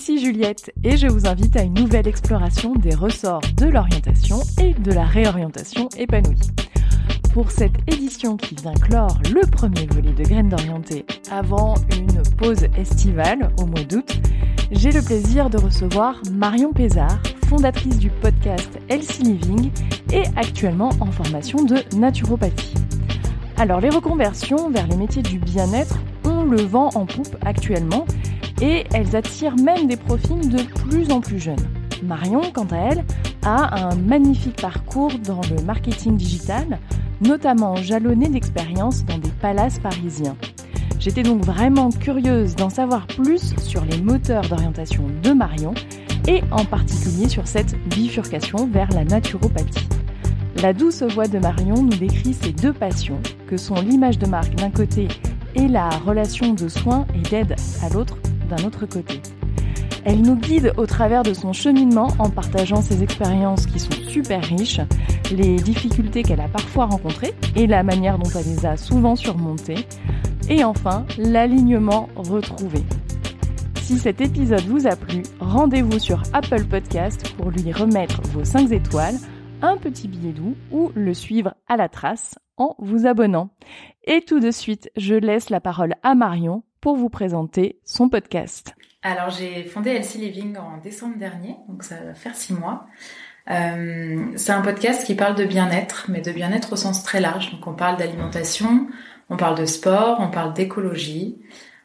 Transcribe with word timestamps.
Ici 0.00 0.18
Juliette 0.18 0.72
et 0.82 0.96
je 0.96 1.06
vous 1.08 1.26
invite 1.26 1.56
à 1.56 1.62
une 1.62 1.74
nouvelle 1.74 2.08
exploration 2.08 2.72
des 2.72 2.94
ressorts 2.94 3.42
de 3.58 3.66
l'orientation 3.66 4.40
et 4.58 4.72
de 4.72 4.92
la 4.92 5.04
réorientation 5.04 5.90
épanouie. 5.98 6.40
Pour 7.34 7.50
cette 7.50 7.74
édition 7.86 8.38
qui 8.38 8.54
vient 8.54 8.72
clore 8.72 9.20
le 9.30 9.42
premier 9.46 9.84
volet 9.84 10.14
de 10.14 10.22
Graines 10.22 10.48
d'orienté 10.48 11.04
avant 11.30 11.74
une 11.98 12.22
pause 12.38 12.64
estivale 12.78 13.50
au 13.60 13.66
mois 13.66 13.84
d'août, 13.84 14.18
j'ai 14.70 14.90
le 14.90 15.02
plaisir 15.02 15.50
de 15.50 15.58
recevoir 15.58 16.14
Marion 16.32 16.72
Pézard, 16.72 17.20
fondatrice 17.46 17.98
du 17.98 18.08
podcast 18.08 18.70
Healthy 18.88 19.22
Living 19.24 19.70
et 20.14 20.22
actuellement 20.34 20.92
en 21.00 21.12
formation 21.12 21.62
de 21.62 21.76
naturopathie. 21.98 22.72
Alors 23.58 23.82
les 23.82 23.90
reconversions 23.90 24.70
vers 24.70 24.86
les 24.86 24.96
métiers 24.96 25.20
du 25.20 25.38
bien-être 25.38 25.98
ont 26.24 26.44
le 26.44 26.62
vent 26.62 26.88
en 26.94 27.04
poupe 27.04 27.36
actuellement 27.42 28.06
et 28.60 28.84
elles 28.92 29.16
attirent 29.16 29.56
même 29.56 29.86
des 29.86 29.96
profils 29.96 30.48
de 30.48 30.62
plus 30.62 31.10
en 31.10 31.20
plus 31.20 31.38
jeunes. 31.38 31.66
Marion, 32.02 32.42
quant 32.52 32.66
à 32.70 32.76
elle, 32.76 33.04
a 33.42 33.88
un 33.88 33.94
magnifique 33.96 34.60
parcours 34.60 35.12
dans 35.24 35.40
le 35.54 35.62
marketing 35.64 36.16
digital, 36.16 36.78
notamment 37.20 37.76
jalonné 37.76 38.28
d'expériences 38.28 39.04
dans 39.04 39.18
des 39.18 39.30
palaces 39.40 39.78
parisiens. 39.78 40.36
J'étais 40.98 41.22
donc 41.22 41.44
vraiment 41.44 41.90
curieuse 41.90 42.56
d'en 42.56 42.68
savoir 42.68 43.06
plus 43.06 43.54
sur 43.58 43.84
les 43.84 44.00
moteurs 44.02 44.46
d'orientation 44.48 45.04
de 45.22 45.30
Marion 45.32 45.72
et 46.28 46.42
en 46.50 46.64
particulier 46.64 47.28
sur 47.28 47.46
cette 47.46 47.74
bifurcation 47.88 48.68
vers 48.70 48.90
la 48.90 49.04
naturopathie. 49.04 49.88
La 50.62 50.74
douce 50.74 51.02
voix 51.02 51.26
de 51.26 51.38
Marion 51.38 51.82
nous 51.82 51.96
décrit 51.96 52.34
ses 52.34 52.52
deux 52.52 52.74
passions, 52.74 53.18
que 53.46 53.56
sont 53.56 53.76
l'image 53.76 54.18
de 54.18 54.26
marque 54.26 54.54
d'un 54.56 54.70
côté 54.70 55.08
et 55.54 55.68
la 55.68 55.88
relation 55.88 56.52
de 56.52 56.68
soins 56.68 57.06
et 57.14 57.22
d'aide 57.30 57.56
à 57.82 57.88
l'autre 57.88 58.18
d'un 58.50 58.64
autre 58.66 58.86
côté. 58.86 59.20
Elle 60.04 60.22
nous 60.22 60.36
guide 60.36 60.72
au 60.76 60.86
travers 60.86 61.22
de 61.22 61.34
son 61.34 61.52
cheminement 61.52 62.08
en 62.18 62.30
partageant 62.30 62.80
ses 62.80 63.02
expériences 63.02 63.66
qui 63.66 63.78
sont 63.78 63.92
super 64.08 64.42
riches, 64.42 64.80
les 65.30 65.56
difficultés 65.56 66.22
qu'elle 66.22 66.40
a 66.40 66.48
parfois 66.48 66.86
rencontrées 66.86 67.34
et 67.54 67.66
la 67.66 67.82
manière 67.82 68.18
dont 68.18 68.30
elle 68.30 68.46
les 68.46 68.66
a 68.66 68.76
souvent 68.76 69.14
surmontées, 69.14 69.86
et 70.48 70.64
enfin 70.64 71.06
l'alignement 71.18 72.08
retrouvé. 72.16 72.82
Si 73.82 73.98
cet 73.98 74.20
épisode 74.20 74.64
vous 74.66 74.86
a 74.86 74.96
plu, 74.96 75.22
rendez-vous 75.40 75.98
sur 75.98 76.22
Apple 76.32 76.64
Podcast 76.64 77.34
pour 77.36 77.50
lui 77.50 77.72
remettre 77.72 78.22
vos 78.28 78.44
5 78.44 78.70
étoiles, 78.72 79.16
un 79.62 79.76
petit 79.76 80.08
billet 80.08 80.32
doux 80.32 80.54
ou 80.70 80.90
le 80.94 81.12
suivre 81.12 81.54
à 81.68 81.76
la 81.76 81.88
trace 81.88 82.38
en 82.56 82.76
vous 82.78 83.06
abonnant. 83.06 83.50
Et 84.04 84.22
tout 84.22 84.40
de 84.40 84.50
suite, 84.50 84.90
je 84.96 85.14
laisse 85.14 85.50
la 85.50 85.60
parole 85.60 85.94
à 86.02 86.14
Marion 86.14 86.62
pour 86.80 86.96
vous 86.96 87.08
présenter 87.08 87.78
son 87.84 88.08
podcast. 88.08 88.74
Alors 89.02 89.30
j'ai 89.30 89.64
fondé 89.64 89.90
Healthy 89.90 90.18
Living 90.18 90.56
en 90.56 90.78
décembre 90.78 91.16
dernier, 91.18 91.56
donc 91.68 91.84
ça 91.84 91.96
va 91.96 92.14
faire 92.14 92.36
six 92.36 92.52
mois. 92.52 92.86
Euh, 93.50 94.26
c'est 94.36 94.52
un 94.52 94.60
podcast 94.60 95.04
qui 95.06 95.14
parle 95.14 95.34
de 95.34 95.44
bien-être, 95.44 96.06
mais 96.08 96.20
de 96.20 96.30
bien-être 96.30 96.74
au 96.74 96.76
sens 96.76 97.02
très 97.02 97.20
large. 97.20 97.50
Donc 97.50 97.66
on 97.66 97.72
parle 97.72 97.96
d'alimentation, 97.96 98.88
on 99.30 99.36
parle 99.36 99.56
de 99.56 99.64
sport, 99.64 100.18
on 100.20 100.30
parle 100.30 100.52
d'écologie, 100.52 101.38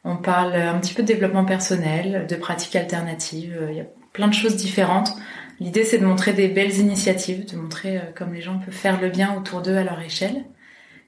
on 0.03 0.17
parle 0.17 0.55
un 0.55 0.77
petit 0.79 0.93
peu 0.93 1.03
de 1.03 1.07
développement 1.07 1.45
personnel, 1.45 2.27
de 2.27 2.35
pratiques 2.35 2.75
alternatives. 2.75 3.57
Il 3.69 3.75
y 3.75 3.81
a 3.81 3.87
plein 4.11 4.27
de 4.27 4.33
choses 4.33 4.55
différentes. 4.55 5.11
L'idée 5.59 5.83
c'est 5.83 5.97
de 5.97 6.05
montrer 6.05 6.33
des 6.33 6.47
belles 6.47 6.77
initiatives, 6.77 7.45
de 7.45 7.57
montrer 7.57 7.97
euh, 7.97 8.01
comme 8.13 8.33
les 8.33 8.41
gens 8.41 8.59
peuvent 8.59 8.73
faire 8.73 8.99
le 8.99 9.09
bien 9.09 9.35
autour 9.37 9.61
d'eux 9.61 9.77
à 9.77 9.83
leur 9.83 10.01
échelle. 10.01 10.45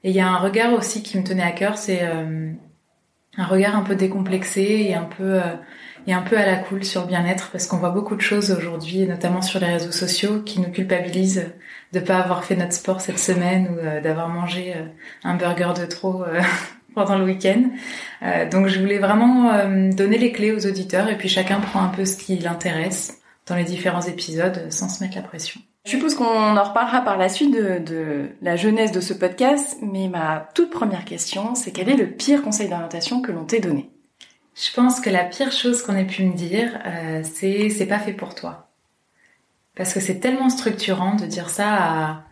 Et 0.04 0.10
il 0.10 0.16
y 0.16 0.20
a 0.20 0.28
un 0.28 0.38
regard 0.38 0.72
aussi 0.72 1.02
qui 1.02 1.18
me 1.18 1.24
tenait 1.24 1.42
à 1.42 1.52
cœur, 1.52 1.76
c'est 1.76 2.00
euh, 2.02 2.52
un 3.38 3.46
regard 3.46 3.76
un 3.76 3.82
peu 3.82 3.94
décomplexé 3.94 4.86
et 4.88 4.94
un 4.94 5.04
peu 5.04 5.40
euh, 5.40 5.54
et 6.06 6.12
un 6.12 6.22
peu 6.22 6.36
à 6.36 6.44
la 6.44 6.56
cool 6.56 6.84
sur 6.84 7.06
bien-être 7.06 7.50
parce 7.50 7.66
qu'on 7.66 7.76
voit 7.78 7.90
beaucoup 7.90 8.16
de 8.16 8.20
choses 8.20 8.50
aujourd'hui, 8.50 9.06
notamment 9.06 9.42
sur 9.42 9.60
les 9.60 9.66
réseaux 9.66 9.92
sociaux, 9.92 10.42
qui 10.42 10.60
nous 10.60 10.70
culpabilisent 10.70 11.46
de 11.92 12.00
pas 12.00 12.18
avoir 12.18 12.44
fait 12.44 12.56
notre 12.56 12.72
sport 12.72 13.00
cette 13.00 13.18
semaine 13.18 13.68
ou 13.70 13.78
euh, 13.78 14.00
d'avoir 14.00 14.28
mangé 14.28 14.74
euh, 14.74 14.86
un 15.22 15.36
burger 15.36 15.72
de 15.78 15.86
trop 15.86 16.24
pendant 16.94 17.16
le 17.16 17.24
week-end. 17.24 17.70
donc 18.50 18.66
je 18.66 18.80
voulais 18.80 18.98
vraiment 18.98 19.52
donner 19.92 20.18
les 20.18 20.32
clés 20.32 20.50
aux 20.50 20.66
auditeurs 20.66 21.08
et 21.08 21.16
puis 21.16 21.28
chacun 21.28 21.60
prend 21.60 21.80
un 21.80 21.88
peu 21.88 22.04
ce 22.04 22.16
qui 22.16 22.36
l'intéresse 22.38 23.20
dans 23.46 23.54
les 23.54 23.62
différents 23.62 24.00
épisodes 24.00 24.66
sans 24.70 24.88
se 24.88 25.04
mettre 25.04 25.14
la 25.14 25.22
pression. 25.22 25.60
Je 25.88 25.94
suppose 25.94 26.16
qu'on 26.16 26.58
en 26.58 26.62
reparlera 26.62 27.00
par 27.00 27.16
la 27.16 27.30
suite 27.30 27.50
de, 27.50 28.28
la 28.42 28.56
jeunesse 28.56 28.92
de 28.92 29.00
ce 29.00 29.14
podcast, 29.14 29.78
mais 29.80 30.08
ma 30.08 30.46
toute 30.54 30.68
première 30.68 31.06
question, 31.06 31.54
c'est 31.54 31.70
quel 31.70 31.88
est 31.88 31.96
le 31.96 32.10
pire 32.10 32.42
conseil 32.42 32.68
d'orientation 32.68 33.22
que 33.22 33.32
l'on 33.32 33.44
t'ait 33.44 33.60
donné? 33.60 33.88
Je 34.54 34.70
pense 34.74 35.00
que 35.00 35.08
la 35.08 35.24
pire 35.24 35.50
chose 35.50 35.80
qu'on 35.80 35.96
ait 35.96 36.04
pu 36.04 36.24
me 36.24 36.36
dire, 36.36 36.78
euh, 36.84 37.22
c'est 37.24 37.70
c'est 37.70 37.86
pas 37.86 37.98
fait 37.98 38.12
pour 38.12 38.34
toi. 38.34 38.68
Parce 39.76 39.94
que 39.94 40.00
c'est 40.00 40.20
tellement 40.20 40.50
structurant 40.50 41.14
de 41.14 41.24
dire 41.24 41.48
ça 41.48 41.72
à 41.72 42.24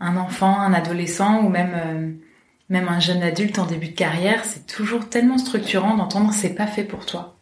un 0.00 0.16
enfant, 0.16 0.58
un 0.58 0.74
adolescent 0.74 1.44
ou 1.44 1.48
même 1.48 1.74
euh, 1.76 2.10
même 2.70 2.88
un 2.88 2.98
jeune 2.98 3.22
adulte 3.22 3.60
en 3.60 3.66
début 3.66 3.90
de 3.90 3.94
carrière, 3.94 4.44
c'est 4.44 4.66
toujours 4.66 5.08
tellement 5.08 5.38
structurant 5.38 5.96
d'entendre 5.96 6.32
c'est 6.32 6.56
pas 6.56 6.66
fait 6.66 6.82
pour 6.82 7.06
toi. 7.06 7.36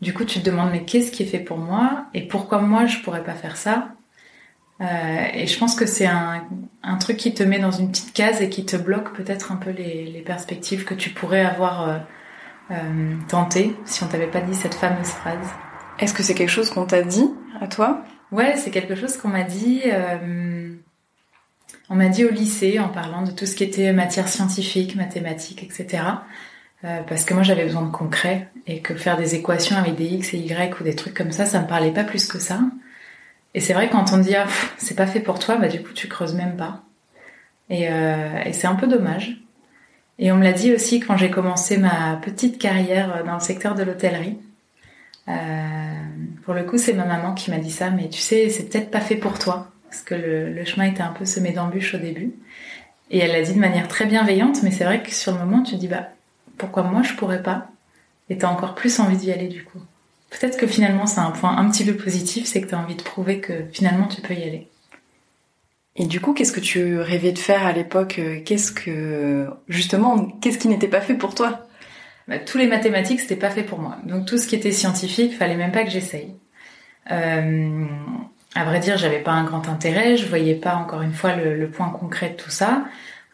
Du 0.00 0.14
coup, 0.14 0.24
tu 0.24 0.38
te 0.38 0.48
demandes 0.48 0.70
mais 0.70 0.84
qu'est-ce 0.84 1.10
qui 1.10 1.24
est 1.24 1.26
fait 1.26 1.40
pour 1.40 1.58
moi? 1.58 2.04
Et 2.14 2.22
pourquoi 2.22 2.60
moi 2.60 2.86
je 2.86 2.98
pourrais 3.00 3.24
pas 3.24 3.34
faire 3.34 3.56
ça? 3.56 3.95
Euh, 4.80 5.26
et 5.32 5.46
je 5.46 5.58
pense 5.58 5.74
que 5.74 5.86
c'est 5.86 6.06
un, 6.06 6.44
un, 6.82 6.96
truc 6.96 7.16
qui 7.16 7.32
te 7.32 7.42
met 7.42 7.58
dans 7.58 7.70
une 7.70 7.90
petite 7.90 8.12
case 8.12 8.42
et 8.42 8.50
qui 8.50 8.66
te 8.66 8.76
bloque 8.76 9.14
peut-être 9.14 9.50
un 9.52 9.56
peu 9.56 9.70
les, 9.70 10.04
les, 10.04 10.20
perspectives 10.20 10.84
que 10.84 10.92
tu 10.92 11.10
pourrais 11.10 11.44
avoir 11.44 11.88
euh, 11.88 11.98
euh, 12.70 13.14
tentées 13.28 13.74
si 13.86 14.04
on 14.04 14.08
t'avait 14.08 14.26
pas 14.26 14.40
dit 14.40 14.54
cette 14.54 14.74
fameuse 14.74 15.08
phrase. 15.08 15.48
Est-ce 15.98 16.12
que 16.12 16.22
c'est 16.22 16.34
quelque 16.34 16.50
chose 16.50 16.68
qu'on 16.70 16.84
t'a 16.84 17.02
dit 17.02 17.30
à 17.60 17.68
toi? 17.68 18.04
Ouais, 18.32 18.56
c'est 18.56 18.70
quelque 18.70 18.94
chose 18.94 19.16
qu'on 19.16 19.28
m'a 19.28 19.44
dit. 19.44 19.82
Euh, 19.86 20.74
on 21.88 21.94
m'a 21.94 22.08
dit 22.08 22.24
au 22.24 22.30
lycée 22.30 22.78
en 22.80 22.88
parlant 22.88 23.22
de 23.22 23.30
tout 23.30 23.46
ce 23.46 23.54
qui 23.54 23.64
était 23.64 23.92
matière 23.92 24.28
scientifique, 24.28 24.96
mathématiques, 24.96 25.62
etc. 25.62 26.02
Euh, 26.84 27.02
parce 27.08 27.24
que 27.24 27.32
moi 27.32 27.42
j'avais 27.42 27.64
besoin 27.64 27.82
de 27.82 27.90
concret 27.90 28.48
et 28.66 28.80
que 28.80 28.94
faire 28.94 29.16
des 29.16 29.34
équations 29.34 29.76
avec 29.76 29.94
des 29.94 30.04
x 30.04 30.34
et 30.34 30.38
y 30.38 30.74
ou 30.78 30.84
des 30.84 30.94
trucs 30.94 31.14
comme 31.14 31.32
ça, 31.32 31.46
ça 31.46 31.60
me 31.60 31.66
parlait 31.66 31.92
pas 31.92 32.04
plus 32.04 32.26
que 32.26 32.38
ça. 32.38 32.60
Et 33.54 33.60
c'est 33.60 33.72
vrai 33.72 33.88
quand 33.88 34.12
on 34.12 34.18
dit 34.18 34.34
ah, 34.34 34.46
c'est 34.78 34.96
pas 34.96 35.06
fait 35.06 35.20
pour 35.20 35.38
toi, 35.38 35.56
bah 35.56 35.68
du 35.68 35.82
coup 35.82 35.92
tu 35.92 36.08
creuses 36.08 36.34
même 36.34 36.56
pas. 36.56 36.82
Et, 37.70 37.88
euh, 37.90 38.42
et 38.44 38.52
c'est 38.52 38.66
un 38.66 38.74
peu 38.74 38.86
dommage. 38.86 39.38
Et 40.18 40.32
on 40.32 40.36
me 40.36 40.44
l'a 40.44 40.52
dit 40.52 40.72
aussi 40.72 41.00
quand 41.00 41.16
j'ai 41.16 41.30
commencé 41.30 41.76
ma 41.76 42.16
petite 42.16 42.58
carrière 42.58 43.24
dans 43.24 43.34
le 43.34 43.40
secteur 43.40 43.74
de 43.74 43.82
l'hôtellerie. 43.82 44.38
Euh, 45.28 45.32
pour 46.44 46.54
le 46.54 46.64
coup, 46.64 46.78
c'est 46.78 46.94
ma 46.94 47.04
maman 47.04 47.34
qui 47.34 47.50
m'a 47.50 47.58
dit 47.58 47.70
ça, 47.70 47.90
mais 47.90 48.08
tu 48.08 48.20
sais, 48.20 48.48
c'est 48.48 48.68
peut-être 48.70 48.90
pas 48.90 49.00
fait 49.00 49.16
pour 49.16 49.38
toi, 49.38 49.70
parce 49.90 50.02
que 50.02 50.14
le, 50.14 50.52
le 50.52 50.64
chemin 50.64 50.86
était 50.86 51.02
un 51.02 51.12
peu 51.12 51.24
semé 51.24 51.52
d'embûches 51.52 51.94
au 51.94 51.98
début. 51.98 52.32
Et 53.10 53.18
elle 53.18 53.32
l'a 53.32 53.42
dit 53.42 53.54
de 53.54 53.58
manière 53.58 53.88
très 53.88 54.06
bienveillante, 54.06 54.62
mais 54.62 54.70
c'est 54.70 54.84
vrai 54.84 55.02
que 55.02 55.12
sur 55.12 55.32
le 55.32 55.38
moment, 55.38 55.62
tu 55.62 55.76
dis 55.76 55.88
bah 55.88 56.08
pourquoi 56.58 56.82
moi 56.84 57.02
je 57.02 57.14
pourrais 57.14 57.42
pas? 57.42 57.68
Et 58.30 58.38
t'as 58.38 58.48
encore 58.48 58.74
plus 58.74 58.98
envie 59.00 59.16
d'y 59.16 59.30
aller 59.30 59.48
du 59.48 59.64
coup. 59.64 59.80
Peut-être 60.30 60.58
que 60.58 60.66
finalement 60.66 61.06
c'est 61.06 61.20
un 61.20 61.30
point 61.30 61.56
un 61.56 61.70
petit 61.70 61.84
peu 61.84 61.94
positif, 61.94 62.46
c'est 62.46 62.60
que 62.60 62.68
tu 62.68 62.74
as 62.74 62.78
envie 62.78 62.96
de 62.96 63.02
prouver 63.02 63.40
que 63.40 63.64
finalement 63.72 64.06
tu 64.08 64.20
peux 64.20 64.34
y 64.34 64.42
aller. 64.42 64.68
Et 65.98 66.04
du 66.04 66.20
coup, 66.20 66.34
qu'est-ce 66.34 66.52
que 66.52 66.60
tu 66.60 66.98
rêvais 66.98 67.32
de 67.32 67.38
faire 67.38 67.64
à 67.64 67.72
l'époque 67.72 68.20
Qu'est-ce 68.44 68.70
que 68.70 69.48
justement, 69.68 70.26
qu'est-ce 70.42 70.58
qui 70.58 70.68
n'était 70.68 70.88
pas 70.88 71.00
fait 71.00 71.14
pour 71.14 71.34
toi? 71.34 71.66
Bah, 72.28 72.38
Tous 72.38 72.58
les 72.58 72.66
mathématiques, 72.66 73.20
c'était 73.20 73.36
pas 73.36 73.50
fait 73.50 73.62
pour 73.62 73.78
moi. 73.78 73.96
Donc 74.04 74.26
tout 74.26 74.36
ce 74.36 74.46
qui 74.46 74.54
était 74.56 74.72
scientifique, 74.72 75.36
fallait 75.36 75.56
même 75.56 75.72
pas 75.72 75.84
que 75.84 75.90
j'essaye. 75.90 76.34
Euh, 77.10 77.86
à 78.54 78.64
vrai 78.64 78.80
dire, 78.80 78.98
j'avais 78.98 79.20
pas 79.20 79.32
un 79.32 79.44
grand 79.44 79.68
intérêt, 79.68 80.16
je 80.16 80.26
voyais 80.26 80.54
pas 80.54 80.74
encore 80.76 81.02
une 81.02 81.12
fois 81.12 81.36
le, 81.36 81.68
point 81.70 81.90
concret 81.90 82.30
de 82.30 82.36
tout 82.36 82.50
ça. 82.50 82.84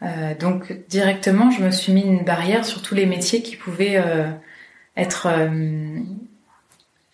Euh, 0.03 0.35
donc 0.35 0.73
directement, 0.89 1.51
je 1.51 1.63
me 1.63 1.71
suis 1.71 1.93
mis 1.93 2.03
une 2.03 2.25
barrière 2.25 2.65
sur 2.65 2.83
tous 2.83 2.95
les 2.95 3.07
métiers 3.07 3.43
qui 3.43 3.57
pouvaient 3.57 3.97
euh, 3.97 4.31
être 4.97 5.29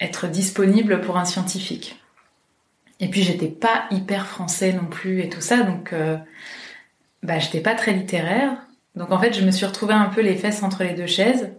être 0.01 0.29
disponible 0.29 1.01
pour 1.01 1.17
un 1.17 1.25
scientifique. 1.25 2.01
Et 3.01 3.09
puis 3.09 3.23
j'étais 3.23 3.49
pas 3.49 3.85
hyper 3.91 4.27
français 4.27 4.73
non 4.73 4.87
plus 4.87 5.23
et 5.23 5.29
tout 5.29 5.41
ça, 5.41 5.63
donc 5.63 5.93
euh, 5.93 6.17
bah 7.23 7.39
j'étais 7.39 7.61
pas 7.61 7.75
très 7.75 7.93
littéraire. 7.93 8.57
Donc 8.97 9.13
en 9.13 9.21
fait, 9.21 9.33
je 9.33 9.45
me 9.45 9.51
suis 9.51 9.67
retrouvée 9.67 9.95
un 9.95 10.09
peu 10.09 10.21
les 10.21 10.37
fesses 10.37 10.63
entre 10.63 10.83
les 10.83 10.95
deux 10.95 11.07
chaises, 11.07 11.51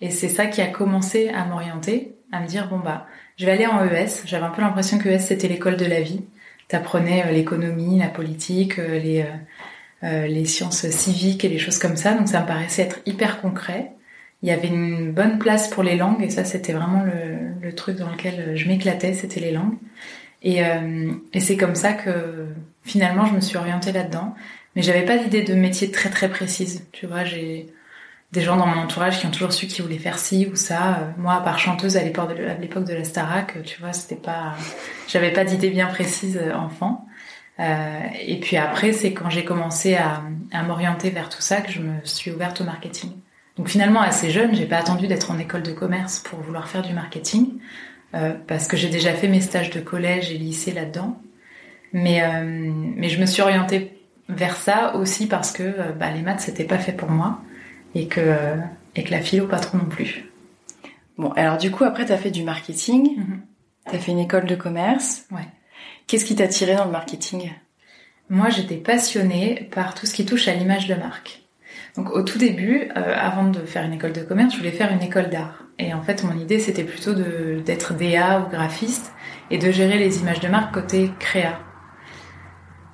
et 0.00 0.10
c'est 0.10 0.28
ça 0.28 0.46
qui 0.46 0.62
a 0.62 0.66
commencé 0.66 1.28
à 1.28 1.44
m'orienter, 1.44 2.14
à 2.32 2.40
me 2.40 2.46
dire 2.46 2.68
bon 2.68 2.78
bah 2.78 3.06
je 3.36 3.44
vais 3.44 3.52
aller 3.52 3.66
en 3.66 3.84
ES. 3.84 4.22
J'avais 4.24 4.46
un 4.46 4.50
peu 4.50 4.62
l'impression 4.62 4.98
que 4.98 5.08
ES 5.08 5.18
c'était 5.18 5.48
l'école 5.48 5.76
de 5.76 5.84
la 5.84 6.00
vie. 6.00 6.22
T'apprenais 6.68 7.26
euh, 7.26 7.30
l'économie, 7.30 7.98
la 7.98 8.08
politique, 8.08 8.78
euh, 8.78 8.98
les 8.98 9.26
les 10.02 10.44
sciences 10.44 10.88
civiques 10.90 11.44
et 11.44 11.48
les 11.48 11.58
choses 11.58 11.78
comme 11.78 11.96
ça. 11.96 12.14
Donc 12.14 12.28
ça 12.28 12.42
me 12.42 12.46
paraissait 12.46 12.82
être 12.82 13.00
hyper 13.06 13.40
concret. 13.40 13.95
Il 14.42 14.48
y 14.48 14.52
avait 14.52 14.68
une 14.68 15.12
bonne 15.12 15.38
place 15.38 15.68
pour 15.68 15.82
les 15.82 15.96
langues 15.96 16.22
et 16.22 16.30
ça 16.30 16.44
c'était 16.44 16.72
vraiment 16.72 17.02
le, 17.02 17.66
le, 17.66 17.74
truc 17.74 17.96
dans 17.96 18.10
lequel 18.10 18.56
je 18.56 18.68
m'éclatais, 18.68 19.14
c'était 19.14 19.40
les 19.40 19.50
langues. 19.50 19.76
Et, 20.42 20.64
euh, 20.64 21.12
et 21.32 21.40
c'est 21.40 21.56
comme 21.56 21.74
ça 21.74 21.92
que 21.92 22.46
finalement 22.84 23.26
je 23.26 23.34
me 23.34 23.40
suis 23.40 23.56
orientée 23.56 23.92
là-dedans. 23.92 24.34
Mais 24.74 24.82
j'avais 24.82 25.04
pas 25.04 25.16
d'idée 25.16 25.42
de 25.42 25.54
métier 25.54 25.90
très 25.90 26.10
très 26.10 26.28
précise. 26.28 26.86
Tu 26.92 27.06
vois, 27.06 27.24
j'ai 27.24 27.66
des 28.32 28.42
gens 28.42 28.56
dans 28.56 28.66
mon 28.66 28.82
entourage 28.82 29.18
qui 29.18 29.26
ont 29.26 29.30
toujours 29.30 29.52
su 29.52 29.66
qu'ils 29.66 29.82
voulaient 29.82 29.98
faire 29.98 30.18
ci 30.18 30.46
ou 30.52 30.56
ça. 30.56 31.14
Moi, 31.16 31.32
à 31.32 31.40
part 31.40 31.58
chanteuse 31.58 31.96
à 31.96 32.02
l'époque 32.02 32.34
de, 32.84 32.92
la 32.92 33.04
Starac, 33.04 33.62
tu 33.64 33.80
vois, 33.80 33.94
c'était 33.94 34.20
pas, 34.20 34.54
j'avais 35.08 35.32
pas 35.32 35.44
d'idée 35.44 35.70
bien 35.70 35.86
précise 35.86 36.38
enfant. 36.54 37.06
Euh, 37.58 38.00
et 38.26 38.38
puis 38.38 38.58
après, 38.58 38.92
c'est 38.92 39.12
quand 39.14 39.30
j'ai 39.30 39.44
commencé 39.44 39.94
à, 39.94 40.22
à 40.52 40.62
m'orienter 40.62 41.10
vers 41.10 41.30
tout 41.30 41.40
ça 41.40 41.62
que 41.62 41.72
je 41.72 41.80
me 41.80 42.04
suis 42.04 42.30
ouverte 42.30 42.60
au 42.60 42.64
marketing. 42.64 43.12
Donc 43.56 43.68
finalement, 43.68 44.00
assez 44.00 44.30
jeune, 44.30 44.54
j'ai 44.54 44.66
pas 44.66 44.78
attendu 44.78 45.06
d'être 45.06 45.30
en 45.30 45.38
école 45.38 45.62
de 45.62 45.72
commerce 45.72 46.20
pour 46.20 46.40
vouloir 46.40 46.68
faire 46.68 46.82
du 46.82 46.92
marketing, 46.92 47.54
euh, 48.14 48.34
parce 48.46 48.68
que 48.68 48.76
j'ai 48.76 48.88
déjà 48.88 49.12
fait 49.12 49.28
mes 49.28 49.40
stages 49.40 49.70
de 49.70 49.80
collège 49.80 50.30
et 50.30 50.38
lycée 50.38 50.72
là-dedans. 50.72 51.20
Mais 51.92 52.22
euh, 52.22 52.42
mais 52.44 53.08
je 53.08 53.20
me 53.20 53.26
suis 53.26 53.42
orientée 53.42 53.98
vers 54.28 54.56
ça 54.56 54.96
aussi 54.96 55.26
parce 55.26 55.52
que 55.52 55.62
euh, 55.62 55.92
bah, 55.92 56.10
les 56.10 56.20
maths 56.20 56.40
c'était 56.40 56.64
pas 56.64 56.78
fait 56.78 56.92
pour 56.92 57.10
moi 57.10 57.40
et 57.94 58.08
que 58.08 58.36
et 58.96 59.04
que 59.04 59.10
la 59.10 59.20
philo 59.20 59.46
pas 59.46 59.60
trop 59.60 59.78
non 59.78 59.86
plus. 59.86 60.26
Bon, 61.16 61.30
alors 61.30 61.56
du 61.56 61.70
coup 61.70 61.84
après 61.84 62.04
tu 62.04 62.12
as 62.12 62.18
fait 62.18 62.32
du 62.32 62.42
marketing, 62.42 63.16
mm 63.16 63.40
tu 63.88 63.96
as 63.96 63.98
fait 63.98 64.12
une 64.12 64.18
école 64.18 64.46
de 64.46 64.54
commerce. 64.54 65.26
Ouais. 65.30 65.46
Qu'est-ce 66.06 66.24
qui 66.24 66.36
t'a 66.36 66.48
tiré 66.48 66.74
dans 66.74 66.84
le 66.84 66.90
marketing? 66.90 67.52
Moi, 68.28 68.50
j'étais 68.50 68.76
passionnée 68.76 69.68
par 69.72 69.94
tout 69.94 70.06
ce 70.06 70.14
qui 70.14 70.26
touche 70.26 70.48
à 70.48 70.54
l'image 70.54 70.88
de 70.88 70.94
marque. 70.94 71.42
Donc 71.96 72.10
au 72.10 72.22
tout 72.22 72.38
début, 72.38 72.88
euh, 72.96 73.14
avant 73.18 73.48
de 73.48 73.60
faire 73.60 73.84
une 73.84 73.94
école 73.94 74.12
de 74.12 74.20
commerce, 74.20 74.52
je 74.52 74.58
voulais 74.58 74.70
faire 74.70 74.92
une 74.92 75.02
école 75.02 75.30
d'art. 75.30 75.64
Et 75.78 75.94
en 75.94 76.02
fait, 76.02 76.24
mon 76.24 76.36
idée, 76.38 76.58
c'était 76.58 76.84
plutôt 76.84 77.14
d'être 77.14 77.94
DA 77.94 78.40
ou 78.40 78.50
graphiste 78.50 79.12
et 79.50 79.58
de 79.58 79.70
gérer 79.70 79.98
les 79.98 80.20
images 80.20 80.40
de 80.40 80.48
marque 80.48 80.74
côté 80.74 81.10
créa. 81.18 81.58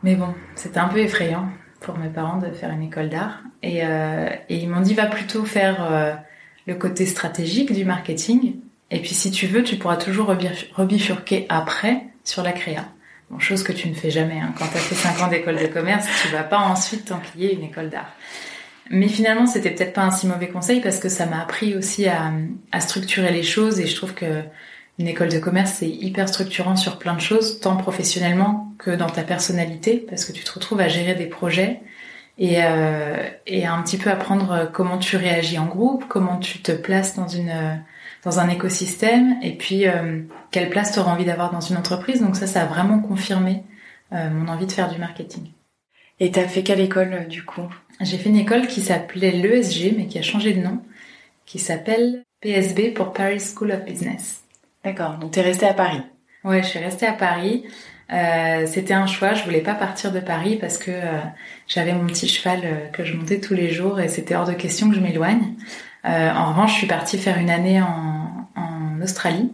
Mais 0.02 0.14
bon, 0.14 0.34
c'était 0.54 0.78
un 0.78 0.88
peu 0.88 0.98
effrayant 0.98 1.48
pour 1.80 1.98
mes 1.98 2.08
parents 2.08 2.38
de 2.38 2.50
faire 2.52 2.70
une 2.70 2.82
école 2.82 3.08
d'art. 3.08 3.40
Et, 3.62 3.80
euh, 3.84 4.28
ils 4.48 4.68
m'ont 4.68 4.80
dit, 4.80 4.94
va 4.94 5.06
plutôt 5.06 5.44
faire 5.44 5.84
euh, 5.90 6.12
le 6.66 6.74
côté 6.74 7.06
stratégique 7.06 7.72
du 7.72 7.84
marketing. 7.84 8.56
Et 8.90 9.00
puis 9.00 9.14
si 9.14 9.30
tu 9.30 9.46
veux, 9.46 9.62
tu 9.62 9.76
pourras 9.76 9.96
toujours 9.96 10.26
rebifurquer 10.74 11.46
après 11.48 12.04
sur 12.24 12.42
la 12.42 12.52
créa. 12.52 12.84
Bon, 13.30 13.38
chose 13.38 13.62
que 13.62 13.72
tu 13.72 13.88
ne 13.88 13.94
fais 13.94 14.10
jamais. 14.10 14.38
Hein. 14.40 14.52
Quand 14.58 14.66
tu 14.66 14.76
as 14.76 14.80
fait 14.80 14.94
5 14.94 15.22
ans 15.22 15.28
d'école 15.28 15.56
de 15.56 15.66
commerce, 15.66 16.06
tu 16.22 16.28
vas 16.28 16.42
pas 16.42 16.58
ensuite 16.58 17.06
t'enquiller 17.06 17.54
une 17.54 17.62
école 17.62 17.88
d'art. 17.88 18.12
Mais 18.90 19.08
finalement, 19.08 19.46
c'était 19.46 19.70
peut-être 19.70 19.92
pas 19.92 20.02
un 20.02 20.10
si 20.10 20.26
mauvais 20.26 20.48
conseil 20.48 20.80
parce 20.80 20.98
que 20.98 21.08
ça 21.08 21.26
m'a 21.26 21.40
appris 21.40 21.76
aussi 21.76 22.06
à, 22.06 22.32
structurer 22.80 23.32
les 23.32 23.42
choses 23.42 23.80
et 23.80 23.86
je 23.86 23.96
trouve 23.96 24.14
que 24.14 24.42
une 24.98 25.08
école 25.08 25.30
de 25.30 25.38
commerce 25.38 25.72
c'est 25.78 25.88
hyper 25.88 26.28
structurant 26.28 26.76
sur 26.76 26.98
plein 26.98 27.14
de 27.14 27.20
choses, 27.20 27.60
tant 27.60 27.76
professionnellement 27.76 28.72
que 28.78 28.90
dans 28.90 29.08
ta 29.08 29.22
personnalité, 29.22 30.04
parce 30.08 30.24
que 30.24 30.32
tu 30.32 30.44
te 30.44 30.52
retrouves 30.52 30.80
à 30.80 30.88
gérer 30.88 31.14
des 31.14 31.26
projets 31.26 31.80
et, 32.38 32.62
euh, 32.62 33.28
un 33.46 33.82
petit 33.82 33.98
peu 33.98 34.10
apprendre 34.10 34.70
comment 34.72 34.98
tu 34.98 35.16
réagis 35.16 35.58
en 35.58 35.66
groupe, 35.66 36.04
comment 36.08 36.38
tu 36.38 36.60
te 36.60 36.72
places 36.72 37.16
dans 37.16 38.40
un 38.40 38.48
écosystème 38.48 39.36
et 39.42 39.56
puis 39.56 39.86
euh, 39.86 40.22
quelle 40.50 40.68
place 40.68 40.92
tu 40.92 40.98
auras 40.98 41.12
envie 41.12 41.24
d'avoir 41.24 41.50
dans 41.50 41.60
une 41.60 41.76
entreprise. 41.76 42.20
Donc 42.20 42.36
ça, 42.36 42.46
ça 42.46 42.62
a 42.62 42.66
vraiment 42.66 42.98
confirmé 42.98 43.64
euh, 44.12 44.28
mon 44.30 44.48
envie 44.48 44.66
de 44.66 44.72
faire 44.72 44.90
du 44.90 44.98
marketing. 44.98 45.52
Et 46.22 46.30
t'as 46.30 46.46
fait 46.46 46.62
quelle 46.62 46.78
école 46.78 47.12
euh, 47.14 47.24
du 47.24 47.42
coup? 47.44 47.68
J'ai 48.00 48.16
fait 48.16 48.28
une 48.28 48.36
école 48.36 48.68
qui 48.68 48.80
s'appelait 48.80 49.32
l'ESG 49.32 49.96
mais 49.96 50.06
qui 50.06 50.20
a 50.20 50.22
changé 50.22 50.52
de 50.52 50.60
nom, 50.60 50.80
qui 51.46 51.58
s'appelle 51.58 52.22
PSB 52.40 52.92
pour 52.94 53.12
Paris 53.12 53.40
School 53.40 53.72
of 53.72 53.84
Business. 53.84 54.44
D'accord, 54.84 55.18
donc 55.18 55.32
t'es 55.32 55.40
restée 55.40 55.66
à 55.66 55.74
Paris 55.74 56.00
Ouais, 56.44 56.62
je 56.62 56.68
suis 56.68 56.78
restée 56.78 57.06
à 57.06 57.12
Paris. 57.12 57.64
Euh, 58.12 58.66
c'était 58.66 58.94
un 58.94 59.08
choix, 59.08 59.34
je 59.34 59.42
voulais 59.42 59.62
pas 59.62 59.74
partir 59.74 60.12
de 60.12 60.20
Paris 60.20 60.58
parce 60.60 60.78
que 60.78 60.92
euh, 60.92 61.18
j'avais 61.66 61.92
mon 61.92 62.06
petit 62.06 62.28
cheval 62.28 62.60
euh, 62.62 62.88
que 62.92 63.04
je 63.04 63.16
montais 63.16 63.40
tous 63.40 63.54
les 63.54 63.70
jours 63.70 63.98
et 63.98 64.06
c'était 64.06 64.36
hors 64.36 64.46
de 64.46 64.52
question 64.52 64.90
que 64.90 64.94
je 64.94 65.00
m'éloigne. 65.00 65.54
en 66.04 66.50
revanche, 66.50 66.74
je 66.74 66.78
suis 66.78 66.86
partie 66.86 67.18
faire 67.18 67.38
une 67.38 67.50
année 67.50 67.82
en, 67.82 68.48
en 68.54 69.02
Australie. 69.02 69.50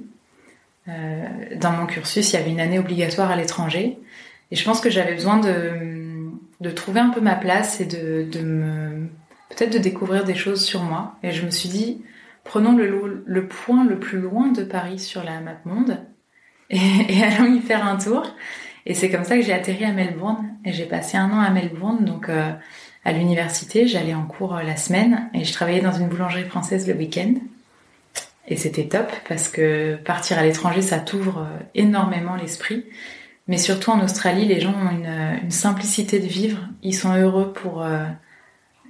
dans 0.87 1.73
mon 1.73 1.87
cursus, 1.87 2.31
il 2.31 2.37
y 2.37 2.39
avait 2.39 2.51
une 2.51 2.61
année 2.61 2.79
obligatoire 2.79 3.31
à 3.31 3.37
l'étranger 3.37 3.99
et 4.51 4.57
je 4.57 4.65
pense 4.65 4.83
que 4.83 4.91
j'avais 4.91 5.15
besoin 5.15 5.39
de, 5.39 5.98
de 6.61 6.71
trouver 6.71 7.01
un 7.01 7.11
peu 7.11 7.21
ma 7.21 7.37
place 7.37 7.81
et 7.81 7.87
de, 7.87 8.29
de 8.31 8.41
me 8.41 9.09
peut-être 9.49 9.73
de 9.73 9.79
découvrir 9.79 10.25
des 10.25 10.35
choses 10.35 10.65
sur 10.65 10.83
moi. 10.83 11.17
Et 11.23 11.33
je 11.33 11.45
me 11.45 11.51
suis 11.51 11.69
dit, 11.69 12.03
prenons 12.45 12.77
le, 12.77 13.25
le 13.25 13.49
point 13.49 13.85
le 13.85 13.99
plus 13.99 14.19
loin 14.19 14.49
de 14.49 14.63
Paris 14.63 14.99
sur 14.99 15.25
la 15.25 15.41
map 15.41 15.57
monde 15.65 15.99
et, 16.71 17.23
allons 17.23 17.55
y 17.55 17.61
faire 17.61 17.87
un 17.87 17.97
tour. 17.97 18.27
Et 18.87 18.95
c'est 18.95 19.11
comme 19.11 19.25
ça 19.25 19.37
que 19.37 19.43
j'ai 19.43 19.53
atterri 19.53 19.85
à 19.85 19.93
Melbourne 19.93 20.49
et 20.65 20.73
j'ai 20.73 20.87
passé 20.87 21.17
un 21.17 21.31
an 21.31 21.41
à 21.41 21.51
Melbourne, 21.51 22.05
donc 22.05 22.29
euh, 22.29 22.53
à 23.05 23.13
l'université, 23.13 23.87
j'allais 23.87 24.15
en 24.15 24.25
cours 24.25 24.57
euh, 24.57 24.63
la 24.63 24.77
semaine 24.77 25.29
et 25.35 25.45
je 25.45 25.53
travaillais 25.53 25.81
dans 25.81 25.93
une 25.93 26.09
boulangerie 26.09 26.45
française 26.45 26.87
le 26.87 26.95
week-end. 26.95 27.35
Et 28.47 28.57
c'était 28.57 28.87
top 28.87 29.11
parce 29.29 29.49
que 29.49 29.97
partir 29.97 30.39
à 30.39 30.43
l'étranger, 30.43 30.81
ça 30.81 30.99
t'ouvre 30.99 31.41
euh, 31.41 31.59
énormément 31.75 32.35
l'esprit. 32.37 32.87
Mais 33.49 33.59
surtout 33.59 33.91
en 33.91 34.03
Australie, 34.03 34.47
les 34.47 34.61
gens 34.61 34.75
ont 34.75 34.91
une, 34.91 35.41
une 35.43 35.51
simplicité 35.51 36.21
de 36.21 36.27
vivre. 36.27 36.59
Ils 36.83 36.95
sont 36.95 37.15
heureux 37.15 37.53
pour 37.53 37.83
euh, 37.83 38.05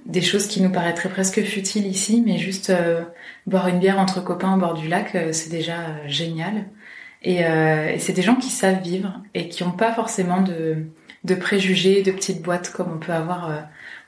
des 0.05 0.21
choses 0.21 0.47
qui 0.47 0.61
nous 0.61 0.71
paraîtraient 0.71 1.09
presque 1.09 1.41
futiles 1.43 1.87
ici, 1.87 2.21
mais 2.25 2.37
juste 2.37 2.69
euh, 2.69 3.03
boire 3.47 3.67
une 3.69 3.79
bière 3.79 3.99
entre 3.99 4.21
copains 4.23 4.53
au 4.53 4.59
bord 4.59 4.73
du 4.73 4.87
lac, 4.87 5.17
c'est 5.31 5.49
déjà 5.49 6.05
génial. 6.07 6.65
Et, 7.21 7.45
euh, 7.45 7.89
et 7.89 7.99
c'est 7.99 8.13
des 8.13 8.21
gens 8.21 8.35
qui 8.35 8.49
savent 8.49 8.81
vivre 8.81 9.21
et 9.33 9.49
qui 9.49 9.63
n'ont 9.63 9.71
pas 9.71 9.93
forcément 9.93 10.41
de, 10.41 10.87
de 11.25 11.35
préjugés, 11.35 12.01
de 12.01 12.11
petites 12.11 12.41
boîtes 12.41 12.71
comme 12.71 12.91
on 12.93 12.97
peut 12.97 13.11
avoir 13.11 13.49
euh, 13.49 13.59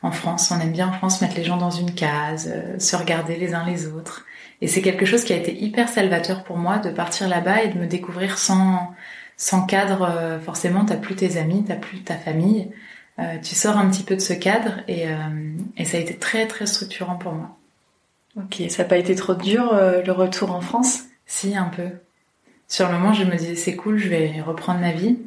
en 0.02 0.12
France. 0.12 0.52
On 0.52 0.60
aime 0.60 0.72
bien 0.72 0.88
en 0.88 0.94
France 0.94 1.22
mettre 1.22 1.36
les 1.36 1.44
gens 1.44 1.58
dans 1.58 1.72
une 1.72 1.94
case, 1.94 2.52
euh, 2.54 2.80
se 2.80 2.96
regarder 2.96 3.36
les 3.36 3.54
uns 3.54 3.66
les 3.66 3.88
autres. 3.88 4.26
Et 4.62 4.68
c'est 4.68 4.82
quelque 4.82 5.06
chose 5.06 5.24
qui 5.24 5.34
a 5.34 5.38
été 5.38 5.54
hyper 5.54 5.90
salvateur 5.90 6.44
pour 6.44 6.58
moi 6.58 6.78
de 6.78 6.92
partir 6.92 7.28
là-bas 7.28 7.64
et 7.64 7.70
de 7.70 7.80
me 7.80 7.88
découvrir 7.88 8.38
sans 8.38 8.94
sans 9.42 9.66
cadre. 9.66 10.04
Euh, 10.04 10.40
forcément, 10.40 10.86
t'as 10.86 10.98
plus 10.98 11.16
tes 11.16 11.38
amis, 11.38 11.66
t'as 11.68 11.76
plus 11.76 12.04
ta 12.04 12.16
famille. 12.16 12.70
Euh, 13.18 13.38
tu 13.42 13.56
sors 13.56 13.78
un 13.78 13.90
petit 13.90 14.04
peu 14.04 14.16
de 14.16 14.22
ce 14.22 14.34
cadre 14.34 14.74
et, 14.88 15.06
et 15.78 15.86
ça 15.86 15.98
a 15.98 16.00
été 16.00 16.16
très 16.16 16.48
très 16.48 16.68
structurant 16.68 17.16
pour 17.16 17.34
moi. 17.34 17.58
Ok, 18.38 18.62
ça 18.70 18.84
n'a 18.84 18.90
pas 18.90 18.98
été 18.98 19.16
trop 19.16 19.34
dur 19.34 19.74
le 19.74 20.12
retour 20.12 20.52
en 20.52 20.62
France? 20.62 21.02
Si, 21.26 21.56
un 21.56 21.70
peu 21.70 21.90
sur 22.68 22.88
le 22.88 22.94
moment, 22.94 23.14
je 23.14 23.26
me 23.26 23.36
disais 23.36 23.56
c'est 23.56 23.76
cool, 23.76 23.98
je 23.98 24.08
vais 24.08 24.42
reprendre 24.42 24.80
ma 24.80 24.92
vie. 24.92 25.18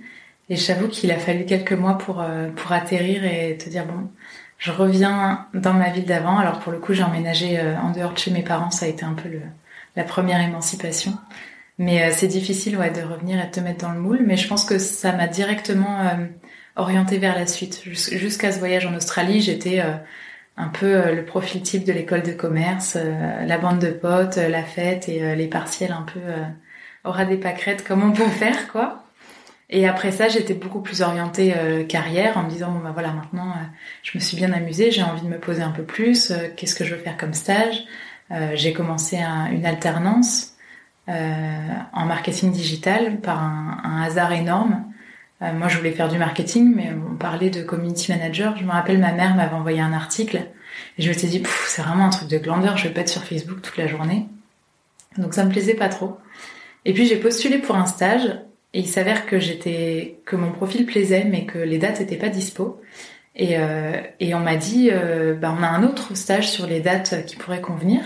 Et 0.48 0.56
j'avoue 0.56 0.88
qu'il 0.88 1.10
a 1.10 1.18
fallu 1.18 1.44
quelques 1.44 1.72
mois 1.72 1.98
pour 1.98 2.20
euh, 2.20 2.50
pour 2.56 2.72
atterrir 2.72 3.24
et 3.24 3.56
te 3.56 3.68
dire 3.68 3.84
bon, 3.86 4.10
je 4.58 4.70
reviens 4.72 5.46
dans 5.54 5.74
ma 5.74 5.90
ville 5.90 6.06
d'avant. 6.06 6.38
Alors 6.38 6.60
pour 6.60 6.72
le 6.72 6.78
coup, 6.78 6.94
j'ai 6.94 7.02
emménagé 7.02 7.58
euh, 7.58 7.78
en 7.78 7.92
dehors 7.92 8.12
de 8.12 8.18
chez 8.18 8.30
mes 8.30 8.42
parents, 8.42 8.70
ça 8.70 8.86
a 8.86 8.88
été 8.88 9.04
un 9.04 9.14
peu 9.14 9.28
le, 9.28 9.40
la 9.96 10.04
première 10.04 10.40
émancipation. 10.40 11.12
Mais 11.78 12.04
euh, 12.04 12.10
c'est 12.12 12.28
difficile 12.28 12.76
ouais 12.76 12.90
de 12.90 13.02
revenir 13.02 13.40
et 13.40 13.46
de 13.46 13.50
te 13.50 13.60
mettre 13.60 13.86
dans 13.86 13.92
le 13.92 14.00
moule. 14.00 14.20
Mais 14.24 14.36
je 14.36 14.48
pense 14.48 14.64
que 14.64 14.78
ça 14.78 15.12
m'a 15.12 15.26
directement 15.26 15.98
orienté 16.76 17.18
vers 17.18 17.34
la 17.34 17.46
suite. 17.46 17.82
Jusqu'à 17.84 18.52
ce 18.52 18.58
voyage 18.58 18.86
en 18.86 18.94
Australie, 18.94 19.40
j'étais 19.40 19.82
un 20.56 20.68
peu 20.68 21.12
le 21.12 21.24
profil 21.24 21.62
type 21.62 21.84
de 21.84 21.92
l'école 21.92 22.22
de 22.22 22.32
commerce, 22.32 22.96
la 22.96 23.58
bande 23.58 23.80
de 23.80 23.90
potes, 23.90 24.36
la 24.36 24.62
fête 24.62 25.08
et 25.08 25.34
les 25.36 25.48
partiels 25.48 25.92
un 25.92 26.02
peu 26.02 26.20
aura 27.04 27.24
des 27.24 27.36
pâquerettes 27.36 27.84
comme 27.84 28.02
on 28.02 28.12
peut 28.12 28.28
faire, 28.28 28.68
quoi. 28.68 29.04
Et 29.70 29.88
après 29.88 30.12
ça, 30.12 30.28
j'étais 30.28 30.54
beaucoup 30.54 30.80
plus 30.80 31.00
orientée 31.02 31.54
euh, 31.56 31.84
carrière 31.84 32.36
en 32.36 32.44
me 32.44 32.50
disant 32.50 32.70
bon 32.70 32.80
bah 32.80 32.90
voilà 32.92 33.12
maintenant 33.12 33.50
euh, 33.50 33.64
je 34.02 34.16
me 34.16 34.20
suis 34.22 34.36
bien 34.36 34.52
amusée, 34.52 34.90
j'ai 34.90 35.02
envie 35.02 35.22
de 35.22 35.28
me 35.28 35.38
poser 35.38 35.62
un 35.62 35.70
peu 35.70 35.82
plus, 35.82 36.30
euh, 36.30 36.48
qu'est-ce 36.54 36.74
que 36.74 36.84
je 36.84 36.94
veux 36.94 37.00
faire 37.00 37.16
comme 37.16 37.34
stage? 37.34 37.84
J'ai 38.54 38.72
commencé 38.72 39.18
un, 39.18 39.46
une 39.52 39.66
alternance 39.66 40.53
en 41.06 42.06
marketing 42.06 42.52
digital 42.52 43.20
par 43.20 43.42
un, 43.42 43.80
un 43.84 44.02
hasard 44.02 44.32
énorme. 44.32 44.84
moi 45.40 45.68
je 45.68 45.76
voulais 45.76 45.92
faire 45.92 46.08
du 46.08 46.18
marketing, 46.18 46.72
mais 46.74 46.90
on 46.92 47.16
parlait 47.16 47.50
de 47.50 47.62
community 47.62 48.10
manager. 48.10 48.56
Je 48.56 48.64
me 48.64 48.70
rappelle 48.70 48.98
ma 48.98 49.12
mère 49.12 49.34
m'avait 49.34 49.54
envoyé 49.54 49.80
un 49.80 49.92
article 49.92 50.46
et 50.98 51.02
je 51.02 51.08
me 51.08 51.14
suis 51.14 51.28
dit 51.28 51.42
c'est 51.66 51.82
vraiment 51.82 52.06
un 52.06 52.10
truc 52.10 52.28
de 52.28 52.38
glandeur, 52.38 52.76
je 52.76 52.88
vais 52.88 52.94
pas 52.94 53.02
être 53.02 53.08
sur 53.08 53.24
Facebook 53.24 53.60
toute 53.62 53.76
la 53.76 53.86
journée. 53.86 54.26
Donc 55.18 55.34
ça 55.34 55.44
me 55.44 55.50
plaisait 55.50 55.74
pas 55.74 55.88
trop. 55.88 56.18
Et 56.84 56.92
puis 56.92 57.06
j'ai 57.06 57.16
postulé 57.16 57.58
pour 57.58 57.76
un 57.76 57.86
stage 57.86 58.40
Et 58.72 58.80
il 58.80 58.88
s'avère 58.88 59.26
que 59.26 59.38
j'étais, 59.38 60.18
que 60.26 60.36
mon 60.36 60.52
profil 60.52 60.86
plaisait, 60.86 61.24
mais 61.24 61.46
que 61.46 61.58
les 61.58 61.78
dates 61.78 62.00
n'étaient 62.00 62.16
pas 62.16 62.28
dispo. 62.28 62.80
Et, 63.36 63.58
euh, 63.58 64.00
et 64.20 64.34
on 64.34 64.40
m'a 64.40 64.56
dit, 64.56 64.90
euh, 64.92 65.34
bah, 65.34 65.54
on 65.58 65.62
a 65.62 65.68
un 65.68 65.82
autre 65.82 66.16
stage 66.16 66.50
sur 66.50 66.66
les 66.66 66.80
dates 66.80 67.24
qui 67.26 67.36
pourraient 67.36 67.60
convenir 67.60 68.02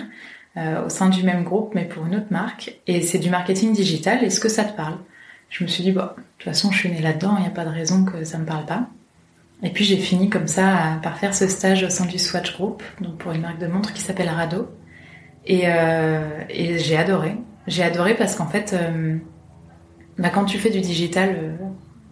euh, 0.59 0.87
au 0.87 0.89
sein 0.89 1.09
du 1.09 1.23
même 1.23 1.45
groupe, 1.45 1.73
mais 1.75 1.85
pour 1.85 2.05
une 2.07 2.17
autre 2.17 2.27
marque. 2.31 2.81
Et 2.87 3.01
c'est 3.01 3.19
du 3.19 3.31
marketing 3.31 3.73
digital. 3.73 4.25
Est-ce 4.25 4.41
que 4.41 4.49
ça 4.49 4.65
te 4.65 4.77
parle? 4.77 4.97
Je 5.51 5.63
me 5.63 5.69
suis 5.69 5.85
dit, 5.85 5.93
bon, 5.93 6.03
de 6.03 6.09
toute 6.39 6.45
façon, 6.45 6.73
je 6.73 6.79
suis 6.79 6.91
née 6.91 7.01
là-dedans. 7.01 7.37
Il 7.39 7.43
n'y 7.43 7.47
a 7.47 7.51
pas 7.51 7.65
de 7.65 7.71
raison 7.71 8.05
que 8.05 8.25
ça 8.25 8.39
me 8.39 8.45
parle 8.45 8.67
pas. 8.67 8.89
Et 9.63 9.71
puis 9.71 9.85
j'ai 9.85 9.97
fini 9.97 10.31
comme 10.31 10.47
ça 10.47 11.01
par 11.03 11.19
faire 11.19 11.35
ce 11.35 11.49
stage 11.49 11.83
au 11.83 11.89
sein 11.89 12.07
du 12.07 12.19
Swatch 12.19 12.55
Group, 12.55 12.83
donc 13.01 13.19
pour 13.19 13.33
une 13.33 13.41
marque 13.41 13.59
de 13.59 13.67
montres 13.67 13.93
qui 13.93 14.03
s'appelle 14.03 14.29
Rado. 14.29 14.69
Et, 15.47 15.63
euh, 15.67 16.21
j'ai 16.49 16.97
adoré. 16.97 17.37
J'ai 17.67 17.83
adoré 17.83 18.15
parce 18.15 18.37
qu'en 18.37 18.47
fait, 18.47 18.73
euh, 18.73 19.17
bah, 20.19 20.31
quand 20.31 20.45
tu 20.45 20.59
fais 20.59 20.71
du 20.71 20.81
digital 20.81 21.59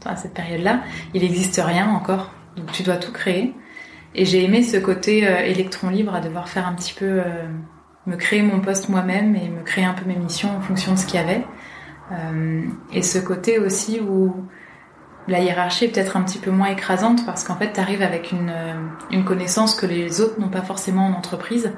à 0.04 0.16
cette 0.16 0.34
période-là, 0.34 0.82
il 1.14 1.22
n'existe 1.22 1.60
rien 1.64 1.88
encore, 1.88 2.32
donc 2.56 2.72
tu 2.72 2.82
dois 2.82 2.96
tout 2.96 3.12
créer. 3.12 3.54
Et 4.14 4.24
j'ai 4.24 4.44
aimé 4.44 4.62
ce 4.62 4.76
côté 4.76 5.18
électron 5.18 5.90
libre 5.90 6.14
à 6.14 6.20
devoir 6.20 6.48
faire 6.48 6.66
un 6.66 6.74
petit 6.74 6.94
peu, 6.94 7.20
me 8.06 8.16
créer 8.16 8.42
mon 8.42 8.60
poste 8.60 8.88
moi-même 8.88 9.34
et 9.34 9.48
me 9.48 9.62
créer 9.62 9.84
un 9.84 9.94
peu 9.94 10.04
mes 10.06 10.16
missions 10.16 10.56
en 10.56 10.60
fonction 10.60 10.92
de 10.92 10.98
ce 10.98 11.06
qu'il 11.06 11.20
y 11.20 11.22
avait. 11.22 11.44
Euh, 12.12 12.62
et 12.92 13.02
ce 13.02 13.18
côté 13.18 13.58
aussi 13.58 14.00
où 14.00 14.46
la 15.28 15.40
hiérarchie 15.40 15.86
est 15.86 15.88
peut-être 15.88 16.16
un 16.16 16.22
petit 16.22 16.38
peu 16.38 16.50
moins 16.50 16.68
écrasante 16.68 17.26
parce 17.26 17.42
qu'en 17.42 17.56
fait, 17.56 17.72
tu 17.72 17.80
arrives 17.80 18.02
avec 18.02 18.30
une, 18.30 18.54
une 19.10 19.24
connaissance 19.24 19.74
que 19.74 19.86
les 19.86 20.20
autres 20.20 20.38
n'ont 20.40 20.50
pas 20.50 20.62
forcément 20.62 21.06
en 21.06 21.12
entreprise. 21.12 21.72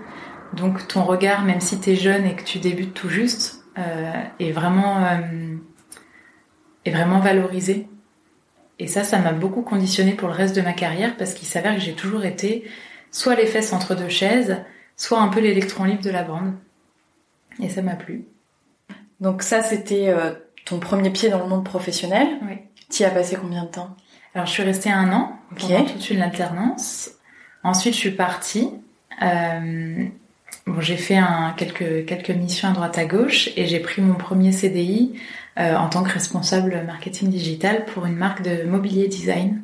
Donc 0.53 0.87
ton 0.89 1.03
regard, 1.05 1.45
même 1.45 1.61
si 1.61 1.81
tu 1.81 1.91
es 1.91 1.97
jeune 1.97 2.25
et 2.27 2.35
que 2.35 2.45
tu 2.45 2.59
débutes 2.59 2.95
tout 2.95 3.09
juste, 3.09 3.65
euh, 3.79 4.13
est 4.41 4.53
vraiment 4.53 5.05
euh, 5.05 5.57
est 6.85 6.91
vraiment 6.91 7.21
valorisé. 7.21 7.89
Et 8.79 8.87
ça, 8.87 9.05
ça 9.05 9.19
m'a 9.19 9.33
beaucoup 9.33 9.63
conditionné 9.63 10.13
pour 10.13 10.29
le 10.29 10.35
reste 10.35 10.57
de 10.57 10.63
ma 10.63 10.73
carrière 10.73 11.17
parce 11.17 11.35
qu'il 11.35 11.49
s'avère 11.49 11.75
que 11.75 11.81
j'ai 11.81 11.95
toujours 11.95 12.25
été 12.25 12.65
soit 13.11 13.35
les 13.35 13.47
fesses 13.47 13.73
entre 13.73 13.95
deux 13.95 14.09
chaises, 14.09 14.59
soit 14.99 15.21
un 15.21 15.29
peu 15.29 15.41
l'électron 15.41 15.85
libre 15.85 16.03
de 16.03 16.11
la 16.11 16.25
bande. 16.25 16.53
Et 17.63 17.71
ça 17.71 17.81
m'a 17.81 17.95
plu. 17.95 18.27
Donc 19.21 19.43
ça, 19.43 19.63
c'était 19.63 20.09
euh, 20.09 20.33
ton 20.67 20.79
premier 20.79 21.11
pied 21.11 21.31
dans 21.31 21.39
le 21.39 21.49
monde 21.49 21.65
professionnel. 21.65 22.29
Oui. 22.43 22.57
Tu 22.91 23.03
y 23.03 23.07
as 23.07 23.11
passé 23.11 23.37
combien 23.41 23.65
de 23.65 23.69
temps? 23.69 23.97
Alors 24.35 24.47
je 24.47 24.53
suis 24.53 24.63
restée 24.63 24.91
un 24.91 25.13
an 25.13 25.39
pendant 25.57 25.85
toute 25.85 26.11
une 26.11 26.21
alternance. 26.21 27.11
Ensuite, 27.65 27.95
je 27.95 27.99
suis 27.99 28.11
partie. 28.11 28.71
Euh, 29.23 30.05
bon, 30.67 30.81
j'ai 30.81 30.97
fait 30.97 31.17
un, 31.17 31.55
quelques 31.57 32.07
quelques 32.07 32.31
missions 32.31 32.69
à 32.69 32.73
droite 32.73 32.99
à 32.99 33.05
gauche 33.05 33.51
et 33.57 33.67
j'ai 33.67 33.81
pris 33.81 34.01
mon 34.01 34.15
premier 34.15 34.53
CDI 34.53 35.19
euh, 35.59 35.75
en 35.75 35.89
tant 35.89 36.03
que 36.03 36.11
responsable 36.11 36.83
marketing 36.87 37.29
digital 37.31 37.85
pour 37.87 38.07
une 38.07 38.17
marque 38.17 38.43
de 38.43 38.65
mobilier 38.65 39.09
design. 39.09 39.61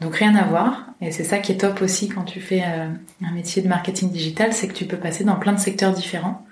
Donc 0.00 0.16
rien 0.16 0.34
à 0.34 0.44
voir. 0.44 0.86
Et 1.00 1.10
c'est 1.10 1.24
ça 1.24 1.38
qui 1.38 1.52
est 1.52 1.56
top 1.56 1.82
aussi 1.82 2.08
quand 2.08 2.24
tu 2.24 2.40
fais 2.40 2.62
euh, 2.62 2.88
un 3.24 3.32
métier 3.32 3.62
de 3.62 3.68
marketing 3.68 4.10
digital, 4.10 4.52
c'est 4.52 4.68
que 4.68 4.74
tu 4.74 4.84
peux 4.84 4.96
passer 4.96 5.24
dans 5.24 5.36
plein 5.36 5.52
de 5.52 5.58
secteurs 5.58 5.92
différents. 5.92 6.46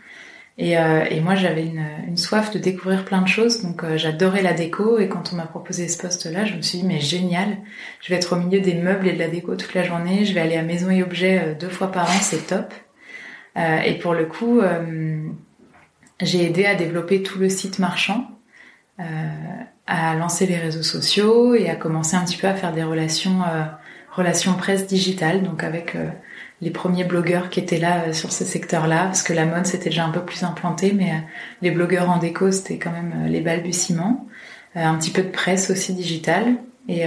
Et, 0.56 0.78
euh, 0.78 1.04
et 1.10 1.20
moi, 1.20 1.34
j'avais 1.34 1.66
une, 1.66 1.84
une 2.06 2.16
soif 2.16 2.52
de 2.52 2.60
découvrir 2.60 3.04
plein 3.04 3.22
de 3.22 3.26
choses, 3.28 3.62
donc 3.62 3.82
euh, 3.82 3.96
j'adorais 3.96 4.42
la 4.42 4.52
déco. 4.52 4.98
Et 4.98 5.08
quand 5.08 5.32
on 5.32 5.36
m'a 5.36 5.46
proposé 5.46 5.88
ce 5.88 5.98
poste-là, 5.98 6.44
je 6.44 6.54
me 6.54 6.62
suis 6.62 6.78
dit 6.78 6.84
mais 6.84 7.00
génial, 7.00 7.58
je 8.00 8.10
vais 8.10 8.16
être 8.16 8.36
au 8.36 8.40
milieu 8.40 8.60
des 8.60 8.74
meubles 8.74 9.08
et 9.08 9.12
de 9.12 9.18
la 9.18 9.28
déco 9.28 9.56
toute 9.56 9.74
la 9.74 9.82
journée. 9.82 10.24
Je 10.24 10.32
vais 10.32 10.40
aller 10.40 10.56
à 10.56 10.62
Maison 10.62 10.90
et 10.90 11.02
Objets 11.02 11.42
euh, 11.44 11.54
deux 11.54 11.68
fois 11.68 11.90
par 11.90 12.04
an, 12.08 12.20
c'est 12.20 12.46
top. 12.46 12.72
Et 13.56 13.94
pour 14.00 14.14
le 14.14 14.26
coup, 14.26 14.62
j'ai 16.20 16.44
aidé 16.44 16.64
à 16.64 16.74
développer 16.74 17.22
tout 17.22 17.38
le 17.38 17.48
site 17.48 17.78
marchand, 17.78 18.30
euh, 19.00 19.04
à 19.86 20.14
lancer 20.14 20.46
les 20.46 20.56
réseaux 20.56 20.82
sociaux 20.82 21.54
et 21.54 21.68
à 21.68 21.76
commencer 21.76 22.16
un 22.16 22.24
petit 22.24 22.36
peu 22.36 22.48
à 22.48 22.54
faire 22.54 22.72
des 22.72 22.82
relations, 22.82 23.42
euh, 23.42 23.64
relations 24.10 24.54
presse 24.54 24.86
digitales, 24.86 25.42
donc 25.42 25.62
avec 25.62 25.94
euh, 25.94 26.08
les 26.60 26.70
premiers 26.70 27.04
blogueurs 27.04 27.50
qui 27.50 27.60
étaient 27.60 27.78
là 27.78 28.04
euh, 28.06 28.12
sur 28.12 28.32
ce 28.32 28.44
secteur-là, 28.44 29.04
parce 29.04 29.22
que 29.22 29.32
la 29.32 29.44
mode 29.44 29.66
c'était 29.66 29.90
déjà 29.90 30.04
un 30.04 30.10
peu 30.10 30.24
plus 30.24 30.42
implanté, 30.42 30.92
mais 30.96 31.10
euh, 31.10 31.18
les 31.62 31.70
blogueurs 31.70 32.08
en 32.10 32.18
déco 32.18 32.50
c'était 32.50 32.78
quand 32.78 32.92
même 32.92 33.12
euh, 33.16 33.28
les 33.28 33.40
balbutiements, 33.40 34.26
Euh, 34.76 34.84
un 34.84 34.98
petit 34.98 35.12
peu 35.12 35.22
de 35.22 35.30
presse 35.30 35.70
aussi 35.70 35.94
digitale, 35.94 36.56
et, 36.88 37.04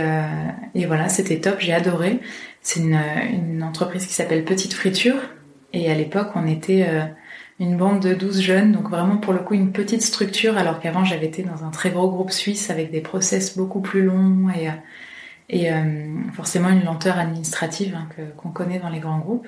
et 0.74 0.86
voilà, 0.86 1.10
c'était 1.10 1.41
top, 1.41 1.57
j'ai 1.60 1.74
adoré. 1.74 2.22
C'est 2.62 2.79
une, 2.79 2.98
une 3.29 3.62
entreprise 3.62 4.07
qui 4.07 4.13
s'appelle 4.13 4.46
Petite 4.46 4.74
Friture, 4.74 5.19
et 5.74 5.91
à 5.91 5.93
l'époque 5.93 6.29
on 6.36 6.48
était 6.48 6.88
une 7.59 7.75
bande 7.75 7.99
de 8.01 8.13
12 8.13 8.41
jeunes, 8.41 8.71
donc 8.71 8.89
vraiment 8.89 9.17
pour 9.17 9.33
le 9.33 9.39
coup 9.39 9.55
une 9.55 9.71
petite 9.71 10.03
structure, 10.03 10.57
alors 10.57 10.79
qu'avant 10.79 11.03
j'avais 11.03 11.25
été 11.25 11.43
dans 11.43 11.63
un 11.63 11.71
très 11.71 11.89
gros 11.89 12.09
groupe 12.09 12.31
suisse 12.31 12.69
avec 12.69 12.91
des 12.91 13.01
process 13.01 13.57
beaucoup 13.57 13.81
plus 13.81 14.03
longs 14.03 14.49
et, 14.55 14.69
euh, 14.69 14.73
et 15.49 15.73
euh, 15.73 16.05
forcément 16.33 16.69
une 16.69 16.83
lenteur 16.83 17.17
administrative 17.17 17.95
hein, 17.95 18.07
qu'on 18.37 18.49
connaît 18.49 18.79
dans 18.79 18.89
les 18.89 18.99
grands 18.99 19.19
groupes. 19.19 19.47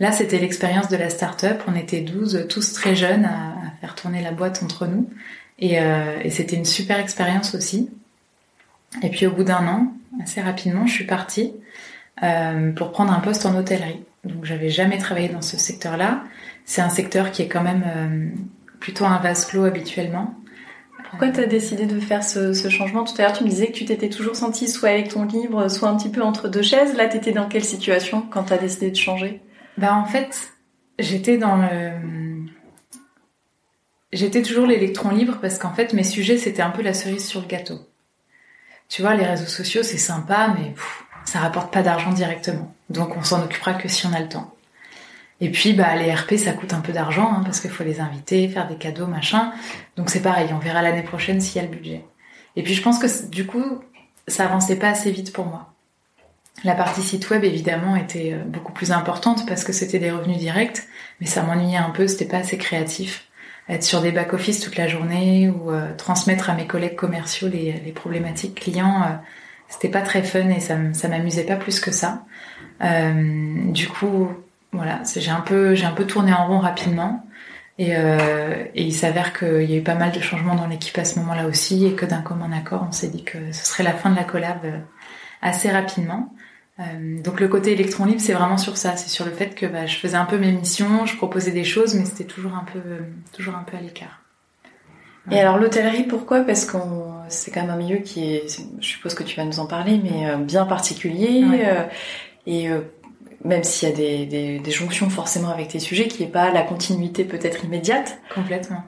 Là, 0.00 0.12
c'était 0.12 0.38
l'expérience 0.38 0.88
de 0.88 0.96
la 0.96 1.10
start-up. 1.10 1.60
On 1.66 1.74
était 1.74 2.02
12, 2.02 2.46
tous 2.48 2.72
très 2.72 2.94
jeunes, 2.94 3.24
à, 3.24 3.54
faire 3.80 3.96
tourner 3.96 4.22
la 4.22 4.30
boîte 4.30 4.62
entre 4.62 4.86
nous. 4.86 5.10
Et, 5.58 5.80
euh, 5.80 6.20
et 6.22 6.30
c'était 6.30 6.54
une 6.54 6.64
super 6.64 7.00
expérience 7.00 7.56
aussi. 7.56 7.90
Et 9.02 9.08
puis 9.08 9.26
au 9.26 9.32
bout 9.32 9.42
d'un 9.42 9.66
an, 9.66 9.92
assez 10.22 10.40
rapidement, 10.40 10.86
je 10.86 10.92
suis 10.92 11.04
partie 11.04 11.52
pour 12.74 12.90
prendre 12.90 13.12
un 13.12 13.20
poste 13.20 13.46
en 13.46 13.56
hôtellerie. 13.56 14.00
Donc 14.24 14.44
j'avais 14.44 14.70
jamais 14.70 14.98
travaillé 14.98 15.28
dans 15.28 15.42
ce 15.42 15.56
secteur-là. 15.56 16.24
C'est 16.68 16.82
un 16.82 16.90
secteur 16.90 17.32
qui 17.32 17.40
est 17.40 17.48
quand 17.48 17.62
même 17.62 17.82
euh, 17.86 18.28
plutôt 18.78 19.06
un 19.06 19.16
vase 19.20 19.46
clos 19.46 19.64
habituellement. 19.64 20.34
Pourquoi 21.08 21.30
tu 21.30 21.40
as 21.40 21.46
décidé 21.46 21.86
de 21.86 21.98
faire 21.98 22.22
ce, 22.22 22.52
ce 22.52 22.68
changement? 22.68 23.04
Tout 23.04 23.14
à 23.16 23.22
l'heure, 23.22 23.32
tu 23.32 23.42
me 23.42 23.48
disais 23.48 23.68
que 23.68 23.72
tu 23.72 23.86
t'étais 23.86 24.10
toujours 24.10 24.36
sentie 24.36 24.68
soit 24.68 24.90
avec 24.90 25.08
ton 25.08 25.24
livre, 25.24 25.68
soit 25.68 25.88
un 25.88 25.96
petit 25.96 26.10
peu 26.10 26.20
entre 26.20 26.46
deux 26.48 26.60
chaises. 26.60 26.94
Là, 26.94 27.08
t'étais 27.08 27.32
dans 27.32 27.48
quelle 27.48 27.64
situation 27.64 28.20
quand 28.20 28.44
tu 28.44 28.52
as 28.52 28.58
décidé 28.58 28.90
de 28.90 28.96
changer? 28.96 29.40
Bah 29.78 29.94
en 29.94 30.04
fait, 30.04 30.50
j'étais 30.98 31.38
dans 31.38 31.56
le 31.56 31.92
j'étais 34.12 34.42
toujours 34.42 34.66
l'électron 34.66 35.08
libre 35.08 35.38
parce 35.40 35.58
qu'en 35.58 35.72
fait 35.72 35.94
mes 35.94 36.04
sujets 36.04 36.36
c'était 36.36 36.62
un 36.62 36.70
peu 36.70 36.82
la 36.82 36.92
cerise 36.92 37.26
sur 37.26 37.40
le 37.40 37.46
gâteau. 37.46 37.80
Tu 38.90 39.00
vois, 39.00 39.14
les 39.14 39.24
réseaux 39.24 39.46
sociaux 39.46 39.82
c'est 39.82 39.96
sympa 39.96 40.54
mais 40.58 40.72
pff, 40.72 41.04
ça 41.24 41.38
rapporte 41.38 41.72
pas 41.72 41.82
d'argent 41.82 42.12
directement. 42.12 42.74
Donc 42.90 43.16
on 43.16 43.22
s'en 43.22 43.42
occupera 43.42 43.72
que 43.72 43.88
si 43.88 44.06
on 44.06 44.12
a 44.12 44.20
le 44.20 44.28
temps. 44.28 44.52
Et 45.40 45.50
puis 45.50 45.72
bah 45.72 45.94
les 45.96 46.12
RP 46.12 46.34
ça 46.36 46.52
coûte 46.52 46.72
un 46.72 46.80
peu 46.80 46.92
d'argent 46.92 47.32
hein, 47.32 47.42
parce 47.44 47.60
qu'il 47.60 47.70
faut 47.70 47.84
les 47.84 48.00
inviter, 48.00 48.48
faire 48.48 48.68
des 48.68 48.76
cadeaux, 48.76 49.06
machin. 49.06 49.52
Donc 49.96 50.10
c'est 50.10 50.22
pareil, 50.22 50.50
on 50.52 50.58
verra 50.58 50.82
l'année 50.82 51.02
prochaine 51.02 51.40
s'il 51.40 51.62
y 51.62 51.64
a 51.64 51.68
le 51.68 51.74
budget. 51.74 52.04
Et 52.56 52.62
puis 52.62 52.74
je 52.74 52.82
pense 52.82 52.98
que 52.98 53.26
du 53.28 53.46
coup 53.46 53.80
ça 54.26 54.44
avançait 54.44 54.76
pas 54.76 54.88
assez 54.88 55.10
vite 55.10 55.32
pour 55.32 55.46
moi. 55.46 55.72
La 56.64 56.74
partie 56.74 57.02
site 57.02 57.30
web 57.30 57.44
évidemment 57.44 57.94
était 57.94 58.32
euh, 58.32 58.42
beaucoup 58.44 58.72
plus 58.72 58.90
importante 58.90 59.46
parce 59.46 59.62
que 59.62 59.72
c'était 59.72 60.00
des 60.00 60.10
revenus 60.10 60.38
directs, 60.38 60.82
mais 61.20 61.26
ça 61.26 61.42
m'ennuyait 61.42 61.78
un 61.78 61.90
peu, 61.90 62.08
c'était 62.08 62.24
pas 62.24 62.38
assez 62.38 62.58
créatif. 62.58 63.28
Être 63.68 63.84
sur 63.84 64.00
des 64.00 64.12
back-office 64.12 64.60
toute 64.60 64.76
la 64.76 64.88
journée 64.88 65.50
ou 65.50 65.70
euh, 65.70 65.94
transmettre 65.96 66.48
à 66.48 66.54
mes 66.54 66.66
collègues 66.66 66.96
commerciaux 66.96 67.48
les, 67.48 67.92
problématiques 67.94 68.54
clients, 68.54 69.02
euh, 69.02 69.14
c'était 69.68 69.90
pas 69.90 70.00
très 70.00 70.22
fun 70.22 70.48
et 70.48 70.60
ça, 70.60 70.76
ça 70.94 71.08
m'amusait 71.08 71.44
pas 71.44 71.56
plus 71.56 71.78
que 71.78 71.90
ça. 71.90 72.24
Euh, 72.82 73.70
du 73.70 73.88
coup, 73.88 74.28
voilà, 74.72 75.04
c'est- 75.04 75.20
j'ai 75.20 75.30
un 75.30 75.40
peu 75.40 75.74
j'ai 75.74 75.86
un 75.86 75.92
peu 75.92 76.04
tourné 76.04 76.32
en 76.32 76.46
rond 76.46 76.58
rapidement 76.58 77.24
et, 77.78 77.96
euh, 77.96 78.64
et 78.74 78.82
il 78.82 78.92
s'avère 78.92 79.32
qu'il 79.32 79.70
y 79.70 79.74
a 79.74 79.76
eu 79.78 79.82
pas 79.82 79.94
mal 79.94 80.12
de 80.12 80.20
changements 80.20 80.54
dans 80.56 80.66
l'équipe 80.66 80.96
à 80.98 81.04
ce 81.04 81.18
moment-là 81.20 81.46
aussi 81.46 81.86
et 81.86 81.94
que 81.94 82.04
d'un 82.06 82.22
commun 82.22 82.50
accord, 82.52 82.84
on 82.88 82.92
s'est 82.92 83.08
dit 83.08 83.24
que 83.24 83.38
ce 83.52 83.66
serait 83.66 83.84
la 83.84 83.92
fin 83.92 84.10
de 84.10 84.16
la 84.16 84.24
collab 84.24 84.58
euh, 84.64 84.78
assez 85.42 85.70
rapidement. 85.70 86.34
Euh, 86.80 87.20
donc 87.22 87.40
le 87.40 87.48
côté 87.48 87.72
électron 87.72 88.04
libre, 88.04 88.20
c'est 88.20 88.32
vraiment 88.34 88.56
sur 88.58 88.76
ça, 88.76 88.96
c'est 88.96 89.08
sur 89.08 89.24
le 89.24 89.32
fait 89.32 89.54
que 89.54 89.66
bah, 89.66 89.86
je 89.86 89.96
faisais 89.96 90.16
un 90.16 90.24
peu 90.26 90.38
mes 90.38 90.52
missions, 90.52 91.06
je 91.06 91.16
proposais 91.16 91.50
des 91.50 91.64
choses, 91.64 91.94
mais 91.94 92.04
c'était 92.04 92.24
toujours 92.24 92.54
un 92.54 92.64
peu, 92.72 92.80
toujours 93.32 93.56
un 93.56 93.64
peu 93.64 93.76
à 93.76 93.80
l'écart. 93.80 94.22
Et 95.30 95.38
alors 95.40 95.58
l'hôtellerie, 95.58 96.04
pourquoi? 96.04 96.40
Parce 96.40 96.64
que 96.64 96.78
c'est 97.28 97.50
quand 97.50 97.60
même 97.60 97.70
un 97.70 97.76
milieu 97.76 97.98
qui 97.98 98.32
est, 98.34 98.60
je 98.80 98.86
suppose 98.86 99.14
que 99.14 99.22
tu 99.22 99.36
vas 99.36 99.44
nous 99.44 99.58
en 99.60 99.66
parler, 99.66 100.00
mais 100.02 100.26
euh, 100.30 100.36
bien 100.36 100.64
particulier. 100.64 101.44
Ouais. 101.44 101.66
euh, 101.66 101.82
et 102.46 102.70
euh, 102.70 102.80
même 103.44 103.64
s'il 103.64 103.88
y 103.88 103.92
a 103.92 103.94
des, 103.94 104.26
des, 104.26 104.58
des 104.58 104.70
jonctions 104.70 105.10
forcément 105.10 105.50
avec 105.50 105.68
tes 105.68 105.78
sujets, 105.78 106.08
qui 106.08 106.22
est 106.22 106.28
pas 106.28 106.50
la 106.50 106.62
continuité 106.62 107.24
peut-être 107.24 107.64
immédiate. 107.64 108.18
Complètement. 108.34 108.84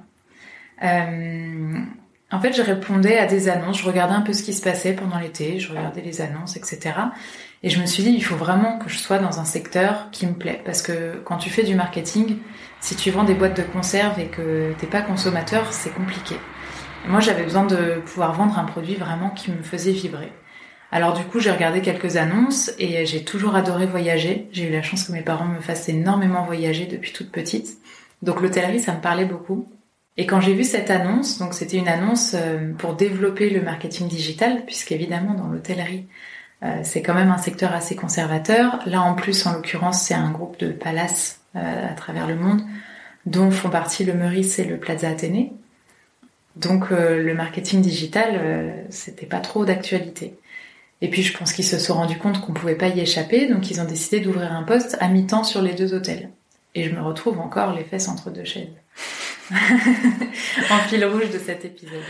Euh, 0.82 1.78
en 2.32 2.40
fait, 2.40 2.52
je 2.52 2.62
répondais 2.62 3.18
à 3.18 3.26
des 3.26 3.48
annonces, 3.48 3.78
je 3.78 3.84
regardais 3.84 4.14
un 4.14 4.20
peu 4.20 4.32
ce 4.32 4.42
qui 4.42 4.52
se 4.52 4.62
passait 4.62 4.92
pendant 4.92 5.18
l'été, 5.18 5.58
je 5.58 5.70
regardais 5.70 6.00
les 6.00 6.20
annonces, 6.20 6.56
etc. 6.56 6.92
Et 7.62 7.70
je 7.70 7.80
me 7.80 7.86
suis 7.86 8.02
dit, 8.02 8.10
il 8.10 8.24
faut 8.24 8.36
vraiment 8.36 8.78
que 8.78 8.88
je 8.88 8.96
sois 8.96 9.18
dans 9.18 9.40
un 9.40 9.44
secteur 9.44 10.08
qui 10.12 10.26
me 10.26 10.34
plaît. 10.34 10.60
Parce 10.64 10.80
que 10.80 11.20
quand 11.24 11.36
tu 11.36 11.50
fais 11.50 11.64
du 11.64 11.74
marketing, 11.74 12.38
si 12.80 12.94
tu 12.94 13.10
vends 13.10 13.24
des 13.24 13.34
boîtes 13.34 13.56
de 13.56 13.62
conserve 13.62 14.18
et 14.18 14.26
que 14.26 14.72
t'es 14.78 14.86
pas 14.86 15.02
consommateur, 15.02 15.72
c'est 15.72 15.92
compliqué. 15.92 16.36
Et 17.04 17.08
moi, 17.08 17.20
j'avais 17.20 17.42
besoin 17.42 17.64
de 17.64 18.00
pouvoir 18.06 18.32
vendre 18.32 18.58
un 18.58 18.64
produit 18.64 18.94
vraiment 18.94 19.30
qui 19.30 19.50
me 19.50 19.62
faisait 19.62 19.92
vibrer. 19.92 20.32
Alors 20.92 21.14
du 21.14 21.24
coup, 21.24 21.38
j'ai 21.38 21.52
regardé 21.52 21.82
quelques 21.82 22.16
annonces 22.16 22.72
et 22.78 23.06
j'ai 23.06 23.24
toujours 23.24 23.54
adoré 23.54 23.86
voyager. 23.86 24.48
J'ai 24.52 24.68
eu 24.68 24.72
la 24.72 24.82
chance 24.82 25.04
que 25.04 25.12
mes 25.12 25.22
parents 25.22 25.46
me 25.46 25.60
fassent 25.60 25.88
énormément 25.88 26.44
voyager 26.44 26.86
depuis 26.86 27.12
toute 27.12 27.30
petite. 27.30 27.78
Donc 28.22 28.40
l'hôtellerie, 28.40 28.80
ça 28.80 28.94
me 28.94 29.00
parlait 29.00 29.24
beaucoup. 29.24 29.68
Et 30.16 30.26
quand 30.26 30.40
j'ai 30.40 30.52
vu 30.52 30.64
cette 30.64 30.90
annonce, 30.90 31.38
donc 31.38 31.54
c'était 31.54 31.76
une 31.76 31.88
annonce 31.88 32.34
euh, 32.34 32.72
pour 32.76 32.94
développer 32.94 33.50
le 33.50 33.62
marketing 33.62 34.08
digital, 34.08 34.64
puisqu'évidemment 34.66 35.34
dans 35.34 35.46
l'hôtellerie, 35.46 36.06
euh, 36.64 36.80
c'est 36.82 37.02
quand 37.02 37.14
même 37.14 37.30
un 37.30 37.38
secteur 37.38 37.72
assez 37.72 37.94
conservateur. 37.94 38.80
Là 38.84 39.00
en 39.00 39.14
plus, 39.14 39.46
en 39.46 39.52
l'occurrence, 39.54 40.02
c'est 40.02 40.14
un 40.14 40.30
groupe 40.30 40.58
de 40.58 40.72
palaces 40.72 41.40
à 41.54 41.94
travers 41.94 42.28
le 42.28 42.36
monde, 42.36 42.62
dont 43.26 43.50
font 43.50 43.70
partie 43.70 44.04
le 44.04 44.14
Meurice 44.14 44.60
et 44.60 44.64
le 44.64 44.76
Plaza 44.76 45.08
Athénée. 45.08 45.52
Donc 46.54 46.90
le 46.90 47.34
marketing 47.34 47.80
digital, 47.80 48.84
c'était 48.88 49.26
pas 49.26 49.40
trop 49.40 49.64
d'actualité. 49.64 50.38
Et 51.02 51.08
puis 51.08 51.22
je 51.22 51.36
pense 51.36 51.52
qu'ils 51.52 51.64
se 51.64 51.78
sont 51.78 51.94
rendus 51.94 52.18
compte 52.18 52.40
qu'on 52.40 52.52
pouvait 52.52 52.74
pas 52.74 52.88
y 52.88 53.00
échapper, 53.00 53.46
donc 53.46 53.70
ils 53.70 53.80
ont 53.80 53.86
décidé 53.86 54.20
d'ouvrir 54.20 54.52
un 54.52 54.62
poste 54.62 54.96
à 55.00 55.08
mi-temps 55.08 55.44
sur 55.44 55.62
les 55.62 55.72
deux 55.72 55.94
hôtels. 55.94 56.30
Et 56.74 56.84
je 56.84 56.94
me 56.94 57.02
retrouve 57.02 57.38
encore 57.40 57.74
les 57.74 57.84
fesses 57.84 58.08
entre 58.08 58.30
deux 58.30 58.44
chaises. 58.44 58.68
en 60.70 60.78
fil 60.88 61.04
rouge 61.04 61.30
de 61.30 61.38
cet 61.38 61.64
épisode. 61.64 62.02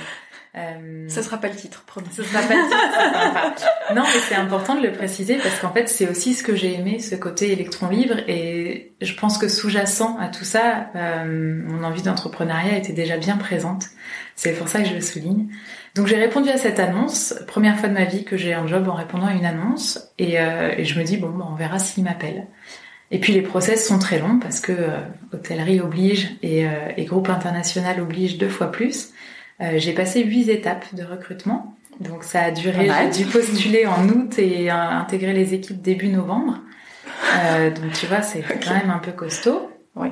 Euh... 0.56 1.08
Ce 1.08 1.22
sera 1.22 1.38
pas 1.38 1.48
le 1.48 1.54
titre, 1.54 1.84
promis. 1.86 2.08
Ce 2.12 2.22
sera 2.22 2.42
pas 2.42 2.54
le 2.54 3.54
titre. 3.54 3.68
non, 3.94 4.02
mais 4.02 4.20
c'est 4.28 4.34
important 4.34 4.74
de 4.74 4.82
le 4.82 4.92
préciser 4.92 5.36
parce 5.36 5.58
qu'en 5.60 5.72
fait, 5.72 5.88
c'est 5.88 6.08
aussi 6.08 6.34
ce 6.34 6.42
que 6.42 6.56
j'ai 6.56 6.74
aimé, 6.74 6.98
ce 6.98 7.14
côté 7.14 7.52
électron 7.52 7.88
libre. 7.88 8.16
Et 8.26 8.92
je 9.00 9.14
pense 9.14 9.38
que 9.38 9.48
sous-jacent 9.48 10.18
à 10.18 10.28
tout 10.28 10.44
ça, 10.44 10.90
euh, 10.96 11.62
mon 11.64 11.84
envie 11.84 12.02
d'entrepreneuriat 12.02 12.76
était 12.76 12.92
déjà 12.92 13.16
bien 13.16 13.36
présente. 13.36 13.86
C'est 14.34 14.52
pour 14.52 14.68
ça 14.68 14.80
que 14.80 14.88
je 14.88 14.94
le 14.94 15.00
souligne. 15.00 15.48
Donc 15.94 16.06
j'ai 16.06 16.16
répondu 16.16 16.48
à 16.50 16.56
cette 16.56 16.78
annonce, 16.78 17.34
première 17.46 17.78
fois 17.78 17.88
de 17.88 17.94
ma 17.94 18.04
vie 18.04 18.24
que 18.24 18.36
j'ai 18.36 18.54
un 18.54 18.66
job 18.66 18.88
en 18.88 18.94
répondant 18.94 19.26
à 19.26 19.34
une 19.34 19.44
annonce, 19.44 20.12
et, 20.18 20.40
euh, 20.40 20.72
et 20.76 20.84
je 20.84 20.98
me 20.98 21.04
dis 21.04 21.16
bon, 21.16 21.32
on 21.48 21.54
verra 21.54 21.78
s'il 21.78 22.04
m'appelle. 22.04 22.46
Et 23.10 23.18
puis 23.18 23.32
les 23.32 23.42
process 23.42 23.86
sont 23.86 23.98
très 23.98 24.18
longs 24.18 24.38
parce 24.38 24.60
que 24.60 24.72
euh, 24.72 25.00
hôtellerie 25.32 25.80
oblige 25.80 26.36
et, 26.42 26.66
euh, 26.66 26.92
et, 26.96 27.04
groupe 27.04 27.28
international 27.28 28.00
oblige 28.00 28.38
deux 28.38 28.48
fois 28.48 28.70
plus. 28.70 29.10
Euh, 29.60 29.72
j'ai 29.76 29.92
passé 29.92 30.22
huit 30.22 30.48
étapes 30.48 30.94
de 30.94 31.04
recrutement, 31.04 31.76
donc 32.00 32.24
ça 32.24 32.42
a 32.42 32.50
duré. 32.50 32.90
J'ai 33.12 33.24
dû 33.24 33.30
postuler 33.30 33.86
en 33.86 34.08
août 34.08 34.38
et 34.38 34.70
intégrer 34.70 35.32
les 35.32 35.54
équipes 35.54 35.82
début 35.82 36.08
novembre. 36.08 36.60
donc 37.76 37.92
tu 37.92 38.06
vois, 38.06 38.22
c'est 38.22 38.42
quand 38.64 38.74
même 38.74 38.90
un 38.90 38.98
peu 38.98 39.12
costaud. 39.12 39.70
Oui. 39.96 40.08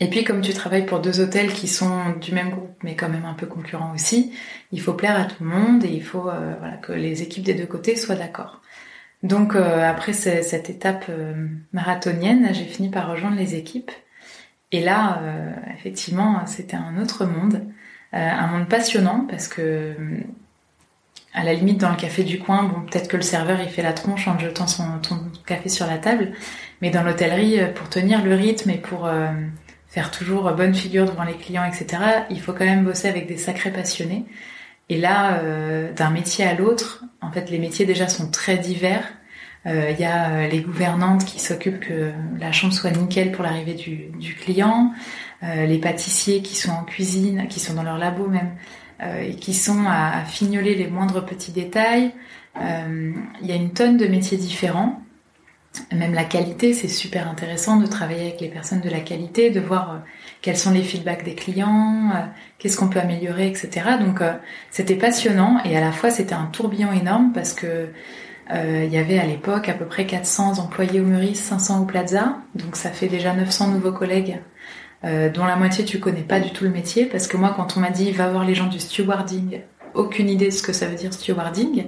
Et 0.00 0.08
puis 0.08 0.24
comme 0.24 0.42
tu 0.42 0.52
travailles 0.52 0.86
pour 0.86 1.00
deux 1.00 1.20
hôtels 1.20 1.52
qui 1.52 1.66
sont 1.66 2.10
du 2.20 2.32
même 2.32 2.50
groupe 2.50 2.76
mais 2.82 2.94
quand 2.94 3.08
même 3.08 3.24
un 3.24 3.34
peu 3.34 3.46
concurrents 3.46 3.94
aussi, 3.94 4.32
il 4.70 4.80
faut 4.80 4.92
plaire 4.92 5.18
à 5.18 5.24
tout 5.24 5.42
le 5.42 5.48
monde 5.48 5.84
et 5.84 5.88
il 5.88 6.02
faut 6.02 6.22
voilà, 6.22 6.76
que 6.82 6.92
les 6.92 7.22
équipes 7.22 7.44
des 7.44 7.54
deux 7.54 7.66
côtés 7.66 7.96
soient 7.96 8.14
d'accord. 8.14 8.60
Donc 9.22 9.56
euh, 9.56 9.82
après 9.82 10.12
cette 10.12 10.70
étape 10.70 11.06
euh, 11.08 11.48
marathonienne, 11.72 12.48
j'ai 12.52 12.64
fini 12.64 12.88
par 12.88 13.10
rejoindre 13.10 13.36
les 13.36 13.56
équipes. 13.56 13.90
Et 14.70 14.80
là, 14.80 15.20
euh, 15.22 15.52
effectivement, 15.74 16.46
c'était 16.46 16.76
un 16.76 17.00
autre 17.00 17.24
monde, 17.24 17.64
un 18.12 18.46
monde 18.46 18.68
passionnant 18.68 19.26
parce 19.28 19.48
que 19.48 19.94
à 21.34 21.44
la 21.44 21.52
limite 21.52 21.78
dans 21.78 21.90
le 21.90 21.96
café 21.96 22.24
du 22.24 22.38
coin, 22.38 22.62
bon 22.64 22.80
peut-être 22.80 23.08
que 23.08 23.16
le 23.16 23.22
serveur 23.22 23.60
il 23.60 23.68
fait 23.68 23.82
la 23.82 23.92
tronche 23.92 24.26
en 24.28 24.38
jetant 24.38 24.66
son 24.66 24.86
café 25.46 25.68
sur 25.68 25.86
la 25.86 25.98
table, 25.98 26.32
mais 26.80 26.90
dans 26.90 27.02
l'hôtellerie, 27.02 27.60
pour 27.74 27.88
tenir 27.88 28.24
le 28.24 28.34
rythme 28.34 28.70
et 28.70 28.78
pour 28.78 29.08
faire 29.88 30.10
toujours 30.10 30.50
bonne 30.52 30.74
figure 30.74 31.06
devant 31.06 31.24
les 31.24 31.36
clients, 31.36 31.64
etc., 31.64 32.02
il 32.30 32.40
faut 32.40 32.52
quand 32.52 32.64
même 32.64 32.84
bosser 32.84 33.08
avec 33.08 33.26
des 33.26 33.36
sacrés 33.36 33.70
passionnés. 33.70 34.24
Et 34.88 34.98
là, 34.98 35.40
euh, 35.42 35.92
d'un 35.92 36.10
métier 36.10 36.44
à 36.46 36.54
l'autre, 36.54 37.04
en 37.20 37.30
fait, 37.30 37.50
les 37.50 37.58
métiers 37.58 37.84
déjà 37.84 38.08
sont 38.08 38.30
très 38.30 38.56
divers. 38.56 39.04
Euh, 39.66 39.90
il 39.90 40.00
y 40.00 40.04
a 40.04 40.30
euh, 40.30 40.48
les 40.48 40.60
gouvernantes 40.60 41.24
qui 41.24 41.40
s'occupent 41.40 41.80
que 41.80 42.12
la 42.38 42.52
chambre 42.52 42.72
soit 42.72 42.90
nickel 42.90 43.32
pour 43.32 43.44
l'arrivée 43.44 43.74
du, 43.74 44.34
client, 44.34 44.92
les 45.42 45.78
pâtissiers 45.78 46.42
qui 46.42 46.56
sont 46.56 46.72
en 46.72 46.82
cuisine, 46.82 47.46
qui 47.48 47.60
sont 47.60 47.74
dans 47.74 47.84
leur 47.84 47.98
labo 47.98 48.26
même, 48.26 48.56
et 49.22 49.36
qui 49.36 49.54
sont 49.54 49.84
à, 49.86 50.24
fignoler 50.24 50.74
les 50.74 50.88
moindres 50.88 51.24
petits 51.24 51.52
détails. 51.52 52.12
Il 52.56 53.46
y 53.46 53.52
a 53.52 53.54
une 53.54 53.72
tonne 53.72 53.96
de 53.96 54.06
métiers 54.06 54.36
différents. 54.36 55.00
Même 55.92 56.14
la 56.14 56.24
qualité, 56.24 56.72
c'est 56.72 56.88
super 56.88 57.28
intéressant 57.28 57.76
de 57.76 57.86
travailler 57.86 58.22
avec 58.22 58.40
les 58.40 58.48
personnes 58.48 58.80
de 58.80 58.90
la 58.90 59.00
qualité, 59.00 59.50
de 59.50 59.60
voir 59.60 60.02
quels 60.40 60.56
sont 60.56 60.70
les 60.70 60.82
feedbacks 60.82 61.24
des 61.24 61.34
clients, 61.34 62.10
euh, 62.14 62.20
qu'est-ce 62.58 62.76
qu'on 62.76 62.88
peut 62.88 63.00
améliorer, 63.00 63.48
etc. 63.48 63.70
Donc 64.00 64.20
euh, 64.20 64.34
c'était 64.70 64.94
passionnant 64.94 65.60
et 65.64 65.76
à 65.76 65.80
la 65.80 65.92
fois 65.92 66.10
c'était 66.10 66.34
un 66.34 66.46
tourbillon 66.46 66.92
énorme 66.92 67.32
parce 67.32 67.52
que 67.52 67.88
euh, 68.50 68.84
il 68.86 68.92
y 68.92 68.98
avait 68.98 69.18
à 69.18 69.26
l'époque 69.26 69.68
à 69.68 69.74
peu 69.74 69.84
près 69.84 70.06
400 70.06 70.58
employés 70.58 71.00
au 71.00 71.04
Meurice, 71.04 71.42
500 71.42 71.82
au 71.82 71.84
Plaza, 71.84 72.38
donc 72.54 72.76
ça 72.76 72.90
fait 72.90 73.08
déjà 73.08 73.34
900 73.34 73.68
nouveaux 73.68 73.92
collègues. 73.92 74.40
Dont 75.02 75.44
la 75.44 75.56
moitié 75.56 75.84
tu 75.84 76.00
connais 76.00 76.22
pas 76.22 76.40
du 76.40 76.50
tout 76.50 76.64
le 76.64 76.70
métier 76.70 77.04
parce 77.06 77.28
que 77.28 77.36
moi 77.36 77.52
quand 77.56 77.76
on 77.76 77.80
m'a 77.80 77.90
dit 77.90 78.10
va 78.10 78.28
voir 78.28 78.44
les 78.44 78.56
gens 78.56 78.66
du 78.66 78.80
stewarding 78.80 79.60
aucune 79.94 80.28
idée 80.28 80.46
de 80.46 80.52
ce 80.52 80.62
que 80.62 80.72
ça 80.72 80.86
veut 80.86 80.96
dire 80.96 81.12
stewarding 81.12 81.86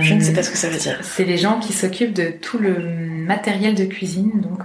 je 0.00 0.14
ne 0.14 0.20
sais 0.20 0.32
pas 0.32 0.42
ce 0.42 0.50
que 0.50 0.56
ça 0.56 0.70
veut 0.70 0.78
dire. 0.78 0.98
C'est 1.02 1.24
les 1.24 1.36
gens 1.36 1.58
qui 1.58 1.74
s'occupent 1.74 2.14
de 2.14 2.30
tout 2.30 2.56
le 2.56 2.78
matériel 3.26 3.74
de 3.74 3.84
cuisine, 3.84 4.40
donc 4.40 4.62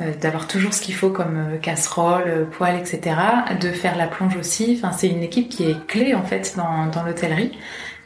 euh, 0.00 0.12
d'avoir 0.20 0.46
toujours 0.46 0.72
ce 0.72 0.80
qu'il 0.80 0.94
faut 0.94 1.10
comme 1.10 1.36
euh, 1.36 1.58
casserole, 1.58 2.24
euh, 2.26 2.44
poêle, 2.44 2.76
etc. 2.76 3.16
De 3.60 3.70
faire 3.70 3.96
la 3.96 4.06
plonge 4.06 4.36
aussi. 4.36 4.78
Enfin, 4.78 4.92
c'est 4.92 5.08
une 5.08 5.22
équipe 5.22 5.48
qui 5.48 5.64
est 5.64 5.86
clé 5.86 6.14
en 6.14 6.22
fait 6.22 6.54
dans, 6.56 6.86
dans 6.86 7.02
l'hôtellerie. 7.02 7.58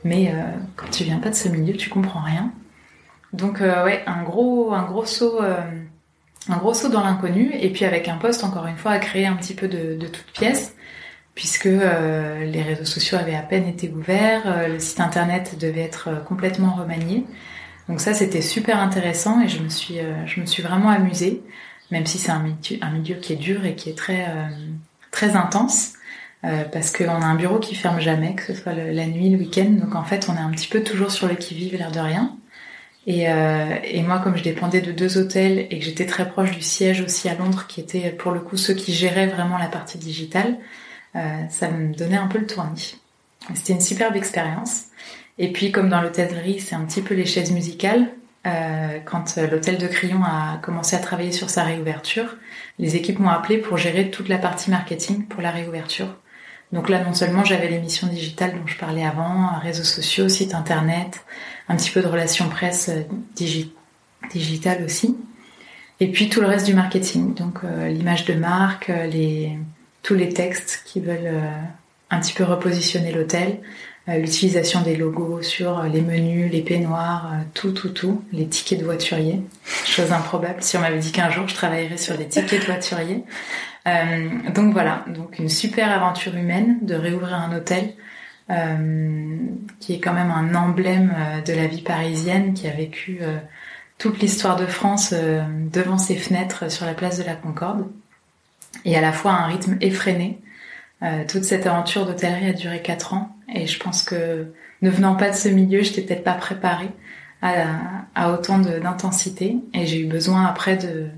Mais 0.03 0.35
quand 0.77 0.91
tu 0.91 1.05
viens 1.05 1.17
pas 1.19 1.31
de 1.31 1.35
ce 1.35 1.49
milieu, 1.49 1.73
tu 1.75 1.89
comprends 1.89 2.21
rien. 2.21 2.53
Donc 3.33 3.61
ouais, 3.61 4.03
un 4.07 4.23
gros, 4.23 4.75
un 4.75 4.83
gros 4.83 5.07
saut, 5.07 5.41
un 6.49 6.57
gros 6.57 6.75
saut 6.75 6.89
dans 6.89 7.03
l'inconnu. 7.03 7.53
Et 7.61 7.71
puis 7.71 7.85
avec 7.85 8.09
un 8.09 8.17
poste 8.17 8.45
encore 8.45 8.67
une 8.67 8.77
fois 8.77 8.93
à 8.93 8.99
créer 8.99 9.27
un 9.27 9.37
petit 9.37 9.55
peu 9.55 9.69
de, 9.69 9.97
de 9.97 10.07
toutes 10.07 10.33
pièces, 10.33 10.75
puisque 11.35 11.65
les 11.65 12.63
réseaux 12.63 12.85
sociaux 12.85 13.19
avaient 13.19 13.35
à 13.35 13.43
peine 13.43 13.67
été 13.67 13.91
ouverts, 13.91 14.69
le 14.69 14.79
site 14.79 15.01
internet 15.01 15.57
devait 15.59 15.83
être 15.83 16.25
complètement 16.25 16.75
remanié. 16.75 17.25
Donc 17.89 18.01
ça, 18.01 18.15
c'était 18.15 18.41
super 18.41 18.79
intéressant 18.79 19.41
et 19.43 19.49
je 19.49 19.61
me 19.61 19.69
suis, 19.69 19.99
je 20.27 20.41
me 20.41 20.47
suis 20.47 20.63
vraiment 20.63 20.91
amusée 20.91 21.43
même 21.91 22.07
si 22.07 22.19
c'est 22.19 22.33
un 22.33 22.41
milieu, 22.41 22.79
un 22.81 22.91
milieu 22.91 23.15
qui 23.17 23.33
est 23.33 23.37
dur 23.37 23.65
et 23.65 23.75
qui 23.75 23.91
est 23.91 23.97
très, 23.97 24.25
euh, 24.29 24.49
très 25.11 25.37
intense. 25.37 25.93
Euh, 26.45 26.65
parce 26.65 26.93
qu'on 26.93 27.09
a 27.09 27.25
un 27.25 27.37
bureau 27.37 27.59
qui 27.59 27.75
ferme 27.75 28.01
jamais, 28.01 28.35
que 28.35 28.43
ce 28.43 28.55
soit 28.55 28.75
la 28.75 29.07
nuit, 29.07 29.31
le 29.31 29.39
week-end. 29.39 29.71
Donc 29.81 29.95
en 29.95 30.05
fait, 30.05 30.29
on 30.29 30.35
est 30.35 30.41
un 30.41 30.51
petit 30.51 30.69
peu 30.69 30.83
toujours 30.83 31.11
sur 31.11 31.27
le 31.27 31.37
qui-vive, 31.37 31.75
l'air 31.75 31.91
de 31.91 32.01
rien. 32.01 32.37
Et, 33.07 33.31
euh, 33.31 33.77
et, 33.85 34.03
moi, 34.03 34.19
comme 34.19 34.37
je 34.37 34.43
dépendais 34.43 34.81
de 34.81 34.91
deux 34.91 35.19
hôtels 35.19 35.67
et 35.71 35.79
que 35.79 35.85
j'étais 35.85 36.07
très 36.07 36.29
proche 36.29 36.53
du 36.53 36.63
siège 36.63 37.03
aussi 37.03 37.29
à 37.29 37.35
Londres, 37.35 37.67
qui 37.69 37.81
était 37.81 38.11
pour 38.11 38.33
le 38.33 38.41
coup 38.41 38.57
ceux 38.57 38.75
qui 38.75 38.95
géraient 38.95 39.27
vraiment 39.27 39.59
la 39.59 39.69
partie 39.69 39.99
digitale, 39.99 40.57
euh, 41.17 41.21
ça 41.51 41.71
me 41.71 41.95
donnait 41.95 42.17
un 42.17 42.27
peu 42.27 42.39
le 42.39 42.47
tournis. 42.47 42.99
C'était 43.55 43.75
une 43.75 43.81
superbe 43.81 44.17
expérience. 44.17 44.85
Et 45.39 45.53
puis, 45.53 45.71
comme 45.73 45.89
dans 45.89 46.01
l'hôtellerie, 46.01 46.61
c'est 46.61 46.75
un 46.75 46.85
petit 46.85 47.03
peu 47.03 47.15
les 47.15 47.27
chaises 47.27 47.53
musicales. 47.53 48.09
Euh, 48.47 48.99
quand 49.05 49.39
euh, 49.39 49.49
l'hôtel 49.49 49.79
de 49.79 49.87
Crillon 49.87 50.23
a 50.23 50.59
commencé 50.63 50.97
à 50.97 50.99
travailler 50.99 51.33
sur 51.33 51.49
sa 51.49 51.65
réouverture, 51.65 52.37
les 52.79 52.97
équipes 52.97 53.19
m'ont 53.19 53.31
appelé 53.31 53.59
pour 53.59 53.79
gérer 53.79 54.11
toute 54.11 54.29
la 54.29 54.39
partie 54.39 54.71
marketing 54.71 55.25
pour 55.25 55.41
la 55.41 55.51
réouverture. 55.51 56.15
Donc 56.73 56.89
là, 56.89 57.03
non 57.03 57.15
seulement 57.15 57.45
j'avais 57.45 57.69
l'émission 57.69 58.07
digitale 58.07 58.53
dont 58.53 58.67
je 58.67 58.77
parlais 58.77 59.05
avant, 59.05 59.59
réseaux 59.61 59.85
sociaux, 59.85 60.29
site 60.29 60.55
internet, 60.55 61.25
un 61.69 61.77
petit 61.77 61.91
peu 61.91 62.03
de 62.03 62.07
relations 62.07 62.49
presse 62.49 62.89
euh, 62.89 63.03
digi 63.35 63.73
digitale 64.33 64.83
aussi, 64.85 65.17
et 66.01 66.11
puis 66.11 66.31
tout 66.31 66.41
le 66.41 66.47
reste 66.47 66.65
du 66.65 66.73
marketing, 66.73 67.35
donc 67.35 67.59
l'image 67.63 68.25
de 68.25 68.33
marque, 68.33 68.89
les, 68.89 69.59
tous 70.03 70.15
les 70.15 70.31
textes 70.31 70.83
qui 70.87 70.99
veulent 70.99 71.43
un 72.09 72.21
petit 72.21 72.33
peu 72.33 72.43
repositionner 72.43 73.13
l'hôtel, 73.13 73.61
euh, 74.09 74.19
l'utilisation 74.19 74.83
des 74.83 74.97
logos 74.97 75.41
sur 75.41 75.83
les 75.85 76.03
menus, 76.03 76.53
les 76.53 76.61
peignoirs, 76.61 77.31
euh, 77.33 77.37
tout, 77.55 77.73
tout, 77.73 77.89
tout, 77.89 78.23
les 78.33 78.47
tickets 78.47 78.79
de 78.79 78.85
voiturier, 78.85 79.41
chose 79.87 80.13
improbable. 80.13 80.57
Si 80.61 80.77
on 80.77 80.81
m'avait 80.81 80.99
dit 80.99 81.11
qu'un 81.11 81.31
jour 81.31 81.49
je 81.49 81.55
travaillerais 81.55 81.97
sur 81.97 82.19
des 82.19 82.27
tickets 82.27 82.61
de 82.61 82.67
voiturier. 82.67 83.25
Euh, 83.87 84.29
donc 84.55 84.75
voilà, 84.75 85.05
donc 85.09 85.39
une 85.39 85.49
super 85.49 85.91
aventure 85.91 86.37
humaine 86.37 86.79
de 86.83 86.95
réouvrir 86.95 87.35
un 87.35 87.57
hôtel 87.57 87.85
euh, 87.85 87.93
qui 88.49 89.95
est 89.95 90.01
quand 90.01 90.13
même 90.13 90.31
un 90.31 90.55
emblème 90.55 91.15
de 91.47 91.53
la 91.55 91.67
vie 91.67 91.81
parisienne, 91.81 92.53
qui 92.53 92.69
a 92.69 92.73
vécu 92.73 93.21
toute 93.97 94.21
l'histoire 94.21 94.57
de 94.57 94.67
France 94.67 95.15
devant 95.15 95.97
ses 95.97 96.17
fenêtres 96.17 96.71
sur 96.71 96.85
la 96.85 96.95
place 96.95 97.19
de 97.19 97.25
la 97.25 97.37
Concorde, 97.37 97.87
et 98.85 98.97
à 98.97 99.01
la 99.01 99.13
fois 99.13 99.33
un 99.33 99.47
rythme 99.47 99.79
effréné. 99.81 100.41
toute 101.27 101.45
cette 101.45 101.67
aventure 101.67 102.05
d'hôtellerie 102.05 102.51
a 102.51 102.53
duré 102.53 102.83
quatre 102.83 103.15
ans 103.15 103.35
et 103.53 103.67
je 103.67 103.79
pense 103.79 104.03
que 104.03 104.53
ne 104.83 104.91
venant 104.91 105.17
pas 105.17 105.31
de 105.31 105.35
ce 105.35 105.49
milieu, 105.49 105.83
je 105.83 105.91
n'étais 105.91 106.03
peut-être 106.03 106.25
pas 106.25 106.35
préparée 106.35 106.91
à, 107.43 108.33
autant 108.33 108.59
d'intensité. 108.59 109.57
Et 109.73 109.87
j'ai 109.87 110.01
eu 110.01 110.07
besoin 110.07 110.45
après 110.47 110.77
de, 110.77 111.09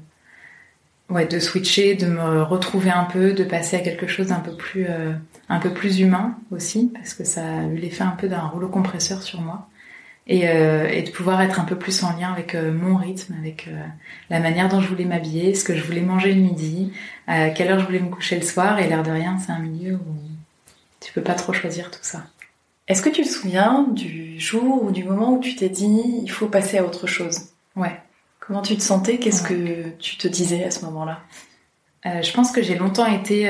ouais, 1.11 1.27
de 1.27 1.39
switcher, 1.39 1.95
de 1.95 2.07
me 2.07 2.43
retrouver 2.43 2.91
un 2.91 3.05
peu, 3.05 3.33
de 3.33 3.45
passer 3.45 3.77
à 3.77 3.81
quelque 3.81 4.07
chose 4.07 4.29
d'un 4.29 4.41
peu 4.41 4.55
plus, 4.57 4.87
euh, 4.89 5.13
un 5.49 5.59
peu 5.61 5.73
plus 5.73 6.01
humain 6.01 6.37
aussi, 6.51 6.91
parce 6.95 7.15
que 7.15 7.25
ça 7.25 7.43
a 7.43 7.65
eu 7.65 7.77
l'effet 7.77 8.05
un 8.05 8.17
peu 8.19 8.29
d'un 8.29 8.41
rouleau 8.41 8.69
compresseur 8.69 9.23
sur 9.23 9.41
moi. 9.41 9.69
et, 10.27 10.49
euh, 10.49 10.89
et, 10.89 11.03
de 11.03 11.11
pouvoir 11.11 11.41
être 11.43 11.61
un 11.61 11.65
peu 11.65 11.77
plus 11.77 12.03
en 12.03 12.13
lien 12.19 12.33
avec 12.33 12.55
euh, 12.55 12.73
mon 12.73 12.97
rythme, 12.97 13.35
avec 13.39 13.69
euh, 13.69 13.81
la 14.29 14.41
manière 14.41 14.69
dont 14.69 14.81
je 14.81 14.89
voulais 14.89 15.05
m'habiller, 15.05 15.55
ce 15.55 15.63
que 15.65 15.77
je 15.77 15.85
voulais 15.85 16.01
manger 16.01 16.33
le 16.35 16.41
midi, 16.41 16.93
à 17.29 17.51
quelle 17.51 17.71
heure 17.71 17.79
je 17.79 17.87
voulais 17.87 18.01
me 18.01 18.11
coucher 18.11 18.37
le 18.37 18.45
soir. 18.45 18.79
Et 18.81 18.89
l'air 18.89 19.05
de 19.05 19.11
rien, 19.13 19.39
c'est 19.39 19.53
un 19.53 19.61
milieu 19.61 19.95
où 19.95 20.17
tu 21.01 21.13
peux 21.13 21.23
pas 21.23 21.35
trop 21.35 21.53
choisir 21.53 21.91
tout 21.93 22.01
ça. 22.03 22.25
Est-ce 22.89 23.03
que 23.03 23.09
tu 23.09 23.23
te 23.23 23.29
souviens 23.29 23.87
du 23.93 24.39
jour 24.41 24.83
ou 24.85 24.91
du 24.91 25.05
moment 25.05 25.35
où 25.35 25.41
tu 25.41 25.55
t'es 25.55 25.69
dit 25.69 26.03
il 26.23 26.31
faut 26.31 26.49
passer 26.49 26.79
à 26.79 26.85
autre 26.85 27.07
chose? 27.07 27.49
Ouais. 27.77 27.97
Comment 28.47 28.63
tu 28.63 28.77
te 28.77 28.83
sentais? 28.83 29.19
Qu'est-ce 29.19 29.43
que 29.43 29.91
tu 29.99 30.17
te 30.17 30.29
disais 30.29 30.65
à 30.65 30.71
ce 30.71 30.85
moment-là? 30.85 31.21
Je 32.05 32.33
pense 32.33 32.53
que 32.53 32.63
j'ai 32.63 32.77
longtemps 32.77 33.07
été 33.07 33.49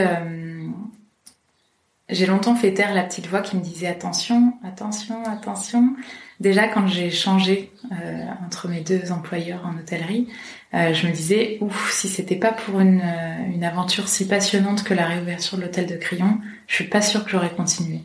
j'ai 2.09 2.27
longtemps 2.27 2.55
fait 2.55 2.73
taire 2.73 2.95
la 2.95 3.03
petite 3.03 3.27
voix 3.27 3.41
qui 3.41 3.57
me 3.57 3.63
disait 3.63 3.89
attention, 3.89 4.55
attention, 4.63 5.25
attention. 5.25 5.97
Déjà 6.39 6.69
quand 6.69 6.87
j'ai 6.87 7.11
changé 7.11 7.73
euh, 7.91 8.27
entre 8.47 8.69
mes 8.69 8.81
deux 8.81 9.11
employeurs 9.11 9.67
en 9.67 9.77
hôtellerie, 9.77 10.29
euh, 10.75 10.95
je 10.95 11.09
me 11.09 11.13
disais 11.13 11.59
ouf, 11.61 11.91
si 11.93 12.09
c'était 12.09 12.37
pas 12.37 12.53
pour 12.53 12.79
une, 12.79 13.01
euh, 13.01 13.53
une 13.53 13.65
aventure 13.65 14.07
si 14.07 14.29
passionnante 14.29 14.85
que 14.85 14.95
la 14.95 15.07
réouverture 15.07 15.59
de 15.59 15.63
l'hôtel 15.63 15.87
de 15.87 15.97
Crillon, 15.97 16.39
je 16.69 16.77
suis 16.77 16.89
pas 16.89 17.03
sûre 17.03 17.25
que 17.25 17.31
j'aurais 17.31 17.55
continué. 17.55 18.03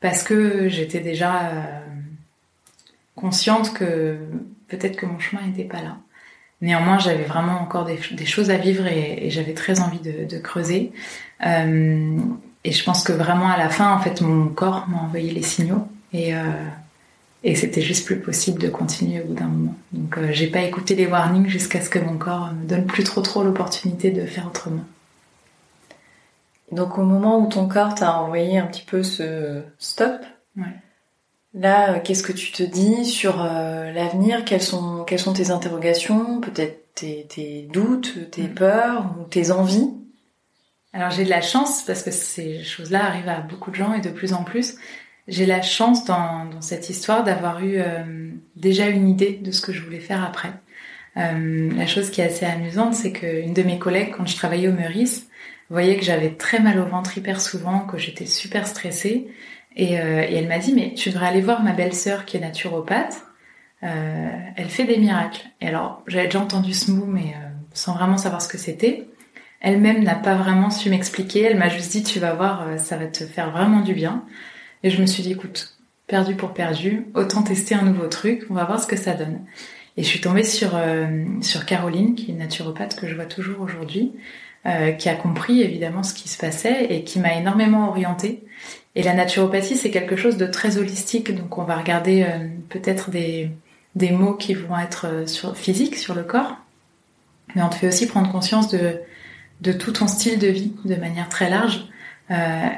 Parce 0.00 0.22
que 0.22 0.68
j'étais 0.68 1.00
déjà 1.00 1.82
consciente 3.16 3.72
que 3.72 4.18
peut-être 4.68 4.96
que 4.96 5.06
mon 5.06 5.18
chemin 5.18 5.42
n'était 5.46 5.64
pas 5.64 5.80
là. 5.80 5.96
Néanmoins, 6.62 6.98
j'avais 6.98 7.24
vraiment 7.24 7.60
encore 7.60 7.84
des, 7.84 7.98
des, 8.12 8.24
choses 8.24 8.50
à 8.50 8.56
vivre 8.56 8.86
et, 8.86 9.26
et 9.26 9.30
j'avais 9.30 9.52
très 9.52 9.80
envie 9.80 10.00
de, 10.00 10.24
de 10.24 10.38
creuser. 10.38 10.92
Euh, 11.44 12.18
et 12.64 12.72
je 12.72 12.82
pense 12.82 13.02
que 13.04 13.12
vraiment 13.12 13.48
à 13.48 13.58
la 13.58 13.68
fin, 13.68 13.92
en 13.94 14.00
fait, 14.00 14.20
mon 14.22 14.48
corps 14.48 14.88
m'a 14.88 14.98
envoyé 14.98 15.30
les 15.30 15.42
signaux 15.42 15.86
et, 16.12 16.34
euh, 16.34 16.40
et 17.44 17.54
c'était 17.54 17.82
juste 17.82 18.06
plus 18.06 18.18
possible 18.18 18.60
de 18.60 18.68
continuer 18.68 19.20
au 19.20 19.26
bout 19.26 19.34
d'un 19.34 19.46
moment. 19.46 19.74
Donc 19.92 20.18
euh, 20.18 20.28
j'ai 20.32 20.48
pas 20.48 20.62
écouté 20.62 20.94
les 20.94 21.06
warnings 21.06 21.46
jusqu'à 21.46 21.80
ce 21.80 21.90
que 21.90 21.98
mon 21.98 22.16
corps 22.16 22.52
me 22.52 22.66
donne 22.66 22.86
plus 22.86 23.04
trop 23.04 23.20
trop 23.20 23.44
l'opportunité 23.44 24.10
de 24.10 24.24
faire 24.26 24.46
autrement. 24.46 24.84
Donc 26.72 26.98
au 26.98 27.04
moment 27.04 27.38
où 27.38 27.48
ton 27.48 27.68
corps 27.68 27.94
t'a 27.94 28.18
envoyé 28.18 28.58
un 28.58 28.66
petit 28.66 28.82
peu 28.82 29.02
ce 29.02 29.62
stop, 29.78 30.24
ouais. 30.56 30.64
Là, 31.56 31.94
euh, 31.94 32.00
qu'est-ce 32.02 32.22
que 32.22 32.32
tu 32.32 32.52
te 32.52 32.62
dis 32.62 33.04
sur 33.04 33.42
euh, 33.42 33.90
l'avenir? 33.90 34.44
Quelles 34.44 34.62
sont, 34.62 35.04
quelles 35.04 35.18
sont 35.18 35.32
tes 35.32 35.50
interrogations, 35.50 36.40
peut-être 36.40 36.94
tes, 36.94 37.26
tes, 37.28 37.68
doutes, 37.72 38.30
tes 38.30 38.44
mm. 38.44 38.54
peurs 38.54 39.14
ou 39.18 39.24
tes 39.24 39.50
envies? 39.50 39.90
Alors 40.92 41.10
j'ai 41.10 41.24
de 41.24 41.30
la 41.30 41.42
chance 41.42 41.82
parce 41.82 42.02
que 42.02 42.10
ces 42.10 42.62
choses-là 42.62 43.04
arrivent 43.04 43.28
à 43.28 43.40
beaucoup 43.40 43.70
de 43.70 43.76
gens 43.76 43.92
et 43.92 44.00
de 44.00 44.10
plus 44.10 44.32
en 44.32 44.44
plus. 44.44 44.76
J'ai 45.28 45.44
la 45.44 45.60
chance 45.60 46.04
dans, 46.04 46.44
dans 46.46 46.60
cette 46.60 46.88
histoire 46.88 47.24
d'avoir 47.24 47.60
eu 47.60 47.78
euh, 47.78 48.30
déjà 48.54 48.86
une 48.86 49.08
idée 49.08 49.32
de 49.32 49.50
ce 49.50 49.60
que 49.60 49.72
je 49.72 49.82
voulais 49.82 50.00
faire 50.00 50.24
après. 50.24 50.52
Euh, 51.16 51.70
la 51.74 51.86
chose 51.86 52.10
qui 52.10 52.20
est 52.20 52.24
assez 52.24 52.46
amusante, 52.46 52.94
c'est 52.94 53.12
qu'une 53.12 53.54
de 53.54 53.62
mes 53.62 53.78
collègues, 53.78 54.14
quand 54.16 54.26
je 54.26 54.36
travaillais 54.36 54.68
au 54.68 54.72
Meurice, 54.72 55.28
voyait 55.70 55.96
que 55.96 56.04
j'avais 56.04 56.30
très 56.30 56.60
mal 56.60 56.78
au 56.78 56.84
ventre 56.84 57.16
hyper 57.18 57.40
souvent, 57.40 57.80
que 57.80 57.98
j'étais 57.98 58.26
super 58.26 58.66
stressée. 58.66 59.28
Et, 59.76 60.00
euh, 60.00 60.22
et 60.22 60.34
elle 60.34 60.48
m'a 60.48 60.58
dit, 60.58 60.72
mais 60.72 60.94
tu 60.94 61.10
devrais 61.10 61.28
aller 61.28 61.42
voir 61.42 61.62
ma 61.62 61.72
belle-sœur 61.72 62.24
qui 62.24 62.38
est 62.38 62.40
naturopathe. 62.40 63.22
Euh, 63.82 64.30
elle 64.56 64.70
fait 64.70 64.84
des 64.84 64.96
miracles. 64.96 65.46
Et 65.60 65.68
alors, 65.68 66.02
j'avais 66.06 66.24
déjà 66.24 66.40
entendu 66.40 66.72
ce 66.72 66.90
mot, 66.90 67.04
mais 67.04 67.34
euh, 67.34 67.48
sans 67.74 67.94
vraiment 67.94 68.16
savoir 68.16 68.40
ce 68.40 68.48
que 68.48 68.58
c'était. 68.58 69.06
Elle-même 69.60 70.02
n'a 70.02 70.14
pas 70.14 70.34
vraiment 70.34 70.70
su 70.70 70.88
m'expliquer. 70.88 71.42
Elle 71.42 71.58
m'a 71.58 71.68
juste 71.68 71.92
dit, 71.92 72.02
tu 72.02 72.18
vas 72.18 72.32
voir, 72.32 72.78
ça 72.78 72.96
va 72.96 73.06
te 73.06 73.24
faire 73.24 73.50
vraiment 73.50 73.80
du 73.80 73.94
bien. 73.94 74.24
Et 74.82 74.90
je 74.90 75.00
me 75.00 75.06
suis 75.06 75.22
dit, 75.22 75.32
écoute, 75.32 75.76
perdu 76.06 76.34
pour 76.36 76.54
perdu, 76.54 77.06
autant 77.14 77.42
tester 77.42 77.74
un 77.74 77.82
nouveau 77.82 78.06
truc, 78.06 78.46
on 78.48 78.54
va 78.54 78.64
voir 78.64 78.82
ce 78.82 78.86
que 78.86 78.96
ça 78.96 79.14
donne. 79.14 79.40
Et 79.96 80.02
je 80.02 80.08
suis 80.08 80.20
tombée 80.20 80.44
sur, 80.44 80.78
sur 81.40 81.64
Caroline, 81.64 82.14
qui 82.14 82.26
est 82.26 82.34
une 82.34 82.38
naturopathe 82.38 82.96
que 82.96 83.08
je 83.08 83.14
vois 83.14 83.24
toujours 83.24 83.62
aujourd'hui, 83.62 84.12
qui 84.98 85.08
a 85.08 85.14
compris 85.14 85.62
évidemment 85.62 86.02
ce 86.02 86.12
qui 86.12 86.28
se 86.28 86.38
passait 86.38 86.84
et 86.90 87.02
qui 87.02 87.18
m'a 87.18 87.34
énormément 87.34 87.88
orientée. 87.88 88.44
Et 88.96 89.04
la 89.04 89.14
naturopathie, 89.14 89.76
c'est 89.76 89.90
quelque 89.90 90.16
chose 90.16 90.36
de 90.36 90.46
très 90.46 90.78
holistique, 90.78 91.32
donc 91.32 91.56
on 91.58 91.62
va 91.62 91.76
regarder 91.76 92.24
euh, 92.24 92.48
peut-être 92.68 93.10
des, 93.10 93.50
des 93.94 94.10
mots 94.10 94.34
qui 94.34 94.54
vont 94.54 94.76
être 94.76 95.28
sur, 95.28 95.56
physiques, 95.56 95.96
sur 95.96 96.14
le 96.14 96.24
corps, 96.24 96.56
mais 97.54 97.62
on 97.62 97.68
te 97.68 97.76
fait 97.76 97.86
aussi 97.86 98.08
prendre 98.08 98.32
conscience 98.32 98.68
de 98.68 99.00
de 99.60 99.72
tout 99.72 99.92
ton 99.92 100.06
style 100.06 100.38
de 100.38 100.48
vie 100.48 100.72
de 100.84 100.94
manière 100.96 101.28
très 101.28 101.48
large 101.48 101.86
euh, 102.30 102.34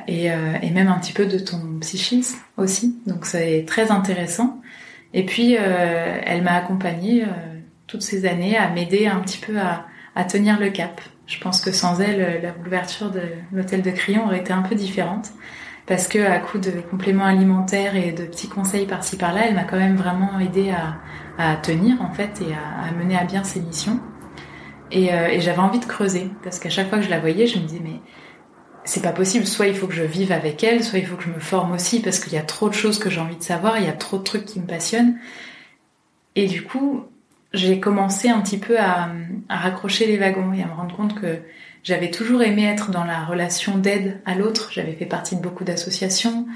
et, 0.06 0.30
euh, 0.30 0.54
et, 0.62 0.70
même 0.70 0.88
un 0.88 0.98
petit 0.98 1.12
peu 1.12 1.26
de 1.26 1.38
ton 1.38 1.78
psychisme 1.80 2.38
aussi. 2.56 2.98
Donc 3.06 3.26
c'est 3.26 3.64
très 3.66 3.90
intéressant. 3.90 4.60
Et 5.14 5.24
puis 5.24 5.56
euh, 5.58 6.20
elle 6.24 6.42
m'a 6.42 6.52
accompagnée 6.52 7.24
euh, 7.24 7.26
toutes 7.86 8.02
ces 8.02 8.26
années 8.26 8.56
à 8.56 8.68
m'aider 8.68 9.06
un 9.06 9.20
petit 9.20 9.38
peu 9.38 9.58
à, 9.58 9.86
à, 10.14 10.24
tenir 10.24 10.60
le 10.60 10.70
cap. 10.70 11.00
Je 11.26 11.38
pense 11.40 11.60
que 11.60 11.72
sans 11.72 12.00
elle, 12.00 12.42
la 12.42 12.50
de 12.52 13.20
l'hôtel 13.52 13.82
de 13.82 13.90
Crillon 13.90 14.26
aurait 14.26 14.40
été 14.40 14.52
un 14.52 14.62
peu 14.62 14.74
différente. 14.74 15.30
Parce 15.88 16.06
que 16.06 16.18
à 16.18 16.38
coup 16.38 16.58
de 16.58 16.70
compléments 16.90 17.24
alimentaires 17.24 17.96
et 17.96 18.12
de 18.12 18.24
petits 18.24 18.48
conseils 18.48 18.86
par-ci 18.86 19.16
par-là, 19.16 19.46
elle 19.48 19.54
m'a 19.54 19.64
quand 19.64 19.78
même 19.78 19.96
vraiment 19.96 20.38
aidé 20.38 20.70
à, 20.70 21.56
tenir 21.62 22.02
en 22.02 22.12
fait 22.12 22.42
et 22.42 22.52
à, 22.52 22.88
à 22.88 22.92
mener 22.92 23.16
à 23.16 23.24
bien 23.24 23.42
ses 23.42 23.60
missions. 23.60 23.98
Et, 24.90 25.12
euh, 25.14 25.28
et 25.28 25.40
j'avais 25.40 25.60
envie 25.60 25.78
de 25.78 25.84
creuser 25.84 26.30
parce 26.42 26.58
qu'à 26.58 26.68
chaque 26.68 26.88
fois 26.88 26.98
que 26.98 27.04
je 27.04 27.10
la 27.10 27.20
voyais, 27.20 27.46
je 27.46 27.58
me 27.58 27.64
disais 27.64 27.80
mais 27.82 28.00
c'est 28.84 29.02
pas 29.02 29.12
possible. 29.12 29.46
Soit 29.46 29.68
il 29.68 29.74
faut 29.74 29.86
que 29.86 29.94
je 29.94 30.02
vive 30.02 30.32
avec 30.32 30.62
elle, 30.64 30.82
soit 30.82 30.98
il 30.98 31.06
faut 31.06 31.16
que 31.16 31.22
je 31.22 31.30
me 31.30 31.40
forme 31.40 31.72
aussi 31.72 32.00
parce 32.00 32.18
qu'il 32.18 32.32
y 32.32 32.38
a 32.38 32.42
trop 32.42 32.68
de 32.68 32.74
choses 32.74 32.98
que 32.98 33.08
j'ai 33.08 33.20
envie 33.20 33.36
de 33.36 33.42
savoir, 33.42 33.78
il 33.78 33.84
y 33.84 33.88
a 33.88 33.92
trop 33.92 34.18
de 34.18 34.24
trucs 34.24 34.44
qui 34.44 34.60
me 34.60 34.66
passionnent. 34.66 35.18
Et 36.36 36.46
du 36.46 36.62
coup, 36.62 37.04
j'ai 37.52 37.80
commencé 37.80 38.28
un 38.28 38.40
petit 38.40 38.58
peu 38.58 38.78
à, 38.78 39.10
raccrocher 39.48 40.06
les 40.06 40.18
wagons 40.18 40.52
et 40.52 40.62
à 40.62 40.66
me 40.66 40.72
rendre 40.72 40.94
compte 40.94 41.18
que 41.18 41.38
j'avais 41.82 42.10
toujours 42.10 42.42
aimé 42.42 42.64
être 42.64 42.90
dans 42.90 43.04
la 43.04 43.24
relation 43.24 43.78
d'aide 43.78 44.20
à 44.26 44.34
l'autre. 44.34 44.70
J'avais 44.72 44.92
fait 44.92 45.06
partie 45.06 45.36
de 45.36 45.40
beaucoup 45.40 45.64
d'associations. 45.64 46.46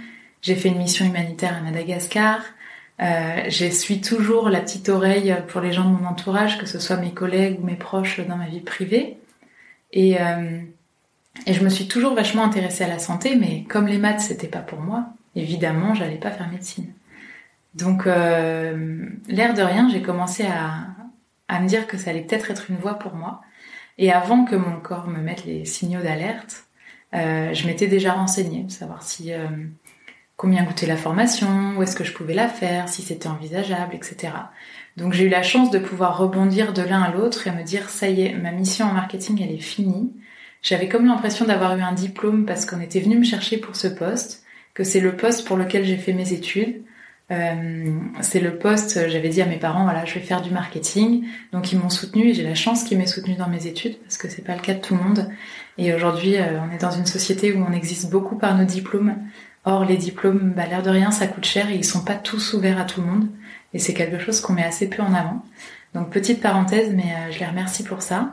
J'ai 0.43 0.55
fait 0.55 0.69
une 0.69 0.79
mission 0.79 1.07
humanitaire 1.07 1.57
à 1.57 1.61
Madagascar. 1.61 2.43
Euh, 3.01 3.45
je 3.49 3.67
suis 3.67 4.01
toujours 4.01 4.51
la 4.51 4.61
petite 4.61 4.89
oreille 4.89 5.35
pour 5.49 5.61
les 5.61 5.73
gens 5.73 5.85
de 5.85 5.97
mon 5.97 6.07
entourage, 6.07 6.59
que 6.59 6.67
ce 6.67 6.79
soit 6.79 6.97
mes 6.97 7.13
collègues 7.13 7.59
ou 7.61 7.65
mes 7.65 7.77
proches 7.77 8.21
dans 8.21 8.37
ma 8.37 8.47
vie 8.47 8.61
privée. 8.61 9.17
Et, 9.93 10.21
euh, 10.21 10.61
et 11.47 11.55
je 11.55 11.65
me 11.65 11.71
suis 11.71 11.89
toujours 11.89 12.15
vachement 12.15 12.45
intéressée 12.45 12.85
à 12.85 12.89
la 12.89 12.99
santé, 12.99 13.37
mais 13.37 13.65
comme 13.65 13.87
les 13.87 13.99
maths 13.99 14.21
c'était 14.21 14.49
pas 14.49 14.61
pour 14.61 14.81
moi, 14.81 15.07
évidemment 15.35 15.95
j'allais 15.95 16.17
pas 16.17 16.31
faire 16.31 16.49
médecine. 16.51 16.93
Donc 17.75 18.07
euh, 18.07 19.07
l'air 19.29 19.55
de 19.55 19.63
rien, 19.63 19.89
j'ai 19.89 20.03
commencé 20.03 20.45
à, 20.45 20.89
à 21.49 21.61
me 21.61 21.69
dire 21.69 21.87
que 21.87 21.97
ça 21.97 22.11
allait 22.11 22.23
peut-être 22.23 22.51
être 22.51 22.71
une 22.71 22.77
voie 22.77 22.99
pour 22.99 23.15
moi. 23.15 23.41
Et 23.99 24.13
avant 24.13 24.45
que 24.45 24.57
mon 24.57 24.81
corps 24.81 25.09
me 25.09 25.21
mette 25.21 25.45
les 25.45 25.65
signaux 25.65 26.03
d'alerte, 26.03 26.65
euh, 27.15 27.53
je 27.53 27.67
m'étais 27.67 27.87
déjà 27.87 28.13
renseignée, 28.13 28.65
savoir 28.69 29.03
si 29.03 29.33
euh, 29.33 29.47
combien 30.37 30.65
coûtait 30.65 30.87
la 30.87 30.97
formation, 30.97 31.77
où 31.77 31.83
est-ce 31.83 31.95
que 31.95 32.05
je 32.05 32.13
pouvais 32.13 32.35
la 32.35 32.49
faire, 32.49 32.89
si 32.89 33.03
c'était 33.03 33.29
envisageable, 33.29 33.95
etc. 33.95 34.33
Donc 34.97 35.13
j'ai 35.13 35.25
eu 35.25 35.29
la 35.29 35.43
chance 35.43 35.71
de 35.71 35.79
pouvoir 35.79 36.19
rebondir 36.19 36.73
de 36.73 36.83
l'un 36.83 37.03
à 37.03 37.13
l'autre 37.13 37.47
et 37.47 37.53
me 37.53 37.63
dire 37.63 37.91
ça 37.91 38.09
y 38.09 38.23
est, 38.23 38.35
ma 38.35 38.51
mission 38.51 38.87
en 38.87 38.93
marketing 38.93 39.43
elle 39.43 39.53
est 39.53 39.59
finie. 39.59 40.13
J'avais 40.63 40.89
comme 40.89 41.07
l'impression 41.07 41.45
d'avoir 41.45 41.77
eu 41.77 41.83
un 41.83 41.93
diplôme 41.93 42.47
parce 42.47 42.67
qu'on 42.67 42.81
était 42.81 43.01
venu 43.01 43.19
me 43.19 43.25
chercher 43.25 43.59
pour 43.59 43.77
ce 43.77 43.89
poste, 43.89 44.45
que 44.75 44.85
c'est 44.85 45.01
le 45.01 45.17
poste 45.17 45.47
pour 45.47 45.57
lequel 45.57 45.85
j'ai 45.85 45.97
fait 45.97 46.13
mes 46.13 46.33
études. 46.33 46.83
Euh, 47.33 47.99
c'est 48.21 48.41
le 48.41 48.59
poste, 48.59 49.09
j'avais 49.09 49.31
dit 49.31 49.41
à 49.41 49.47
mes 49.47 49.57
parents, 49.57 49.85
voilà, 49.85 50.05
je 50.05 50.15
vais 50.15 50.21
faire 50.21 50.43
du 50.43 50.51
marketing. 50.51 51.25
Donc 51.53 51.73
ils 51.73 51.79
m'ont 51.79 51.89
soutenu 51.89 52.35
j'ai 52.35 52.43
la 52.43 52.55
chance 52.55 52.85
qu'ils 52.85 52.99
m'aient 52.99 53.07
soutenu 53.07 53.35
dans 53.35 53.49
mes 53.49 53.67
études 53.67 53.99
parce 54.01 54.19
que 54.19 54.29
c'est 54.29 54.43
pas 54.43 54.55
le 54.55 54.61
cas 54.61 54.75
de 54.75 54.81
tout 54.81 54.95
le 54.95 55.03
monde. 55.03 55.29
Et 55.79 55.95
aujourd'hui, 55.95 56.37
euh, 56.37 56.61
on 56.61 56.75
est 56.75 56.81
dans 56.81 56.91
une 56.91 57.07
société 57.07 57.53
où 57.53 57.65
on 57.67 57.73
existe 57.73 58.11
beaucoup 58.11 58.37
par 58.37 58.57
nos 58.57 58.65
diplômes. 58.65 59.17
Or, 59.65 59.85
les 59.85 59.97
diplômes, 59.97 60.53
bah, 60.55 60.67
l'air 60.67 60.83
de 60.83 60.91
rien, 60.91 61.11
ça 61.11 61.27
coûte 61.27 61.47
cher 61.47 61.71
et 61.71 61.77
ils 61.77 61.85
sont 61.85 62.05
pas 62.05 62.17
tous 62.17 62.53
ouverts 62.53 62.81
à 62.81 62.85
tout 62.85 63.01
le 63.01 63.07
monde. 63.07 63.29
Et 63.73 63.79
c'est 63.79 63.95
quelque 63.95 64.19
chose 64.19 64.41
qu'on 64.41 64.53
met 64.53 64.65
assez 64.65 64.89
peu 64.89 65.03
en 65.03 65.15
avant. 65.15 65.43
Donc, 65.95 66.11
petite 66.11 66.43
parenthèse, 66.43 66.93
mais 66.95 67.05
euh, 67.05 67.31
je 67.31 67.39
les 67.39 67.47
remercie 67.47 67.85
pour 67.85 68.03
ça. 68.03 68.33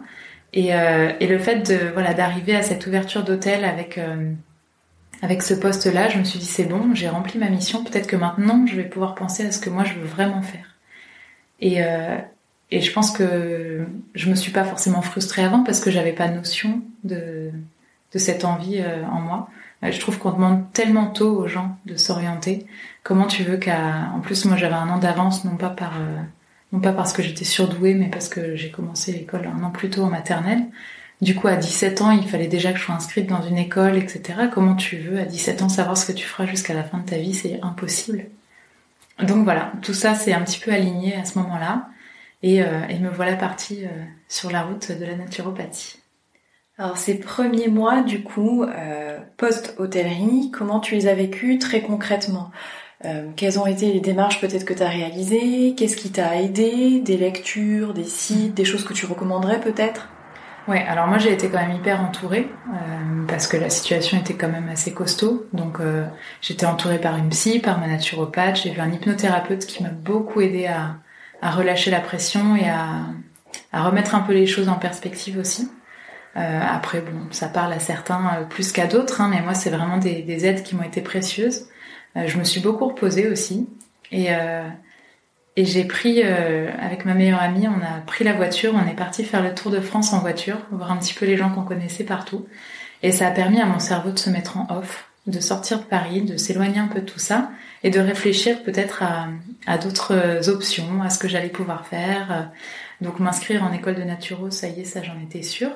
Et, 0.51 0.69
et 0.69 1.27
le 1.27 1.37
fait 1.37 1.57
de 1.57 1.91
voilà 1.93 2.15
d'arriver 2.15 2.55
à 2.55 2.63
cette 2.63 2.87
ouverture 2.87 3.23
d'hôtel 3.23 3.63
avec 3.63 3.99
avec 5.21 5.41
ce 5.43 5.53
poste-là, 5.53 6.09
je 6.09 6.17
me 6.17 6.23
suis 6.23 6.39
dit 6.39 6.45
c'est 6.45 6.65
bon, 6.65 6.93
j'ai 6.93 7.09
rempli 7.09 7.39
ma 7.39 7.49
mission. 7.49 7.83
Peut-être 7.83 8.07
que 8.07 8.15
maintenant, 8.15 8.65
je 8.65 8.75
vais 8.75 8.83
pouvoir 8.83 9.15
penser 9.15 9.45
à 9.45 9.51
ce 9.51 9.59
que 9.59 9.69
moi 9.69 9.83
je 9.83 9.93
veux 9.93 10.05
vraiment 10.05 10.41
faire. 10.41 10.75
Et 11.59 11.83
euh, 11.83 12.17
et 12.71 12.81
je 12.81 12.93
pense 12.93 13.11
que 13.11 13.85
je 14.13 14.29
me 14.29 14.35
suis 14.35 14.51
pas 14.51 14.63
forcément 14.63 15.01
frustrée 15.01 15.43
avant 15.43 15.63
parce 15.63 15.79
que 15.79 15.91
j'avais 15.91 16.13
pas 16.13 16.27
notion 16.29 16.81
de 17.03 17.51
de 18.13 18.19
cette 18.19 18.45
envie 18.45 18.79
euh, 18.79 19.05
en 19.05 19.19
moi. 19.21 19.49
Euh, 19.83 19.91
je 19.91 19.99
trouve 19.99 20.17
qu'on 20.19 20.31
demande 20.31 20.71
tellement 20.73 21.07
tôt 21.07 21.37
aux 21.37 21.47
gens 21.47 21.77
de 21.85 21.95
s'orienter. 21.95 22.65
Comment 23.03 23.27
tu 23.27 23.43
veux 23.43 23.57
qu'à... 23.57 24.11
En 24.15 24.19
plus, 24.19 24.45
moi, 24.45 24.57
j'avais 24.57 24.75
un 24.75 24.89
an 24.89 24.97
d'avance, 24.97 25.45
non 25.45 25.57
pas 25.57 25.69
par... 25.69 25.93
Non 26.71 26.79
pas 26.79 26.91
parce 26.91 27.13
que 27.13 27.23
j'étais 27.23 27.45
surdouée, 27.45 27.93
mais 27.95 28.09
parce 28.09 28.29
que 28.29 28.55
j'ai 28.55 28.71
commencé 28.71 29.11
l'école 29.11 29.47
un 29.47 29.63
an 29.63 29.71
plus 29.71 29.89
tôt 29.89 30.03
en 30.03 30.09
maternelle. 30.09 30.65
Du 31.21 31.35
coup, 31.35 31.47
à 31.47 31.55
17 31.57 32.01
ans, 32.01 32.11
il 32.11 32.27
fallait 32.27 32.47
déjà 32.47 32.71
que 32.71 32.79
je 32.79 32.85
sois 32.85 32.95
inscrite 32.95 33.27
dans 33.27 33.41
une 33.41 33.57
école, 33.57 33.97
etc. 33.97 34.49
Comment 34.53 34.75
tu 34.75 34.97
veux, 34.97 35.19
à 35.19 35.25
17 35.25 35.61
ans, 35.61 35.69
savoir 35.69 35.97
ce 35.97 36.05
que 36.05 36.13
tu 36.13 36.25
feras 36.25 36.45
jusqu'à 36.45 36.73
la 36.73 36.83
fin 36.83 36.99
de 36.99 37.05
ta 37.05 37.17
vie? 37.17 37.33
C'est 37.33 37.59
impossible. 37.61 38.25
donc 39.21 39.43
voilà, 39.43 39.73
tout 39.81 39.93
ça 39.93 40.15
c'est 40.15 40.33
un 40.33 40.41
petit 40.43 40.59
peu 40.59 40.71
aligné 40.71 41.15
à 41.15 41.25
ce 41.25 41.37
moment-là. 41.39 41.89
Et, 42.41 42.59
et 42.59 42.99
me 42.99 43.09
voilà 43.09 43.35
partie 43.35 43.83
sur 44.29 44.49
la 44.51 44.63
route 44.63 44.91
de 44.93 45.05
la 45.05 45.15
naturopathie. 45.15 45.99
Alors 46.79 46.97
ces 46.97 47.19
premiers 47.19 47.67
mois, 47.67 48.01
du 48.03 48.23
coup, 48.23 48.63
euh, 48.63 49.19
post-hôtellerie, 49.35 50.49
comment 50.51 50.79
tu 50.79 50.95
les 50.95 51.07
as 51.09 51.13
vécus 51.13 51.59
très 51.59 51.81
concrètement? 51.81 52.51
Euh, 53.03 53.31
Quelles 53.35 53.59
ont 53.59 53.65
été 53.67 53.91
les 53.91 53.99
démarches 53.99 54.39
peut-être 54.39 54.63
que 54.63 54.73
tu 54.73 54.81
as 54.83 54.87
réalisées? 54.87 55.75
Qu'est-ce 55.77 55.97
qui 55.97 56.09
t'a 56.09 56.41
aidé? 56.41 57.01
Des 57.01 57.17
lectures, 57.17 57.93
des 57.93 58.05
sites, 58.05 58.53
des 58.53 58.63
choses 58.63 58.85
que 58.85 58.93
tu 58.93 59.05
recommanderais 59.05 59.59
peut-être? 59.59 60.07
Ouais, 60.69 60.85
alors 60.87 61.07
moi 61.07 61.17
j'ai 61.17 61.33
été 61.33 61.49
quand 61.49 61.59
même 61.59 61.75
hyper 61.75 61.99
entourée 62.01 62.47
euh, 62.67 63.25
parce 63.27 63.47
que 63.47 63.57
la 63.57 63.69
situation 63.69 64.19
était 64.19 64.35
quand 64.35 64.49
même 64.49 64.69
assez 64.69 64.93
costaud. 64.93 65.47
Donc 65.51 65.79
j'étais 66.41 66.65
entourée 66.65 66.99
par 66.99 67.17
une 67.17 67.29
psy, 67.29 67.59
par 67.59 67.79
ma 67.79 67.87
naturopathe, 67.87 68.61
j'ai 68.63 68.71
vu 68.71 68.79
un 68.79 68.91
hypnothérapeute 68.91 69.65
qui 69.65 69.83
m'a 69.83 69.89
beaucoup 69.89 70.41
aidé 70.41 70.67
à, 70.67 70.95
à 71.41 71.51
relâcher 71.51 71.91
la 71.91 71.99
pression 71.99 72.55
et 72.55 72.69
à, 72.69 73.05
à 73.71 73.83
remettre 73.83 74.15
un 74.15 74.21
peu 74.21 74.33
les 74.33 74.47
choses 74.47 74.69
en 74.69 74.75
perspective 74.75 75.37
aussi. 75.37 75.69
Euh, 76.37 76.61
après, 76.61 77.01
bon, 77.01 77.27
ça 77.31 77.47
parle 77.47 77.73
à 77.73 77.79
certains 77.79 78.37
euh, 78.37 78.43
plus 78.45 78.71
qu'à 78.71 78.87
d'autres, 78.87 79.21
hein, 79.21 79.29
mais 79.29 79.41
moi, 79.41 79.53
c'est 79.53 79.69
vraiment 79.69 79.97
des, 79.97 80.21
des, 80.21 80.45
aides 80.45 80.63
qui 80.63 80.75
m'ont 80.75 80.83
été 80.83 81.01
précieuses. 81.01 81.67
Euh, 82.15 82.27
je 82.27 82.37
me 82.37 82.43
suis 82.43 82.61
beaucoup 82.61 82.87
reposée 82.87 83.27
aussi. 83.27 83.67
Et, 84.11 84.29
et 85.59 85.65
j'ai 85.65 85.83
pris, 85.83 86.23
avec 86.23 87.03
ma 87.03 87.13
meilleure 87.13 87.41
amie, 87.41 87.67
on 87.67 87.83
a 87.83 87.99
pris 88.07 88.23
la 88.23 88.31
voiture, 88.31 88.73
on 88.73 88.87
est 88.89 88.95
parti 88.95 89.25
faire 89.25 89.43
le 89.43 89.53
tour 89.53 89.71
de 89.71 89.81
France 89.81 90.13
en 90.13 90.19
voiture, 90.19 90.55
voir 90.71 90.89
un 90.89 90.95
petit 90.95 91.13
peu 91.13 91.25
les 91.25 91.35
gens 91.35 91.49
qu'on 91.49 91.63
connaissait 91.63 92.05
partout. 92.05 92.47
Et 93.03 93.11
ça 93.11 93.27
a 93.27 93.31
permis 93.31 93.59
à 93.59 93.65
mon 93.65 93.79
cerveau 93.79 94.11
de 94.11 94.19
se 94.19 94.29
mettre 94.29 94.55
en 94.55 94.67
off, 94.69 95.09
de 95.27 95.41
sortir 95.41 95.79
de 95.79 95.83
Paris, 95.83 96.21
de 96.21 96.37
s'éloigner 96.37 96.79
un 96.79 96.87
peu 96.87 97.01
de 97.01 97.05
tout 97.05 97.19
ça 97.19 97.51
et 97.83 97.89
de 97.89 97.99
réfléchir 97.99 98.63
peut-être 98.63 99.03
à, 99.03 99.27
à 99.67 99.77
d'autres 99.77 100.47
options, 100.47 101.01
à 101.03 101.09
ce 101.09 101.19
que 101.19 101.27
j'allais 101.27 101.49
pouvoir 101.49 101.85
faire. 101.85 102.51
Donc 103.01 103.19
m'inscrire 103.19 103.61
en 103.65 103.73
école 103.73 103.95
de 103.95 104.03
naturo, 104.03 104.51
ça 104.51 104.69
y 104.69 104.79
est, 104.79 104.85
ça 104.85 105.03
j'en 105.03 105.19
étais 105.21 105.43
sûre. 105.43 105.73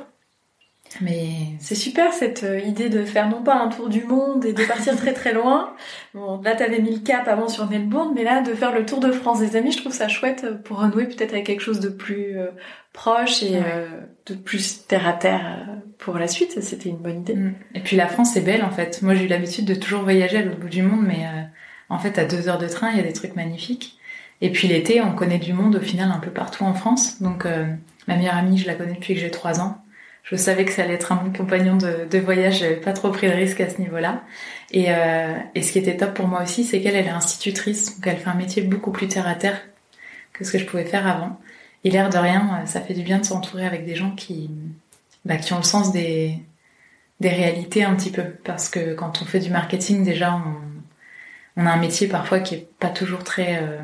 Mais 1.01 1.27
c'est 1.59 1.75
super 1.75 2.13
cette 2.13 2.43
euh, 2.43 2.59
idée 2.59 2.89
de 2.89 3.03
faire 3.03 3.29
non 3.29 3.41
pas 3.41 3.55
un 3.55 3.69
tour 3.69 3.89
du 3.89 4.03
monde 4.03 4.45
et 4.45 4.53
de 4.53 4.63
partir 4.65 4.95
très 4.95 5.13
très 5.13 5.33
loin. 5.33 5.73
Bon, 6.13 6.39
là 6.41 6.55
t'avais 6.55 6.79
mis 6.79 6.91
le 6.91 6.99
cap 6.99 7.27
avant 7.27 7.47
sur 7.47 7.67
Melbourne, 7.67 8.11
mais 8.13 8.23
là 8.23 8.41
de 8.41 8.53
faire 8.53 8.71
le 8.71 8.85
tour 8.85 8.99
de 8.99 9.11
France 9.11 9.39
des 9.39 9.55
amis, 9.55 9.71
je 9.71 9.79
trouve 9.79 9.91
ça 9.91 10.07
chouette 10.07 10.45
pour 10.63 10.77
renouer 10.77 11.07
peut-être 11.07 11.33
avec 11.33 11.47
quelque 11.47 11.61
chose 11.61 11.79
de 11.79 11.89
plus 11.89 12.37
euh, 12.37 12.51
proche 12.93 13.41
et 13.41 13.55
euh, 13.55 13.87
de 14.27 14.35
plus 14.35 14.85
terre 14.85 15.07
à 15.07 15.13
terre 15.13 15.67
pour 15.97 16.19
la 16.19 16.27
suite. 16.27 16.61
C'était 16.61 16.89
une 16.89 16.97
bonne 16.97 17.21
idée. 17.21 17.33
Mm. 17.33 17.55
Et 17.73 17.79
puis 17.79 17.97
la 17.97 18.07
France 18.07 18.37
est 18.37 18.41
belle 18.41 18.63
en 18.63 18.69
fait. 18.69 19.01
Moi 19.01 19.15
j'ai 19.15 19.25
eu 19.25 19.27
l'habitude 19.27 19.65
de 19.65 19.73
toujours 19.73 20.03
voyager 20.03 20.37
à 20.37 20.41
l'autre 20.43 20.59
bout 20.59 20.69
du 20.69 20.83
monde, 20.83 21.03
mais 21.03 21.25
en 21.89 21.97
fait 21.97 22.19
à 22.19 22.25
deux 22.25 22.47
heures 22.47 22.59
de 22.59 22.67
train 22.67 22.91
il 22.91 22.97
y 22.97 22.99
a 22.99 23.03
des 23.03 23.13
trucs 23.13 23.35
magnifiques. 23.35 23.97
Et 24.41 24.51
puis 24.51 24.67
l'été 24.67 25.01
on 25.01 25.13
connaît 25.13 25.39
du 25.39 25.53
monde 25.53 25.77
au 25.77 25.81
final 25.81 26.11
un 26.11 26.19
peu 26.19 26.29
partout 26.29 26.63
en 26.63 26.75
France. 26.75 27.21
Donc 27.23 27.45
ma 28.07 28.15
meilleure 28.15 28.37
amie 28.37 28.59
je 28.59 28.67
la 28.67 28.75
connais 28.75 28.93
depuis 28.93 29.15
que 29.15 29.19
j'ai 29.19 29.31
trois 29.31 29.59
ans 29.59 29.82
je 30.23 30.35
savais 30.37 30.65
que 30.65 30.71
ça 30.71 30.83
allait 30.83 30.93
être 30.95 31.11
un 31.11 31.17
bon 31.17 31.31
compagnon 31.33 31.75
de, 31.75 32.07
de 32.09 32.17
voyage, 32.17 32.59
j'avais 32.59 32.77
pas 32.77 32.93
trop 32.93 33.11
pris 33.11 33.27
de 33.27 33.33
risque 33.33 33.59
à 33.61 33.69
ce 33.69 33.79
niveau-là. 33.79 34.23
Et, 34.71 34.85
euh, 34.89 35.33
et 35.53 35.61
ce 35.61 35.71
qui 35.71 35.79
était 35.79 35.97
top 35.97 36.13
pour 36.13 36.27
moi 36.27 36.41
aussi, 36.43 36.63
c'est 36.63 36.81
qu'elle 36.81 36.95
elle 36.95 37.07
est 37.07 37.09
institutrice, 37.09 37.95
donc 37.95 38.07
elle 38.07 38.17
fait 38.17 38.29
un 38.29 38.35
métier 38.35 38.61
beaucoup 38.61 38.91
plus 38.91 39.07
terre 39.07 39.27
à 39.27 39.35
terre 39.35 39.61
que 40.31 40.43
ce 40.45 40.51
que 40.51 40.57
je 40.57 40.65
pouvais 40.65 40.85
faire 40.85 41.07
avant. 41.07 41.39
Et 41.83 41.91
l'air 41.91 42.09
de 42.09 42.17
rien, 42.17 42.65
ça 42.65 42.81
fait 42.81 42.93
du 42.93 43.03
bien 43.03 43.19
de 43.19 43.25
s'entourer 43.25 43.65
avec 43.65 43.85
des 43.85 43.95
gens 43.95 44.11
qui, 44.11 44.49
bah, 45.25 45.37
qui 45.37 45.53
ont 45.53 45.57
le 45.57 45.63
sens 45.63 45.91
des, 45.91 46.39
des 47.19 47.29
réalités 47.29 47.83
un 47.83 47.95
petit 47.95 48.11
peu, 48.11 48.23
parce 48.43 48.69
que 48.69 48.93
quand 48.93 49.21
on 49.21 49.25
fait 49.25 49.39
du 49.39 49.49
marketing, 49.49 50.03
déjà, 50.05 50.35
on, 50.35 51.61
on 51.61 51.65
a 51.65 51.71
un 51.71 51.77
métier 51.77 52.07
parfois 52.07 52.39
qui 52.39 52.55
est 52.55 52.67
pas 52.79 52.89
toujours 52.89 53.23
très 53.23 53.59
euh, 53.61 53.81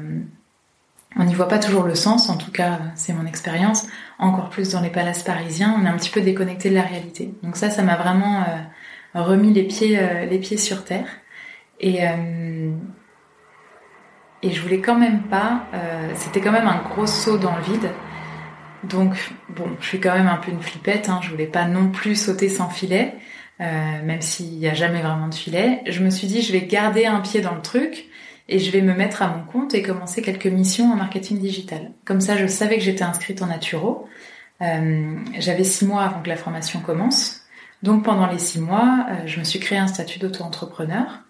on 1.16 1.24
n'y 1.24 1.34
voit 1.34 1.48
pas 1.48 1.60
toujours 1.60 1.84
le 1.84 1.96
sens, 1.96 2.30
en 2.30 2.38
tout 2.38 2.52
cas 2.52 2.80
c'est 2.96 3.14
mon 3.14 3.26
expérience, 3.26 3.88
encore 4.20 4.50
plus 4.50 4.72
dans 4.72 4.82
les 4.82 4.90
palaces 4.90 5.24
parisiens, 5.24 5.76
on 5.80 5.86
est 5.86 5.90
un 5.90 5.98
petit 5.98 6.12
peu 6.12 6.22
déconnecté 6.22 6.70
de 6.70 6.76
la 6.76 6.84
réalité. 6.84 7.34
Donc 7.42 7.56
ça, 7.56 7.70
ça 7.70 7.82
m'a 7.82 7.96
vraiment 7.96 8.44
euh, 8.44 9.22
remis 9.22 9.52
les 9.54 9.64
pieds, 9.64 9.98
euh, 9.98 10.26
les 10.26 10.38
pieds 10.38 10.58
sur 10.58 10.84
terre. 10.84 11.08
Et, 11.80 12.08
euh, 12.08 12.72
et 14.44 14.52
je 14.52 14.62
voulais 14.62 14.82
quand 14.82 14.96
même 14.96 15.24
pas, 15.24 15.66
c'était 16.16 16.40
quand 16.40 16.52
même 16.52 16.68
un 16.68 16.82
gros 16.82 17.08
saut 17.08 17.38
dans 17.38 17.56
le 17.56 17.62
vide. 17.62 17.90
Donc 18.86 19.32
bon, 19.50 19.68
je 19.82 19.86
suis 19.86 20.00
quand 20.00 20.14
même 20.14 20.28
un 20.28 20.38
peu 20.38 20.52
une 20.52 20.62
flippette, 20.62 21.10
hein, 21.10 21.20
je 21.22 21.30
voulais 21.30 21.46
pas 21.46 21.66
non 21.66 21.90
plus 21.90 22.16
sauter 22.16 22.48
sans 22.48 22.70
filet, 22.70 23.16
même 23.60 24.22
s'il 24.22 24.58
n'y 24.58 24.68
a 24.70 24.74
jamais 24.74 25.02
vraiment 25.02 25.28
de 25.28 25.36
filet. 25.36 25.82
Je 25.88 26.02
me 26.02 26.10
suis 26.10 26.28
dit, 26.28 26.42
je 26.42 26.54
vais 26.54 26.62
garder 26.62 27.06
un 27.06 27.20
pied 27.20 27.42
dans 27.42 27.54
le 27.54 27.62
truc 27.62 28.09
et 28.50 28.60
je 28.60 28.72
vais 28.72 28.82
me 28.82 28.94
mettre 28.94 29.22
à 29.22 29.28
mon 29.28 29.44
compte 29.44 29.74
et 29.74 29.84
commencer 29.84 30.22
quelques 30.22 30.48
missions 30.48 30.92
en 30.92 30.96
marketing 30.96 31.40
digital. 31.40 31.92
Comme 32.04 32.20
ça, 32.20 32.36
je 32.36 32.48
savais 32.48 32.78
que 32.78 32.84
j'étais 32.84 33.04
inscrite 33.04 33.42
en 33.42 33.46
naturo. 33.46 34.10
Euh, 34.62 35.16
J'avais 35.38 35.64
six 35.64 35.86
mois 35.86 36.04
avant 36.04 36.22
que 36.22 36.30
la 36.30 36.36
formation 36.36 36.80
commence. 36.82 37.44
Donc 37.84 38.04
pendant 38.04 38.28
les 38.28 38.40
six 38.40 38.60
mois, 38.60 39.06
euh, 39.10 39.14
je 39.28 39.40
me 39.40 39.44
suis 39.46 39.60
créé 39.60 39.78
un 39.78 39.88
statut 39.88 40.20
d'auto-entrepreneur 40.20 41.24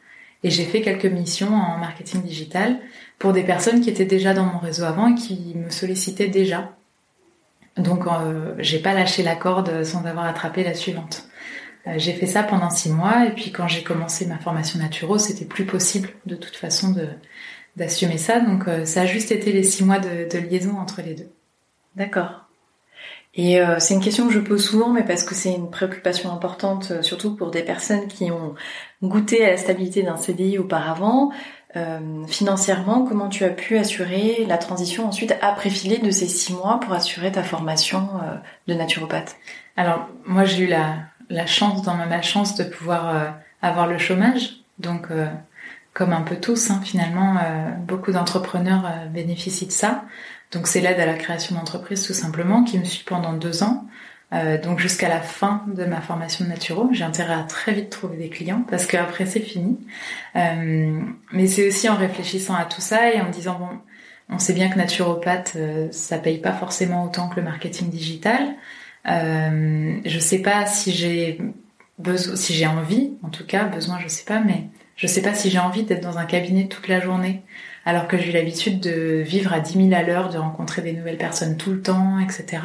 et 0.43 0.49
j'ai 0.49 0.63
fait 0.63 0.81
quelques 0.81 1.05
missions 1.05 1.53
en 1.53 1.77
marketing 1.77 2.23
digital 2.23 2.79
pour 3.19 3.33
des 3.33 3.43
personnes 3.43 3.81
qui 3.81 3.89
étaient 3.89 4.05
déjà 4.05 4.33
dans 4.33 4.45
mon 4.45 4.57
réseau 4.57 4.85
avant 4.85 5.09
et 5.09 5.15
qui 5.15 5.53
me 5.55 5.69
sollicitaient 5.69 6.29
déjà. 6.29 6.71
Donc 7.77 8.07
euh, 8.07 8.55
j'ai 8.57 8.79
pas 8.79 8.93
lâché 8.93 9.23
la 9.23 9.35
corde 9.35 9.83
sans 9.83 10.05
avoir 10.05 10.25
attrapé 10.25 10.63
la 10.63 10.73
suivante. 10.73 11.28
Euh, 11.89 11.93
j'ai 11.97 12.13
fait 12.13 12.27
ça 12.27 12.43
pendant 12.43 12.69
six 12.69 12.89
mois 12.89 13.25
et 13.25 13.31
puis 13.31 13.51
quand 13.51 13.67
j'ai 13.67 13.83
commencé 13.83 14.25
ma 14.25 14.37
formation 14.37 14.79
naturo, 14.79 15.17
c'était 15.17 15.45
plus 15.45 15.65
possible 15.65 16.09
de 16.25 16.35
toute 16.35 16.55
façon 16.55 16.91
de 16.91 17.07
d'assumer 17.75 18.17
ça. 18.17 18.39
Donc 18.39 18.67
euh, 18.67 18.85
ça 18.85 19.01
a 19.01 19.05
juste 19.05 19.31
été 19.31 19.51
les 19.51 19.63
six 19.63 19.83
mois 19.85 19.99
de, 19.99 20.37
liaison 20.37 20.77
entre 20.77 21.01
les 21.01 21.13
deux. 21.13 21.29
D'accord. 21.95 22.45
Et 23.35 23.61
euh, 23.61 23.77
c'est 23.79 23.93
une 23.93 24.01
question 24.01 24.27
que 24.27 24.33
je 24.33 24.39
pose 24.39 24.65
souvent, 24.65 24.89
mais 24.89 25.03
parce 25.03 25.23
que 25.23 25.35
c'est 25.35 25.53
une 25.53 25.69
préoccupation 25.69 26.31
importante, 26.31 27.03
surtout 27.03 27.35
pour 27.35 27.51
des 27.51 27.61
personnes 27.61 28.07
qui 28.07 28.31
ont 28.31 28.55
goûté 29.03 29.45
à 29.45 29.51
la 29.51 29.57
stabilité 29.57 30.01
d'un 30.03 30.17
CDI 30.17 30.57
auparavant. 30.57 31.31
financièrement, 32.27 33.05
comment 33.05 33.29
tu 33.29 33.43
as 33.45 33.49
pu 33.49 33.77
assurer 33.77 34.45
la 34.47 34.57
transition 34.57 35.07
ensuite 35.07 35.35
après 35.41 35.69
filer 35.69 35.99
de 35.99 36.09
ces 36.09 36.27
six 36.27 36.53
mois 36.53 36.79
pour 36.79 36.93
assurer 36.93 37.31
ta 37.31 37.43
formation 37.43 38.09
de 38.67 38.73
naturopathe? 38.73 39.37
Alors 39.77 40.09
moi 40.25 40.43
j'ai 40.43 40.63
eu 40.63 40.67
la, 40.67 40.95
la 41.29 41.45
chance 41.45 41.81
dans 41.83 41.95
ma 41.95 42.05
malchance 42.05 42.55
de 42.55 42.63
pouvoir 42.63 43.15
euh, 43.15 43.29
avoir 43.61 43.87
le 43.87 43.97
chômage. 43.97 44.61
Donc, 44.79 45.07
euh, 45.11 45.27
comme 45.93 46.13
un 46.13 46.21
peu 46.21 46.37
tous, 46.37 46.71
hein, 46.71 46.81
finalement, 46.83 47.37
euh, 47.37 47.69
beaucoup 47.71 48.11
d'entrepreneurs 48.11 48.89
bénéficient 49.11 49.67
de 49.67 49.71
ça. 49.71 50.05
Donc, 50.51 50.67
c'est 50.67 50.81
l'aide 50.81 50.99
à 50.99 51.05
la 51.05 51.15
création 51.15 51.55
d'entreprise 51.55 52.05
tout 52.05 52.13
simplement 52.13 52.63
qui 52.63 52.79
me 52.79 52.85
suit 52.85 53.03
pendant 53.05 53.33
deux 53.33 53.63
ans. 53.63 53.85
donc 54.63 54.79
jusqu'à 54.79 55.09
la 55.09 55.21
fin 55.21 55.63
de 55.67 55.85
ma 55.85 56.01
formation 56.01 56.45
de 56.45 56.49
naturo, 56.49 56.89
j'ai 56.91 57.03
intérêt 57.03 57.33
à 57.33 57.43
très 57.43 57.73
vite 57.73 57.89
trouver 57.89 58.17
des 58.17 58.29
clients 58.29 58.63
parce 58.69 58.85
qu'après 58.85 59.25
c'est 59.25 59.39
fini. 59.39 59.79
mais 60.35 61.47
c'est 61.47 61.67
aussi 61.67 61.89
en 61.89 61.95
réfléchissant 61.95 62.55
à 62.55 62.65
tout 62.65 62.81
ça 62.81 63.11
et 63.11 63.21
en 63.21 63.29
disant 63.29 63.57
bon, 63.59 63.69
on 64.29 64.39
sait 64.39 64.53
bien 64.53 64.69
que 64.69 64.77
naturopathe, 64.77 65.57
ça 65.91 66.17
paye 66.19 66.39
pas 66.39 66.53
forcément 66.53 67.05
autant 67.05 67.29
que 67.29 67.37
le 67.37 67.43
marketing 67.43 67.89
digital. 67.89 68.55
Euh, 69.07 69.99
je 70.05 70.19
sais 70.19 70.41
pas 70.41 70.65
si 70.65 70.91
j'ai 70.91 71.39
besoin, 71.97 72.35
si 72.35 72.53
j'ai 72.53 72.67
envie, 72.67 73.13
en 73.23 73.29
tout 73.29 73.45
cas, 73.45 73.65
besoin, 73.65 73.99
je 73.99 74.07
sais 74.07 74.25
pas, 74.25 74.39
mais 74.39 74.65
je 74.95 75.07
sais 75.07 75.21
pas 75.21 75.33
si 75.33 75.49
j'ai 75.49 75.59
envie 75.59 75.83
d'être 75.83 76.03
dans 76.03 76.17
un 76.17 76.25
cabinet 76.25 76.67
toute 76.67 76.87
la 76.87 76.99
journée, 76.99 77.41
alors 77.85 78.07
que 78.07 78.17
j'ai 78.17 78.31
l'habitude 78.31 78.79
de 78.79 79.23
vivre 79.25 79.53
à 79.53 79.59
10 79.59 79.89
000 79.89 79.93
à 79.93 80.03
l'heure, 80.03 80.29
de 80.29 80.37
rencontrer 80.37 80.81
des 80.81 80.93
nouvelles 80.93 81.17
personnes 81.17 81.57
tout 81.57 81.71
le 81.71 81.81
temps, 81.81 82.19
etc. 82.19 82.63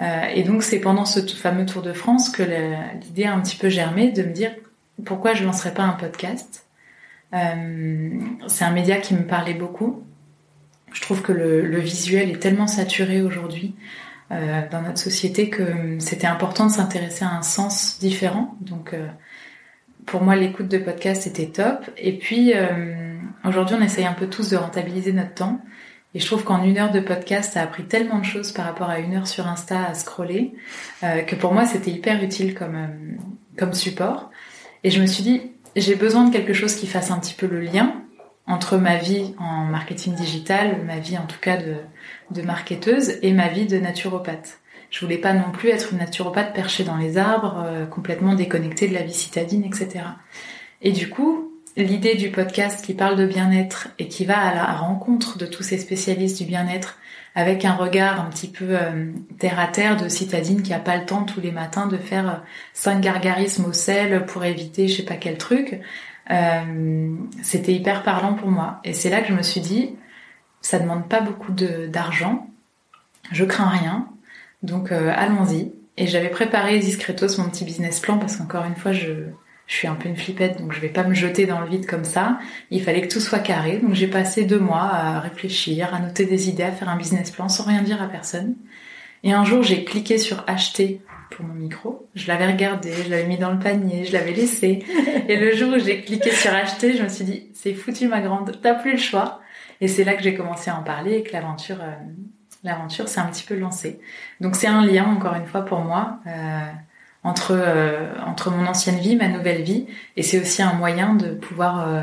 Euh, 0.00 0.22
et 0.32 0.44
donc 0.44 0.62
c'est 0.62 0.78
pendant 0.78 1.04
ce 1.04 1.20
fameux 1.20 1.66
Tour 1.66 1.82
de 1.82 1.92
France 1.92 2.30
que 2.30 2.44
l'idée 3.02 3.24
a 3.24 3.34
un 3.34 3.40
petit 3.40 3.56
peu 3.56 3.68
germé 3.68 4.12
de 4.12 4.22
me 4.22 4.32
dire 4.32 4.52
pourquoi 5.04 5.34
je 5.34 5.44
lancerais 5.44 5.74
pas 5.74 5.82
un 5.82 5.92
podcast? 5.92 6.66
Euh, 7.34 8.10
c'est 8.46 8.64
un 8.64 8.70
média 8.70 8.96
qui 8.98 9.14
me 9.14 9.26
parlait 9.26 9.54
beaucoup. 9.54 10.02
Je 10.92 11.02
trouve 11.02 11.22
que 11.22 11.32
le, 11.32 11.78
visuel 11.78 12.30
est 12.30 12.38
tellement 12.38 12.66
saturé 12.66 13.20
aujourd'hui 13.20 13.74
dans 14.30 14.82
notre 14.82 14.98
société 14.98 15.48
que 15.48 15.62
hum, 15.62 16.00
c'était 16.00 16.26
important 16.26 16.66
de 16.66 16.72
s'intéresser 16.72 17.24
à 17.24 17.30
un 17.30 17.42
sens 17.42 17.98
différent. 17.98 18.56
Donc 18.60 18.92
euh, 18.92 19.06
pour 20.06 20.22
moi, 20.22 20.36
l'écoute 20.36 20.68
de 20.68 20.78
podcast 20.78 21.26
était 21.26 21.46
top. 21.46 21.84
Et 21.96 22.18
puis 22.18 22.52
euh, 22.54 23.16
aujourd'hui, 23.44 23.76
on 23.78 23.82
essaye 23.82 24.06
un 24.06 24.14
peu 24.14 24.28
tous 24.28 24.50
de 24.50 24.56
rentabiliser 24.56 25.12
notre 25.12 25.34
temps. 25.34 25.60
Et 26.14 26.20
je 26.20 26.26
trouve 26.26 26.42
qu'en 26.42 26.62
une 26.62 26.78
heure 26.78 26.90
de 26.90 27.00
podcast, 27.00 27.52
ça 27.52 27.60
a 27.60 27.64
appris 27.64 27.84
tellement 27.84 28.18
de 28.18 28.24
choses 28.24 28.52
par 28.52 28.64
rapport 28.64 28.88
à 28.88 28.98
une 28.98 29.14
heure 29.14 29.26
sur 29.26 29.46
Insta 29.46 29.84
à 29.84 29.94
scroller 29.94 30.54
que 31.02 31.36
pour 31.36 31.52
moi, 31.52 31.66
c'était 31.66 31.90
hyper 31.90 32.22
utile 32.24 32.54
comme 32.54 32.88
comme 33.58 33.74
support. 33.74 34.30
Et 34.84 34.90
je 34.90 35.02
me 35.02 35.06
suis 35.06 35.22
dit, 35.22 35.42
j'ai 35.76 35.96
besoin 35.96 36.24
de 36.24 36.32
quelque 36.32 36.54
chose 36.54 36.76
qui 36.76 36.86
fasse 36.86 37.10
un 37.10 37.18
petit 37.18 37.34
peu 37.34 37.46
le 37.46 37.60
lien 37.60 38.02
entre 38.46 38.78
ma 38.78 38.96
vie 38.96 39.34
en 39.38 39.64
marketing 39.64 40.14
digital, 40.14 40.82
ma 40.86 40.98
vie 40.98 41.18
en 41.18 41.26
tout 41.26 41.38
cas 41.40 41.58
de, 41.58 41.74
de 42.30 42.42
marketeuse 42.42 43.18
et 43.22 43.32
ma 43.32 43.48
vie 43.48 43.66
de 43.66 43.78
naturopathe. 43.78 44.58
Je 44.90 45.00
voulais 45.00 45.18
pas 45.18 45.34
non 45.34 45.50
plus 45.52 45.68
être 45.68 45.92
une 45.92 45.98
naturopathe 45.98 46.54
perchée 46.54 46.84
dans 46.84 46.96
les 46.96 47.18
arbres, 47.18 47.62
euh, 47.66 47.86
complètement 47.86 48.34
déconnectée 48.34 48.88
de 48.88 48.94
la 48.94 49.02
vie 49.02 49.12
citadine, 49.12 49.64
etc. 49.64 50.04
Et 50.80 50.92
du 50.92 51.10
coup, 51.10 51.52
l'idée 51.76 52.14
du 52.14 52.30
podcast 52.30 52.84
qui 52.84 52.94
parle 52.94 53.16
de 53.16 53.26
bien-être 53.26 53.88
et 53.98 54.08
qui 54.08 54.24
va 54.24 54.38
à 54.38 54.54
la 54.54 54.64
rencontre 54.64 55.36
de 55.36 55.46
tous 55.46 55.62
ces 55.62 55.78
spécialistes 55.78 56.38
du 56.38 56.46
bien-être 56.46 56.98
avec 57.34 57.64
un 57.64 57.74
regard 57.74 58.20
un 58.20 58.30
petit 58.30 58.48
peu 58.48 58.64
euh, 58.70 59.12
terre 59.38 59.60
à 59.60 59.66
terre 59.66 59.96
de 59.96 60.08
citadine 60.08 60.62
qui 60.62 60.72
a 60.72 60.78
pas 60.78 60.96
le 60.96 61.04
temps 61.04 61.24
tous 61.24 61.40
les 61.40 61.52
matins 61.52 61.86
de 61.86 61.98
faire 61.98 62.28
euh, 62.28 62.38
cinq 62.72 63.00
gargarismes 63.00 63.66
au 63.66 63.72
sel 63.72 64.24
pour 64.24 64.44
éviter 64.44 64.88
je 64.88 64.96
sais 64.96 65.04
pas 65.04 65.16
quel 65.16 65.36
truc. 65.38 65.80
C'était 67.42 67.72
hyper 67.72 68.02
parlant 68.02 68.34
pour 68.34 68.50
moi. 68.50 68.80
Et 68.84 68.92
c'est 68.92 69.08
là 69.08 69.22
que 69.22 69.28
je 69.28 69.32
me 69.32 69.40
suis 69.40 69.62
dit, 69.62 69.96
ça 70.60 70.78
demande 70.78 71.08
pas 71.08 71.20
beaucoup 71.20 71.52
d'argent, 71.52 72.48
je 73.32 73.44
crains 73.44 73.68
rien, 73.68 74.08
donc 74.62 74.92
allons-y. 74.92 75.72
Et 76.00 76.06
j'avais 76.06 76.28
préparé 76.28 76.78
discretos 76.78 77.38
mon 77.38 77.48
petit 77.48 77.64
business 77.64 77.98
plan 77.98 78.18
parce 78.18 78.36
qu'encore 78.36 78.64
une 78.64 78.76
fois, 78.76 78.92
je, 78.92 79.10
je 79.66 79.74
suis 79.74 79.88
un 79.88 79.96
peu 79.96 80.08
une 80.08 80.16
flippette, 80.16 80.60
donc 80.60 80.72
je 80.72 80.80
vais 80.80 80.88
pas 80.88 81.02
me 81.02 81.12
jeter 81.12 81.44
dans 81.44 81.60
le 81.60 81.68
vide 81.68 81.86
comme 81.86 82.04
ça. 82.04 82.38
Il 82.70 82.82
fallait 82.82 83.02
que 83.02 83.12
tout 83.12 83.20
soit 83.20 83.40
carré, 83.40 83.78
donc 83.78 83.94
j'ai 83.94 84.06
passé 84.06 84.44
deux 84.44 84.60
mois 84.60 84.84
à 84.84 85.20
réfléchir, 85.20 85.92
à 85.92 85.98
noter 85.98 86.24
des 86.24 86.48
idées, 86.48 86.62
à 86.62 86.72
faire 86.72 86.88
un 86.88 86.96
business 86.96 87.32
plan 87.32 87.48
sans 87.48 87.64
rien 87.64 87.82
dire 87.82 88.00
à 88.00 88.06
personne. 88.06 88.54
Et 89.24 89.32
un 89.32 89.44
jour, 89.44 89.64
j'ai 89.64 89.84
cliqué 89.84 90.18
sur 90.18 90.44
acheter 90.46 91.00
pour 91.32 91.44
mon 91.44 91.54
micro. 91.54 92.06
Je 92.14 92.28
l'avais 92.28 92.46
regardé, 92.46 92.92
je 93.04 93.10
l'avais 93.10 93.26
mis 93.26 93.36
dans 93.36 93.50
le 93.50 93.58
panier, 93.58 94.04
je 94.04 94.12
l'avais 94.12 94.32
laissé. 94.32 94.84
Et 95.28 95.36
le 95.36 95.54
jour 95.56 95.74
où 95.74 95.78
j'ai 95.78 96.02
cliqué 96.02 96.30
sur 96.30 96.54
acheter, 96.54 96.96
je 96.96 97.02
me 97.02 97.08
suis 97.08 97.24
dit, 97.24 97.48
c'est 97.54 97.74
foutu 97.74 98.06
ma 98.06 98.20
grande, 98.20 98.58
t'as 98.62 98.74
plus 98.74 98.92
le 98.92 98.98
choix. 98.98 99.40
Et 99.80 99.88
c'est 99.88 100.04
là 100.04 100.14
que 100.14 100.22
j'ai 100.22 100.34
commencé 100.34 100.70
à 100.70 100.76
en 100.76 100.82
parler 100.82 101.18
et 101.18 101.22
que 101.22 101.32
l'aventure, 101.32 101.78
euh, 101.80 101.92
l'aventure 102.64 103.08
s'est 103.08 103.20
un 103.20 103.26
petit 103.26 103.44
peu 103.44 103.56
lancée. 103.56 104.00
Donc 104.40 104.56
c'est 104.56 104.66
un 104.66 104.84
lien, 104.84 105.06
encore 105.06 105.34
une 105.34 105.46
fois, 105.46 105.64
pour 105.64 105.80
moi. 105.80 106.18
Euh, 106.26 106.70
entre 107.24 107.52
euh, 107.52 108.14
entre 108.24 108.50
mon 108.50 108.66
ancienne 108.66 108.98
vie, 108.98 109.16
ma 109.16 109.28
nouvelle 109.28 109.62
vie, 109.62 109.86
et 110.16 110.22
c'est 110.22 110.40
aussi 110.40 110.62
un 110.62 110.74
moyen 110.74 111.14
de 111.14 111.30
pouvoir 111.34 111.88
euh, 111.88 112.02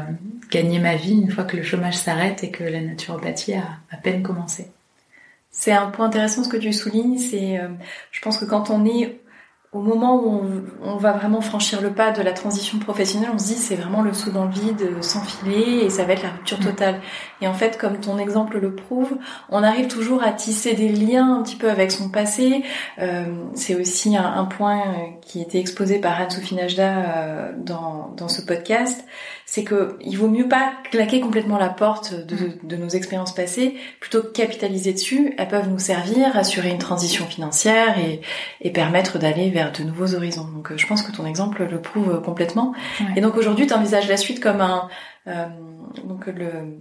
gagner 0.51 0.79
ma 0.79 0.95
vie 0.95 1.13
une 1.13 1.31
fois 1.31 1.45
que 1.45 1.57
le 1.57 1.63
chômage 1.63 1.97
s'arrête 1.97 2.43
et 2.43 2.51
que 2.51 2.63
la 2.63 2.81
naturopathie 2.81 3.53
a 3.53 3.63
à 3.91 3.97
peine 3.97 4.23
commencé. 4.23 4.67
C'est 5.51 5.71
un 5.71 5.87
point 5.89 6.07
intéressant 6.07 6.43
ce 6.43 6.49
que 6.49 6.57
tu 6.57 6.73
soulignes. 6.73 7.17
C'est, 7.17 7.59
euh, 7.59 7.69
je 8.11 8.21
pense 8.21 8.37
que 8.37 8.45
quand 8.45 8.69
on 8.69 8.85
est 8.85 9.19
au 9.75 9.81
moment 9.81 10.15
où 10.15 10.41
on, 10.83 10.95
va 10.95 11.11
vraiment 11.11 11.41
franchir 11.41 11.81
le 11.81 11.91
pas 11.91 12.11
de 12.11 12.21
la 12.21 12.31
transition 12.31 12.79
professionnelle, 12.79 13.29
on 13.33 13.37
se 13.37 13.47
dit 13.47 13.55
c'est 13.55 13.75
vraiment 13.75 14.01
le 14.01 14.13
saut 14.13 14.31
dans 14.31 14.45
le 14.45 14.51
vide, 14.51 15.03
s'enfiler 15.03 15.83
et 15.83 15.89
ça 15.89 16.05
va 16.05 16.13
être 16.13 16.23
la 16.23 16.29
rupture 16.29 16.59
mm. 16.59 16.63
totale. 16.63 17.01
Et 17.41 17.47
en 17.47 17.53
fait, 17.53 17.77
comme 17.77 17.99
ton 17.99 18.17
exemple 18.17 18.57
le 18.57 18.73
prouve, 18.73 19.17
on 19.49 19.63
arrive 19.63 19.87
toujours 19.87 20.23
à 20.23 20.31
tisser 20.31 20.75
des 20.75 20.87
liens 20.87 21.39
un 21.39 21.43
petit 21.43 21.57
peu 21.57 21.69
avec 21.69 21.91
son 21.91 22.09
passé. 22.09 22.63
Euh, 22.99 23.25
c'est 23.53 23.75
aussi 23.75 24.15
un, 24.15 24.45
point 24.45 24.79
euh, 24.79 24.93
qui 25.21 25.41
était 25.41 25.59
exposé 25.59 25.99
par 25.99 26.21
Anne-Sophie 26.21 26.55
Najda 26.55 26.93
euh, 26.93 27.51
dans, 27.57 28.13
dans 28.15 28.29
ce 28.29 28.41
podcast 28.41 29.03
c'est 29.45 29.63
que 29.63 29.97
il 30.01 30.17
vaut 30.17 30.27
mieux 30.27 30.47
pas 30.47 30.73
claquer 30.89 31.21
complètement 31.21 31.57
la 31.57 31.69
porte 31.69 32.13
de, 32.13 32.57
de, 32.63 32.75
nos 32.75 32.89
expériences 32.89 33.33
passées, 33.33 33.75
plutôt 33.99 34.21
que 34.21 34.27
capitaliser 34.27 34.93
dessus. 34.93 35.33
Elles 35.37 35.47
peuvent 35.47 35.69
nous 35.69 35.79
servir, 35.79 36.35
assurer 36.35 36.69
une 36.69 36.79
transition 36.79 37.25
financière 37.25 37.99
et, 37.99 38.21
et 38.61 38.71
permettre 38.71 39.19
d'aller 39.19 39.51
vers 39.51 39.71
de 39.71 39.83
nouveaux 39.83 40.15
horizons. 40.15 40.47
Donc, 40.53 40.71
euh, 40.71 40.77
je 40.77 40.87
pense 40.87 41.03
que 41.03 41.11
ton 41.11 41.25
exemple 41.25 41.63
le 41.63 41.81
prouve 41.81 42.21
complètement. 42.21 42.73
Et 43.15 43.21
donc 43.21 43.35
aujourd'hui, 43.37 43.67
tu 43.67 43.73
envisages 43.73 44.07
la 44.07 44.17
suite 44.17 44.39
comme 44.39 44.61
un 44.61 44.89
euh, 45.27 45.47
donc 46.03 46.27
le 46.27 46.79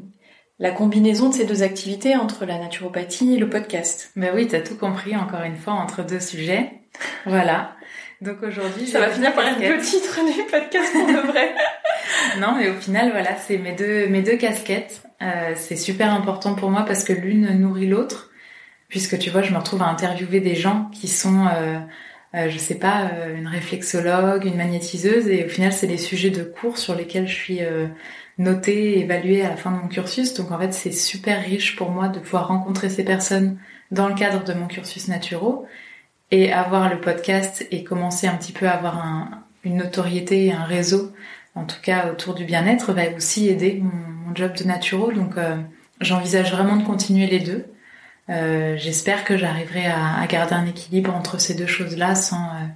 la 0.61 0.70
combinaison 0.70 1.31
de 1.31 1.35
ces 1.35 1.46
deux 1.46 1.62
activités 1.62 2.16
entre 2.16 2.44
la 2.44 2.59
naturopathie 2.59 3.35
et 3.35 3.38
le 3.38 3.50
podcast. 3.50 4.12
Ben 4.14 4.33
oui, 4.35 4.46
tu 4.46 4.55
as 4.55 4.61
tout 4.61 4.77
compris 4.77 5.16
encore 5.16 5.42
une 5.42 5.57
fois 5.57 5.72
entre 5.72 6.05
deux 6.05 6.20
sujets. 6.20 6.81
Voilà. 7.27 7.74
Donc 8.20 8.42
aujourd'hui, 8.42 8.87
ça 8.87 9.00
va 9.00 9.11
finir 9.11 9.35
par 9.35 9.46
être 9.46 9.61
le 9.61 9.81
titre 9.83 10.18
du 10.24 10.42
podcast 10.50 10.92
pour 10.92 11.07
de 11.07 11.27
vrai. 11.27 11.55
non, 12.38 12.55
mais 12.57 12.70
au 12.70 12.74
final, 12.74 13.11
voilà, 13.11 13.37
c'est 13.37 13.59
mes 13.59 13.72
deux 13.72 14.09
mes 14.09 14.22
deux 14.22 14.37
casquettes. 14.37 15.03
Euh, 15.22 15.53
c'est 15.57 15.77
super 15.77 16.12
important 16.12 16.55
pour 16.55 16.70
moi 16.70 16.85
parce 16.87 17.05
que 17.05 17.12
l'une 17.12 17.59
nourrit 17.59 17.87
l'autre. 17.87 18.31
Puisque 18.88 19.18
tu 19.18 19.31
vois, 19.31 19.42
je 19.42 19.53
me 19.53 19.59
retrouve 19.59 19.83
à 19.83 19.87
interviewer 19.87 20.40
des 20.40 20.55
gens 20.55 20.88
qui 20.92 21.09
sont, 21.09 21.46
euh, 21.46 21.79
euh, 22.35 22.48
je 22.48 22.59
sais 22.59 22.77
pas, 22.77 23.11
euh, 23.12 23.37
une 23.37 23.48
réflexologue, 23.48 24.44
une 24.44 24.57
magnétiseuse, 24.57 25.29
et 25.29 25.44
au 25.44 25.48
final, 25.48 25.72
c'est 25.72 25.87
des 25.87 25.98
sujets 25.98 26.31
de 26.31 26.44
cours 26.44 26.79
sur 26.79 26.94
lesquels 26.94 27.27
je 27.27 27.35
suis 27.35 27.62
euh, 27.62 27.88
notée, 28.38 29.00
évaluée 29.00 29.42
à 29.42 29.48
la 29.48 29.57
fin 29.57 29.70
de 29.70 29.77
mon 29.77 29.88
cursus. 29.88 30.35
Donc 30.35 30.53
en 30.53 30.59
fait, 30.59 30.72
c'est 30.72 30.92
super 30.92 31.42
riche 31.42 31.77
pour 31.77 31.90
moi 31.90 32.09
de 32.09 32.20
pouvoir 32.20 32.48
rencontrer 32.48 32.88
ces 32.88 33.05
personnes 33.05 33.59
dans 33.90 34.09
le 34.09 34.14
cadre 34.14 34.44
de 34.44 34.53
mon 34.55 34.66
cursus 34.66 35.09
naturaux 35.09 35.66
et 36.31 36.53
avoir 36.53 36.89
le 36.89 37.01
podcast 37.01 37.67
et 37.71 37.85
commencer 37.85 38.27
un 38.27 38.37
petit 38.37 38.53
peu 38.53 38.67
à 38.67 38.73
avoir 38.73 38.99
un, 38.99 39.45
une 39.65 39.77
notoriété 39.77 40.47
et 40.47 40.53
un 40.53 40.65
réseau, 40.65 41.13
en 41.55 41.65
tout 41.65 41.81
cas 41.83 42.11
autour 42.11 42.35
du 42.35 42.45
bien-être, 42.45 42.93
va 42.93 43.03
aussi 43.17 43.49
aider 43.49 43.83
mon, 43.83 44.35
job 44.35 44.57
de 44.57 44.65
naturo. 44.65 45.13
Donc 45.13 45.37
euh, 45.37 45.57
j'envisage 46.01 46.53
vraiment 46.53 46.77
de 46.77 46.83
continuer 46.85 47.27
les 47.27 47.41
deux. 47.41 47.67
Euh, 48.31 48.77
J'espère 48.77 49.25
que 49.25 49.37
j'arriverai 49.37 49.87
à, 49.87 50.17
à, 50.17 50.27
garder 50.27 50.55
un 50.55 50.67
équilibre 50.67 51.15
entre 51.15 51.39
ces 51.41 51.55
deux 51.55 51.67
choses-là 51.67 52.15
sans, 52.15 52.47
euh, 52.47 52.67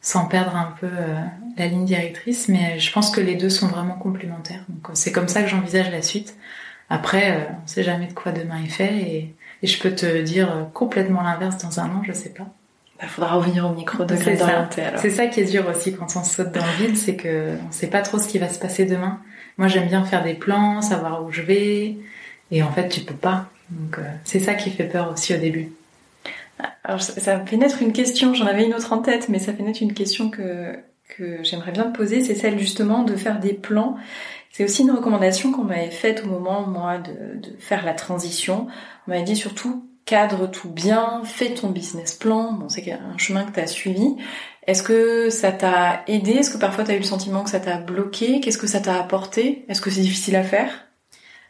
sans 0.00 0.26
perdre 0.26 0.56
un 0.56 0.72
peu 0.80 0.86
euh, 0.86 1.16
la 1.58 1.66
ligne 1.66 1.84
directrice. 1.84 2.48
Mais 2.48 2.78
je 2.78 2.92
pense 2.92 3.10
que 3.10 3.20
les 3.20 3.34
deux 3.34 3.50
sont 3.50 3.68
vraiment 3.68 3.96
complémentaires. 3.96 4.64
Donc 4.68 4.90
c'est 4.94 5.12
comme 5.12 5.28
ça 5.28 5.42
que 5.42 5.48
j'envisage 5.48 5.90
la 5.90 6.02
suite. 6.02 6.36
Après, 6.90 7.48
on 7.62 7.66
sait 7.66 7.82
jamais 7.82 8.06
de 8.06 8.12
quoi 8.12 8.32
demain 8.32 8.62
est 8.62 8.68
fait 8.68 8.94
et, 8.94 9.34
et 9.62 9.66
je 9.66 9.80
peux 9.80 9.94
te 9.94 10.22
dire 10.22 10.68
complètement 10.74 11.22
l'inverse 11.22 11.58
dans 11.58 11.80
un 11.80 11.86
an, 11.86 12.02
je 12.06 12.12
sais 12.12 12.30
pas. 12.30 12.46
Il 13.04 13.10
faudra 13.10 13.36
revenir 13.36 13.66
au 13.66 13.74
micro 13.74 14.04
de 14.04 14.16
C'est 14.16 14.38
C'est 14.96 15.10
ça 15.10 15.26
qui 15.26 15.40
est 15.40 15.44
dur 15.44 15.64
aussi 15.68 15.94
quand 15.94 16.16
on 16.16 16.24
saute 16.24 16.52
dans 16.52 16.64
le 16.64 16.86
vide, 16.86 16.96
c'est 16.96 17.16
que 17.16 17.52
on 17.68 17.72
sait 17.72 17.86
pas 17.86 18.02
trop 18.02 18.18
ce 18.18 18.26
qui 18.26 18.38
va 18.38 18.48
se 18.48 18.58
passer 18.58 18.84
demain. 18.84 19.20
Moi, 19.58 19.68
j'aime 19.68 19.86
bien 19.86 20.04
faire 20.04 20.24
des 20.24 20.34
plans, 20.34 20.80
savoir 20.80 21.24
où 21.24 21.30
je 21.30 21.42
vais, 21.42 21.96
et 22.50 22.62
en 22.62 22.72
fait, 22.72 22.88
tu 22.88 23.00
peux 23.02 23.14
pas. 23.14 23.46
Donc, 23.70 23.98
euh, 23.98 24.02
c'est 24.24 24.40
ça 24.40 24.54
qui 24.54 24.70
fait 24.70 24.84
peur 24.84 25.12
aussi 25.12 25.34
au 25.34 25.38
début. 25.38 25.70
Alors, 26.82 27.00
ça 27.00 27.40
fait 27.44 27.56
naître 27.56 27.82
une 27.82 27.92
question. 27.92 28.34
J'en 28.34 28.46
avais 28.46 28.64
une 28.64 28.74
autre 28.74 28.92
en 28.92 28.98
tête, 28.98 29.28
mais 29.28 29.38
ça 29.38 29.52
fait 29.52 29.62
naître 29.62 29.82
une 29.82 29.94
question 29.94 30.30
que 30.30 30.76
que 31.16 31.44
j'aimerais 31.44 31.70
bien 31.70 31.84
te 31.84 31.96
poser. 31.96 32.24
C'est 32.24 32.34
celle 32.34 32.58
justement 32.58 33.02
de 33.02 33.14
faire 33.14 33.38
des 33.38 33.52
plans. 33.52 33.96
C'est 34.50 34.64
aussi 34.64 34.82
une 34.82 34.90
recommandation 34.90 35.52
qu'on 35.52 35.64
m'avait 35.64 35.90
faite 35.90 36.22
au 36.24 36.28
moment, 36.28 36.62
moi, 36.66 36.98
de, 36.98 37.38
de 37.40 37.56
faire 37.58 37.84
la 37.84 37.92
transition. 37.92 38.66
On 39.06 39.10
m'avait 39.10 39.24
dit 39.24 39.36
surtout 39.36 39.84
cadre 40.04 40.46
tout 40.46 40.70
bien, 40.70 41.22
fais 41.24 41.54
ton 41.54 41.70
business 41.70 42.14
plan. 42.14 42.52
Bon, 42.52 42.68
c'est 42.68 42.90
un 42.92 43.18
chemin 43.18 43.44
que 43.44 43.52
tu 43.52 43.60
as 43.60 43.66
suivi. 43.66 44.16
Est-ce 44.66 44.82
que 44.82 45.30
ça 45.30 45.52
t'a 45.52 46.02
aidé? 46.06 46.32
Est-ce 46.32 46.50
que 46.50 46.58
parfois 46.58 46.84
tu 46.84 46.90
as 46.90 46.94
eu 46.94 46.98
le 46.98 47.04
sentiment 47.04 47.42
que 47.42 47.50
ça 47.50 47.60
t'a 47.60 47.78
bloqué? 47.78 48.40
Qu'est-ce 48.40 48.58
que 48.58 48.66
ça 48.66 48.80
t'a 48.80 48.98
apporté? 48.98 49.64
Est-ce 49.68 49.80
que 49.80 49.90
c'est 49.90 50.00
difficile 50.00 50.36
à 50.36 50.42
faire? 50.42 50.70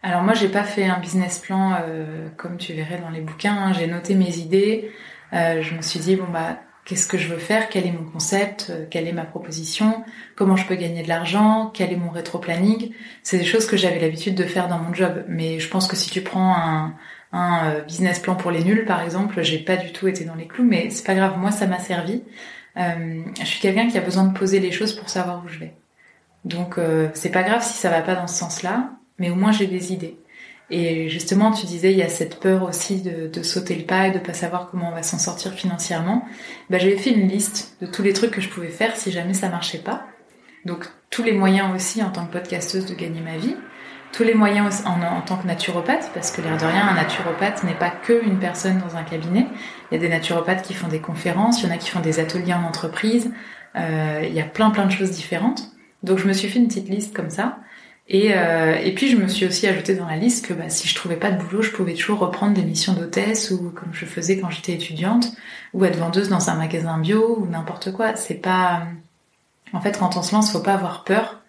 Alors 0.02 0.22
moi, 0.22 0.34
j'ai 0.34 0.48
pas 0.48 0.64
fait 0.64 0.84
un 0.84 0.98
business 0.98 1.38
plan 1.38 1.78
euh, 1.80 2.28
comme 2.36 2.58
tu 2.58 2.74
verrais 2.74 2.98
dans 2.98 3.10
les 3.10 3.20
bouquins. 3.20 3.56
Hein. 3.56 3.72
J'ai 3.72 3.86
noté 3.86 4.14
mes 4.14 4.36
idées. 4.38 4.90
Euh, 5.32 5.62
je 5.62 5.74
me 5.74 5.82
suis 5.82 5.98
dit 5.98 6.16
bon 6.16 6.26
bah 6.32 6.58
qu'est-ce 6.84 7.06
que 7.06 7.16
je 7.16 7.28
veux 7.28 7.38
faire? 7.38 7.68
Quel 7.70 7.86
est 7.86 7.92
mon 7.92 8.04
concept? 8.04 8.68
Euh, 8.70 8.86
Quelle 8.90 9.08
est 9.08 9.12
ma 9.12 9.24
proposition? 9.24 10.04
Comment 10.36 10.56
je 10.56 10.66
peux 10.66 10.74
gagner 10.74 11.02
de 11.02 11.08
l'argent? 11.08 11.70
Quel 11.72 11.92
est 11.92 11.96
mon 11.96 12.10
rétro-planning? 12.10 12.92
C'est 13.22 13.38
des 13.38 13.44
choses 13.44 13.66
que 13.66 13.76
j'avais 13.76 13.98
l'habitude 13.98 14.34
de 14.34 14.44
faire 14.44 14.68
dans 14.68 14.78
mon 14.78 14.92
job. 14.92 15.24
Mais 15.28 15.58
je 15.58 15.68
pense 15.68 15.86
que 15.86 15.96
si 15.96 16.10
tu 16.10 16.20
prends 16.20 16.54
un 16.54 16.94
un 17.34 17.66
euh, 17.66 17.80
business 17.80 18.20
plan 18.20 18.36
pour 18.36 18.50
les 18.50 18.62
nuls 18.62 18.84
par 18.86 19.02
exemple, 19.02 19.42
j'ai 19.42 19.58
pas 19.58 19.76
du 19.76 19.92
tout 19.92 20.06
été 20.06 20.24
dans 20.24 20.36
les 20.36 20.46
clous, 20.46 20.64
mais 20.64 20.88
c'est 20.90 21.04
pas 21.04 21.14
grave, 21.14 21.36
moi 21.38 21.50
ça 21.50 21.66
m'a 21.66 21.80
servi. 21.80 22.22
Euh, 22.76 23.22
je 23.38 23.44
suis 23.44 23.60
quelqu'un 23.60 23.88
qui 23.88 23.98
a 23.98 24.00
besoin 24.00 24.24
de 24.24 24.36
poser 24.36 24.60
les 24.60 24.70
choses 24.70 24.94
pour 24.94 25.08
savoir 25.08 25.42
où 25.44 25.48
je 25.48 25.58
vais. 25.58 25.74
Donc 26.44 26.78
euh, 26.78 27.08
c'est 27.14 27.30
pas 27.30 27.42
grave 27.42 27.62
si 27.62 27.74
ça 27.74 27.90
va 27.90 28.02
pas 28.02 28.14
dans 28.14 28.28
ce 28.28 28.36
sens-là, 28.38 28.90
mais 29.18 29.30
au 29.30 29.34
moins 29.34 29.50
j'ai 29.50 29.66
des 29.66 29.92
idées. 29.92 30.16
Et 30.70 31.10
justement, 31.10 31.52
tu 31.52 31.66
disais, 31.66 31.92
il 31.92 31.98
y 31.98 32.02
a 32.02 32.08
cette 32.08 32.40
peur 32.40 32.62
aussi 32.62 33.02
de, 33.02 33.42
sauter 33.42 33.74
le 33.74 33.84
pas 33.84 34.08
et 34.08 34.12
de 34.12 34.18
pas 34.18 34.32
savoir 34.32 34.70
comment 34.70 34.88
on 34.88 34.94
va 34.94 35.02
s'en 35.02 35.18
sortir 35.18 35.52
financièrement. 35.52 36.24
Bah, 36.70 36.78
j'avais 36.78 36.96
fait 36.96 37.10
une 37.10 37.28
liste 37.28 37.76
de 37.82 37.86
tous 37.86 38.02
les 38.02 38.14
trucs 38.14 38.30
que 38.30 38.40
je 38.40 38.48
pouvais 38.48 38.70
faire 38.70 38.96
si 38.96 39.12
jamais 39.12 39.34
ça 39.34 39.50
marchait 39.50 39.78
pas. 39.78 40.06
Donc 40.64 40.86
tous 41.10 41.22
les 41.22 41.32
moyens 41.32 41.74
aussi 41.74 42.02
en 42.02 42.10
tant 42.10 42.24
que 42.26 42.32
podcasteuse 42.32 42.86
de 42.86 42.94
gagner 42.94 43.20
ma 43.20 43.36
vie 43.36 43.56
tous 44.14 44.22
les 44.22 44.34
moyens 44.34 44.82
en, 44.86 45.02
en, 45.02 45.20
tant 45.22 45.36
que 45.36 45.46
naturopathe, 45.46 46.10
parce 46.14 46.30
que 46.30 46.40
l'air 46.40 46.56
de 46.56 46.64
rien, 46.64 46.86
un 46.88 46.94
naturopathe 46.94 47.64
n'est 47.64 47.74
pas 47.74 47.90
que 47.90 48.24
une 48.24 48.38
personne 48.38 48.78
dans 48.78 48.96
un 48.96 49.02
cabinet. 49.02 49.48
Il 49.90 49.94
y 49.94 49.98
a 49.98 50.00
des 50.00 50.08
naturopathes 50.08 50.62
qui 50.62 50.72
font 50.72 50.86
des 50.86 51.00
conférences, 51.00 51.62
il 51.62 51.68
y 51.68 51.72
en 51.72 51.74
a 51.74 51.78
qui 51.78 51.90
font 51.90 52.00
des 52.00 52.20
ateliers 52.20 52.54
en 52.54 52.62
entreprise. 52.62 53.32
Euh, 53.76 54.22
il 54.24 54.32
y 54.32 54.40
a 54.40 54.44
plein 54.44 54.70
plein 54.70 54.86
de 54.86 54.92
choses 54.92 55.10
différentes. 55.10 55.72
Donc 56.04 56.18
je 56.18 56.28
me 56.28 56.32
suis 56.32 56.48
fait 56.48 56.60
une 56.60 56.68
petite 56.68 56.88
liste 56.88 57.14
comme 57.14 57.30
ça. 57.30 57.58
Et, 58.06 58.34
euh, 58.34 58.76
puis 58.94 59.08
je 59.08 59.16
me 59.16 59.26
suis 59.26 59.46
aussi 59.46 59.66
ajouté 59.66 59.94
dans 59.94 60.06
la 60.06 60.16
liste 60.16 60.46
que 60.46 60.52
bah, 60.52 60.68
si 60.68 60.86
je 60.86 60.94
trouvais 60.94 61.16
pas 61.16 61.32
de 61.32 61.42
boulot, 61.42 61.62
je 61.62 61.70
pouvais 61.70 61.94
toujours 61.94 62.20
reprendre 62.20 62.54
des 62.54 62.62
missions 62.62 62.92
d'hôtesse 62.92 63.50
ou 63.50 63.70
comme 63.70 63.92
je 63.92 64.04
faisais 64.04 64.38
quand 64.38 64.50
j'étais 64.50 64.74
étudiante, 64.74 65.32
ou 65.72 65.84
être 65.84 65.96
vendeuse 65.96 66.28
dans 66.28 66.50
un 66.50 66.54
magasin 66.54 66.98
bio 66.98 67.38
ou 67.40 67.46
n'importe 67.46 67.92
quoi. 67.92 68.14
C'est 68.14 68.34
pas, 68.34 68.86
en 69.72 69.80
fait, 69.80 69.98
quand 69.98 70.16
on 70.16 70.22
se 70.22 70.34
lance, 70.34 70.52
faut 70.52 70.60
pas 70.60 70.74
avoir 70.74 71.02
peur 71.02 71.40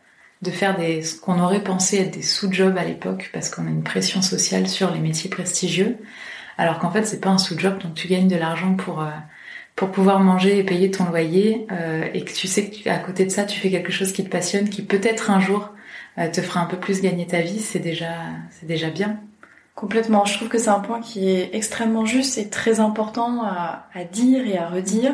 de 0.46 0.52
faire 0.52 0.78
des 0.78 1.02
ce 1.02 1.20
qu'on 1.20 1.40
aurait 1.40 1.64
pensé 1.64 1.98
être 1.98 2.12
des 2.12 2.22
sous-jobs 2.22 2.78
à 2.78 2.84
l'époque 2.84 3.30
parce 3.34 3.50
qu'on 3.50 3.66
a 3.68 3.70
une 3.70 3.84
pression 3.84 4.22
sociale 4.22 4.68
sur 4.68 4.92
les 4.92 5.00
métiers 5.00 5.30
prestigieux 5.30 5.98
alors 6.58 6.80
qu'en 6.80 6.92
fait 6.92 7.06
c'est 7.06 7.20
pas 7.20 7.30
un 7.30 7.38
sous-job 7.38 7.80
donc 7.80 7.96
tu 7.96 8.08
gagnes 8.08 8.28
de 8.28 8.36
l'argent 8.36 8.76
pour 8.76 9.02
euh, 9.02 9.10
pouvoir 9.76 10.20
manger 10.20 10.60
et 10.60 10.64
payer 10.64 10.92
ton 10.92 11.06
loyer 11.06 11.68
euh, 11.72 12.08
et 12.14 12.24
que 12.24 12.32
tu 12.32 12.48
sais 12.48 12.70
que 12.70 12.76
tu, 12.76 12.90
à 12.90 12.98
côté 13.00 13.26
de 13.26 13.32
ça 13.32 13.44
tu 13.44 13.60
fais 13.60 13.70
quelque 13.70 13.92
chose 13.92 14.14
qui 14.14 14.24
te 14.24 14.30
passionne 14.30 14.70
qui 14.70 14.84
peut-être 14.84 15.32
un 15.32 15.40
jour 15.40 15.72
te 16.32 16.42
fera 16.42 16.62
un 16.62 16.66
peu 16.66 16.78
plus 16.78 17.02
gagner 17.02 17.28
ta 17.28 17.42
vie, 17.42 17.60
c'est 17.60 17.80
déjà, 17.80 18.90
bien. 18.90 19.20
Complètement. 19.76 20.24
Je 20.24 20.36
trouve 20.38 20.48
que 20.48 20.58
c'est 20.58 20.70
un 20.70 20.80
point 20.80 21.02
qui 21.02 21.30
est 21.30 21.50
extrêmement 21.52 22.06
juste 22.06 22.38
et 22.38 22.50
très 22.50 22.80
important 22.80 23.44
à 23.44 24.04
dire 24.14 24.48
et 24.48 24.58
à 24.58 24.70
redire. 24.70 25.14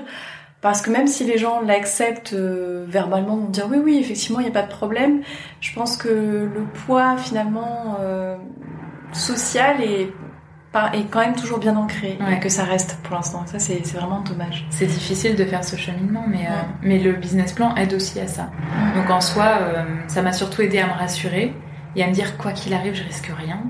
Parce 0.62 0.84
que 0.84 0.91
même 0.91 1.07
si 1.07 1.24
les 1.24 1.39
gens 1.39 1.59
l'acceptent 1.62 2.34
euh, 2.34 2.86
verbalement, 2.88 3.36
vont 3.36 3.49
dire 3.49 3.68
oui, 3.70 3.80
oui, 3.84 3.97
effectivement, 3.99 4.39
il 4.39 4.43
n'y 4.43 4.49
a 4.49 4.53
pas 4.53 4.62
de 4.62 4.72
problème, 4.72 5.22
je 5.59 5.74
pense 5.74 5.97
que 5.97 6.07
le 6.07 6.64
poids 6.86 7.18
finalement 7.18 7.97
euh, 7.99 8.38
social 9.12 9.82
est, 9.82 10.14
est 10.93 11.05
quand 11.09 11.20
même 11.20 11.36
toujours 11.36 11.57
bien 11.57 11.76
ancré 11.76 12.20
et 12.32 12.39
que 12.39 12.47
ça 12.49 12.64
reste 12.64 12.97
pour 13.01 13.16
l'instant. 13.16 13.43
Ça, 13.47 13.57
c'est 13.57 13.82
vraiment 13.88 14.22
dommage. 14.22 14.68
C'est 14.70 14.86
difficile 14.86 15.36
de 15.36 15.45
faire 15.45 15.64
ce 15.64 15.76
cheminement, 15.76 16.26
mais, 16.28 16.45
euh, 16.45 16.62
mais 16.84 16.99
le 16.99 17.14
business 17.14 17.53
plan 17.53 17.76
aide 17.76 17.93
aussi 17.95 18.20
à 18.20 18.28
ça. 18.28 18.51
Donc 18.95 19.09
en 19.09 19.20
soi, 19.20 19.57
ça 20.07 20.22
m'a 20.22 20.32
surtout 20.32 20.62
aidé 20.62 20.78
à 20.78 20.86
me 20.86 20.93
rassurer 20.93 21.55
et 21.95 22.03
à 22.03 22.07
me 22.07 22.14
dire 22.14 22.38
quoi 22.38 22.51
qu'il 22.51 22.74
arrive, 22.76 22.93
je 22.93 23.03
risque 23.03 23.32
rien. 23.36 23.64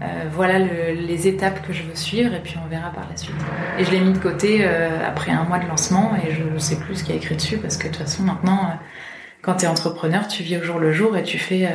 Euh, 0.00 0.28
voilà 0.30 0.58
les 0.58 1.26
étapes 1.26 1.66
que 1.66 1.72
je 1.72 1.82
veux 1.82 1.96
suivre 1.96 2.32
et 2.32 2.40
puis 2.40 2.54
on 2.64 2.68
verra 2.68 2.90
par 2.90 3.08
la 3.10 3.16
suite. 3.16 3.34
Et 3.78 3.84
je 3.84 3.90
l'ai 3.90 4.00
mis 4.00 4.12
de 4.12 4.18
côté 4.18 4.58
euh, 4.60 5.04
après 5.04 5.32
un 5.32 5.42
mois 5.44 5.58
de 5.58 5.66
lancement 5.66 6.12
et 6.16 6.32
je 6.32 6.44
ne 6.44 6.58
sais 6.58 6.76
plus 6.76 6.96
ce 6.96 7.04
qu'il 7.04 7.14
y 7.14 7.18
a 7.18 7.20
écrit 7.20 7.34
dessus 7.34 7.58
parce 7.58 7.76
que 7.76 7.88
de 7.88 7.92
toute 7.92 8.02
façon 8.02 8.22
maintenant, 8.22 8.66
euh, 8.66 8.74
quand 9.42 9.56
tu 9.56 9.64
es 9.64 9.68
entrepreneur, 9.68 10.28
tu 10.28 10.44
vis 10.44 10.56
au 10.58 10.62
jour 10.62 10.78
le 10.78 10.92
jour 10.92 11.16
et 11.16 11.24
tu 11.24 11.38
fais 11.38 11.68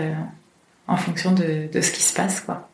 en 0.88 0.98
fonction 0.98 1.32
de, 1.32 1.68
de, 1.72 1.82
ce 1.82 1.92
qui 1.92 2.02
se 2.02 2.14
passe. 2.14 2.42
quoi. 2.42 2.70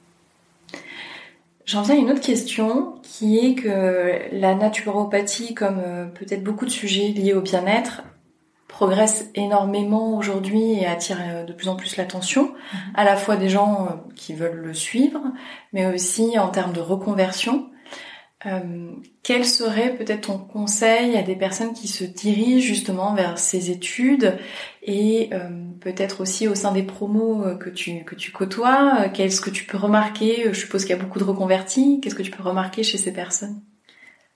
J'en 1.66 1.84
viens 1.84 1.95
à 1.95 1.97
une 1.97 2.12
autre 2.12 2.22
question 2.22 2.95
qui 3.04 3.38
est 3.38 3.56
que 3.56 4.20
la 4.32 4.56
naturopathie, 4.56 5.54
comme 5.54 5.82
peut-être 6.16 6.43
beaucoup 6.43 6.66
de 6.66 6.72
sujets 6.72 7.10
liés 7.10 7.34
au 7.34 7.41
bien-être, 7.41 8.02
progresse 8.80 9.30
énormément 9.36 10.15
aujourd'hui 10.15 10.71
et 10.71 10.86
attire 10.86 11.17
euh, 11.19 11.43
de 11.43 11.51
plus 11.51 11.67
en 11.67 11.75
plus 11.75 11.97
l'attention, 11.97 12.43
mhm. 12.43 12.80
à 12.95 13.03
la 13.03 13.17
fois 13.17 13.36
des 13.36 13.49
gens 13.49 13.86
euh, 13.86 14.11
qui 14.15 14.34
veulent 14.34 14.61
le 14.63 14.73
suivre, 14.73 15.19
mais 15.73 15.86
aussi 15.86 16.39
en 16.39 16.47
termes 16.47 16.71
de 16.71 16.80
reconversion. 16.80 17.69
Euh, 18.45 18.93
quel 19.21 19.43
serait 19.43 19.97
peut-être 19.97 20.27
ton 20.27 20.38
conseil 20.38 21.17
à 21.17 21.23
des 21.23 21.36
personnes 21.36 21.73
qui 21.73 21.89
se 21.89 22.05
dirigent 22.05 22.65
justement 22.65 23.13
vers 23.13 23.38
ces 23.38 23.69
études 23.69 24.38
et 24.82 25.30
euh, 25.34 25.49
peut-être 25.82 26.21
aussi 26.21 26.47
au 26.47 26.55
sein 26.55 26.71
des 26.71 26.84
promos 26.84 27.57
que 27.57 27.69
tu 27.69 28.05
que 28.05 28.15
tu 28.15 28.32
côtoies, 28.32 29.09
qu'est-ce 29.09 29.41
que 29.41 29.49
tu 29.49 29.65
peux 29.65 29.77
remarquer? 29.77 30.45
Je 30.53 30.57
suppose 30.57 30.86
qu'il 30.86 30.95
y 30.95 30.99
a 30.99 31.03
beaucoup 31.03 31.19
de 31.19 31.25
reconvertis. 31.25 31.99
Qu'est-ce 32.01 32.15
que 32.15 32.23
tu 32.23 32.32
peux 32.32 32.43
remarquer 32.43 32.84
chez 32.84 32.97
ces 32.97 33.11
personnes? 33.11 33.61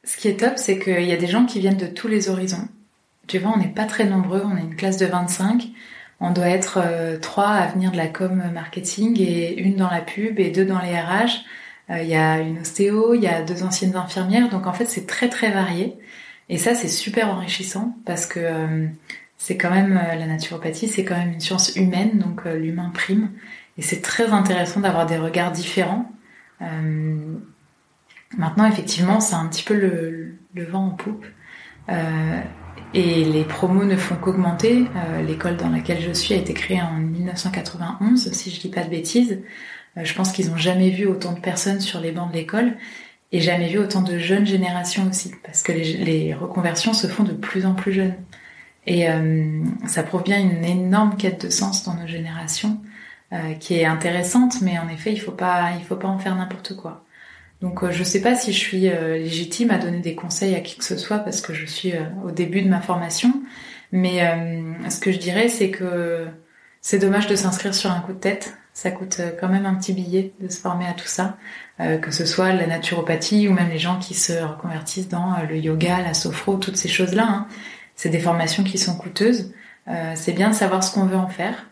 Ce 0.03 0.17
qui 0.17 0.27
est 0.27 0.41
top, 0.41 0.57
c'est 0.57 0.79
qu'il 0.79 1.05
y 1.05 1.13
a 1.13 1.17
des 1.17 1.27
gens 1.27 1.45
qui 1.45 1.61
viennent 1.61 1.77
de 1.77 1.87
tous 1.87 2.09
les 2.09 2.27
horizons. 2.27 2.67
Tu 3.27 3.39
vois, 3.39 3.53
on 3.55 3.57
n'est 3.57 3.67
pas 3.67 3.85
très 3.85 4.05
nombreux, 4.05 4.43
on 4.45 4.57
est 4.57 4.61
une 4.61 4.75
classe 4.75 4.97
de 4.97 5.05
25. 5.05 5.71
On 6.19 6.31
doit 6.31 6.49
être 6.49 6.79
euh, 6.81 7.17
trois 7.17 7.49
à 7.49 7.67
venir 7.67 7.91
de 7.91 7.97
la 7.97 8.07
com 8.07 8.43
marketing 8.53 9.19
et 9.19 9.59
une 9.59 9.75
dans 9.75 9.89
la 9.89 10.01
pub 10.01 10.39
et 10.39 10.51
deux 10.51 10.65
dans 10.65 10.79
les 10.79 10.97
RH. 10.97 11.43
Euh, 11.89 12.01
il 12.01 12.07
y 12.07 12.15
a 12.15 12.39
une 12.39 12.59
ostéo, 12.59 13.13
il 13.13 13.21
y 13.21 13.27
a 13.27 13.41
deux 13.41 13.63
anciennes 13.63 13.95
infirmières. 13.95 14.49
Donc 14.49 14.67
en 14.67 14.73
fait, 14.73 14.85
c'est 14.85 15.05
très 15.05 15.29
très 15.29 15.51
varié. 15.51 15.97
Et 16.49 16.57
ça, 16.57 16.75
c'est 16.75 16.87
super 16.87 17.29
enrichissant 17.29 17.97
parce 18.05 18.25
que 18.25 18.39
euh, 18.39 18.87
c'est 19.37 19.57
quand 19.57 19.71
même 19.71 19.95
la 19.95 20.25
naturopathie, 20.25 20.87
c'est 20.87 21.03
quand 21.03 21.17
même 21.17 21.33
une 21.33 21.41
science 21.41 21.75
humaine, 21.75 22.19
donc 22.19 22.45
l'humain 22.45 22.91
prime. 22.93 23.31
Et 23.77 23.81
c'est 23.81 24.01
très 24.01 24.27
intéressant 24.27 24.79
d'avoir 24.79 25.05
des 25.05 25.17
regards 25.17 25.51
différents. 25.51 26.09
maintenant, 28.37 28.65
effectivement, 28.65 29.19
c'est 29.19 29.35
un 29.35 29.47
petit 29.47 29.63
peu 29.63 29.73
le, 29.73 30.35
le 30.53 30.63
vent 30.63 30.87
en 30.87 30.91
poupe. 30.91 31.25
Et 32.93 33.25
les 33.25 33.43
promos 33.43 33.85
ne 33.85 33.95
font 33.95 34.15
qu'augmenter. 34.15 34.85
Euh, 34.95 35.21
l'école 35.23 35.57
dans 35.57 35.69
laquelle 35.69 36.01
je 36.01 36.11
suis 36.11 36.33
a 36.33 36.37
été 36.37 36.53
créée 36.53 36.81
en 36.81 36.93
1991, 36.93 38.31
si 38.31 38.51
je 38.51 38.59
dis 38.59 38.69
pas 38.69 38.83
de 38.83 38.89
bêtises. 38.89 39.41
Euh, 39.97 40.03
je 40.03 40.13
pense 40.13 40.31
qu'ils 40.31 40.49
n'ont 40.49 40.57
jamais 40.57 40.91
vu 40.91 41.07
autant 41.07 41.33
de 41.33 41.39
personnes 41.39 41.79
sur 41.79 41.99
les 41.99 42.11
bancs 42.11 42.29
de 42.29 42.35
l'école 42.35 42.73
et 43.31 43.41
jamais 43.41 43.67
vu 43.67 43.79
autant 43.79 44.03
de 44.03 44.19
jeunes 44.19 44.45
générations 44.45 45.07
aussi, 45.09 45.31
parce 45.43 45.63
que 45.63 45.71
les, 45.71 46.35
reconversions 46.35 46.93
se 46.93 47.07
font 47.07 47.23
de 47.23 47.33
plus 47.33 47.65
en 47.65 47.73
plus 47.73 47.91
jeunes. 47.91 48.15
Et 48.85 49.09
euh, 49.09 49.63
ça 49.87 50.03
prouve 50.03 50.23
bien 50.23 50.39
une 50.39 50.63
énorme 50.63 51.15
quête 51.17 51.43
de 51.45 51.49
sens 51.49 51.83
dans 51.83 51.95
nos 51.95 52.07
générations, 52.07 52.79
qui 53.59 53.73
est 53.73 53.85
intéressante, 53.85 54.61
mais 54.61 54.77
en 54.77 54.87
effet, 54.89 55.11
il 55.11 55.17
faut 55.17 55.31
faut 55.31 55.95
pas 55.95 56.07
en 56.07 56.19
faire 56.19 56.35
n'importe 56.35 56.75
quoi. 56.75 57.03
Donc 57.63 57.81
euh, 57.81 57.91
je 57.91 58.03
sais 58.03 58.21
pas 58.21 58.35
si 58.35 58.51
je 58.51 58.59
suis 58.59 58.89
euh, 58.89 59.17
légitime 59.17 59.71
à 59.71 59.77
donner 59.77 60.01
des 60.01 60.15
conseils 60.15 60.53
à 60.53 60.59
qui 60.59 60.77
que 60.77 60.83
ce 60.83 60.97
soit 60.97 61.19
parce 61.19 61.39
que 61.39 61.53
je 61.53 61.65
suis 61.65 61.93
euh, 61.93 62.03
au 62.25 62.31
début 62.31 62.61
de 62.61 62.67
ma 62.67 62.81
formation. 62.81 63.41
Mais 63.93 64.21
ce 64.89 64.99
que 64.99 65.11
je 65.11 65.19
dirais, 65.19 65.49
c'est 65.49 65.69
que 65.69 66.25
c'est 66.81 66.97
dommage 66.97 67.27
de 67.27 67.35
s'inscrire 67.35 67.75
sur 67.75 67.91
un 67.91 67.99
coup 67.99 68.13
de 68.13 68.17
tête. 68.17 68.57
Ça 68.73 68.89
coûte 68.89 69.21
quand 69.39 69.49
même 69.49 69.67
un 69.67 69.75
petit 69.75 69.93
billet 69.93 70.33
de 70.39 70.49
se 70.49 70.59
former 70.59 70.87
à 70.87 70.93
tout 70.93 71.05
ça, 71.05 71.37
que 71.77 72.09
ce 72.09 72.25
soit 72.25 72.53
la 72.53 72.65
naturopathie 72.65 73.47
ou 73.47 73.53
même 73.53 73.69
les 73.69 73.77
gens 73.77 73.99
qui 73.99 74.15
se 74.15 74.33
reconvertissent 74.33 75.09
dans 75.09 75.35
le 75.47 75.57
yoga, 75.57 76.01
la 76.01 76.15
sophro, 76.15 76.55
toutes 76.55 76.75
ces 76.75 76.87
choses-là. 76.87 77.27
Hein. 77.29 77.47
C'est 77.95 78.09
des 78.09 78.17
formations 78.17 78.63
qui 78.63 78.79
sont 78.79 78.95
coûteuses. 78.95 79.53
c'est 80.15 80.33
bien 80.33 80.49
de 80.49 80.55
savoir 80.55 80.83
ce 80.83 80.91
qu'on 80.91 81.05
veut 81.05 81.15
en 81.15 81.29
faire 81.29 81.69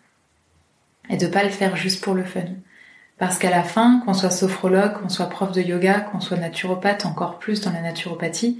et 1.10 1.18
de 1.18 1.26
pas 1.26 1.44
le 1.44 1.50
faire 1.50 1.76
juste 1.76 2.04
pour 2.04 2.14
le 2.14 2.24
fun. 2.24 2.42
Parce 3.22 3.38
qu'à 3.38 3.52
la 3.52 3.62
fin, 3.62 4.02
qu'on 4.04 4.16
soit 4.16 4.32
sophrologue, 4.32 4.94
qu'on 4.94 5.08
soit 5.08 5.28
prof 5.30 5.52
de 5.52 5.62
yoga, 5.62 6.00
qu'on 6.00 6.20
soit 6.20 6.38
naturopathe, 6.38 7.06
encore 7.06 7.38
plus 7.38 7.62
dans 7.62 7.72
la 7.72 7.82
naturopathie, 7.82 8.58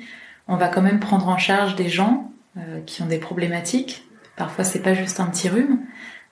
on 0.48 0.56
va 0.56 0.68
quand 0.68 0.84
même 0.84 1.00
prendre 1.00 1.28
en 1.30 1.40
charge 1.40 1.76
des 1.76 1.90
gens 1.90 2.32
euh, 2.58 2.80
qui 2.86 3.02
ont 3.02 3.08
des 3.08 3.18
problématiques. 3.18 4.06
Parfois, 4.36 4.64
c'est 4.64 4.84
pas 4.84 4.94
juste 4.94 5.20
un 5.20 5.26
petit 5.26 5.50
rhume. 5.50 5.80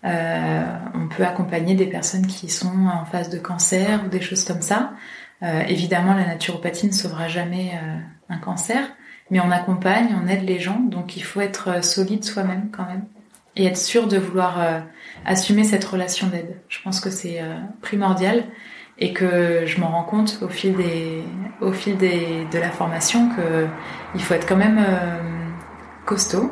Euh, 0.06 0.64
on 0.94 1.08
peut 1.08 1.24
accompagner 1.26 1.74
des 1.74 1.88
personnes 1.88 2.28
qui 2.28 2.50
sont 2.50 2.86
en 2.86 3.04
phase 3.04 3.32
de 3.32 3.40
cancer 3.40 4.04
ou 4.06 4.10
des 4.10 4.22
choses 4.22 4.44
comme 4.44 4.62
ça. 4.62 4.92
Euh, 5.42 5.62
évidemment, 5.62 6.14
la 6.14 6.28
naturopathie 6.28 6.86
ne 6.86 6.94
sauvera 6.94 7.28
jamais 7.30 7.82
un 8.30 8.38
cancer, 8.38 8.92
mais 9.32 9.40
on 9.40 9.50
accompagne, 9.50 10.16
on 10.24 10.28
aide 10.28 10.44
les 10.44 10.60
gens, 10.60 10.80
donc 10.80 11.18
il 11.18 11.24
faut 11.24 11.42
être 11.42 11.84
solide 11.84 12.24
soi-même 12.24 12.70
quand 12.72 12.86
même 12.86 13.06
et 13.56 13.66
être 13.66 13.78
sûr 13.78 14.08
de 14.08 14.20
vouloir 14.20 14.84
assumer 15.26 15.64
cette 15.64 15.84
relation 15.86 16.28
d'aide. 16.28 16.58
Je 16.70 16.80
pense 16.84 17.00
que 17.00 17.10
c'est 17.10 17.42
euh, 17.42 17.56
primordial 17.82 18.44
et 18.98 19.14
que 19.14 19.66
je 19.66 19.80
m'en 19.80 19.90
rends 19.90 20.04
compte 20.04 20.40
au 20.42 20.50
fil 20.50 20.76
des 20.76 21.24
au 21.62 21.72
fil 21.72 21.98
des, 21.98 22.46
de 22.52 22.60
la 22.60 22.70
formation 22.70 23.30
que 23.30 23.68
il 24.16 24.22
faut 24.22 24.34
être 24.34 24.48
quand 24.48 24.58
même 24.58 24.80
euh, 24.80 25.20
costaud 26.06 26.52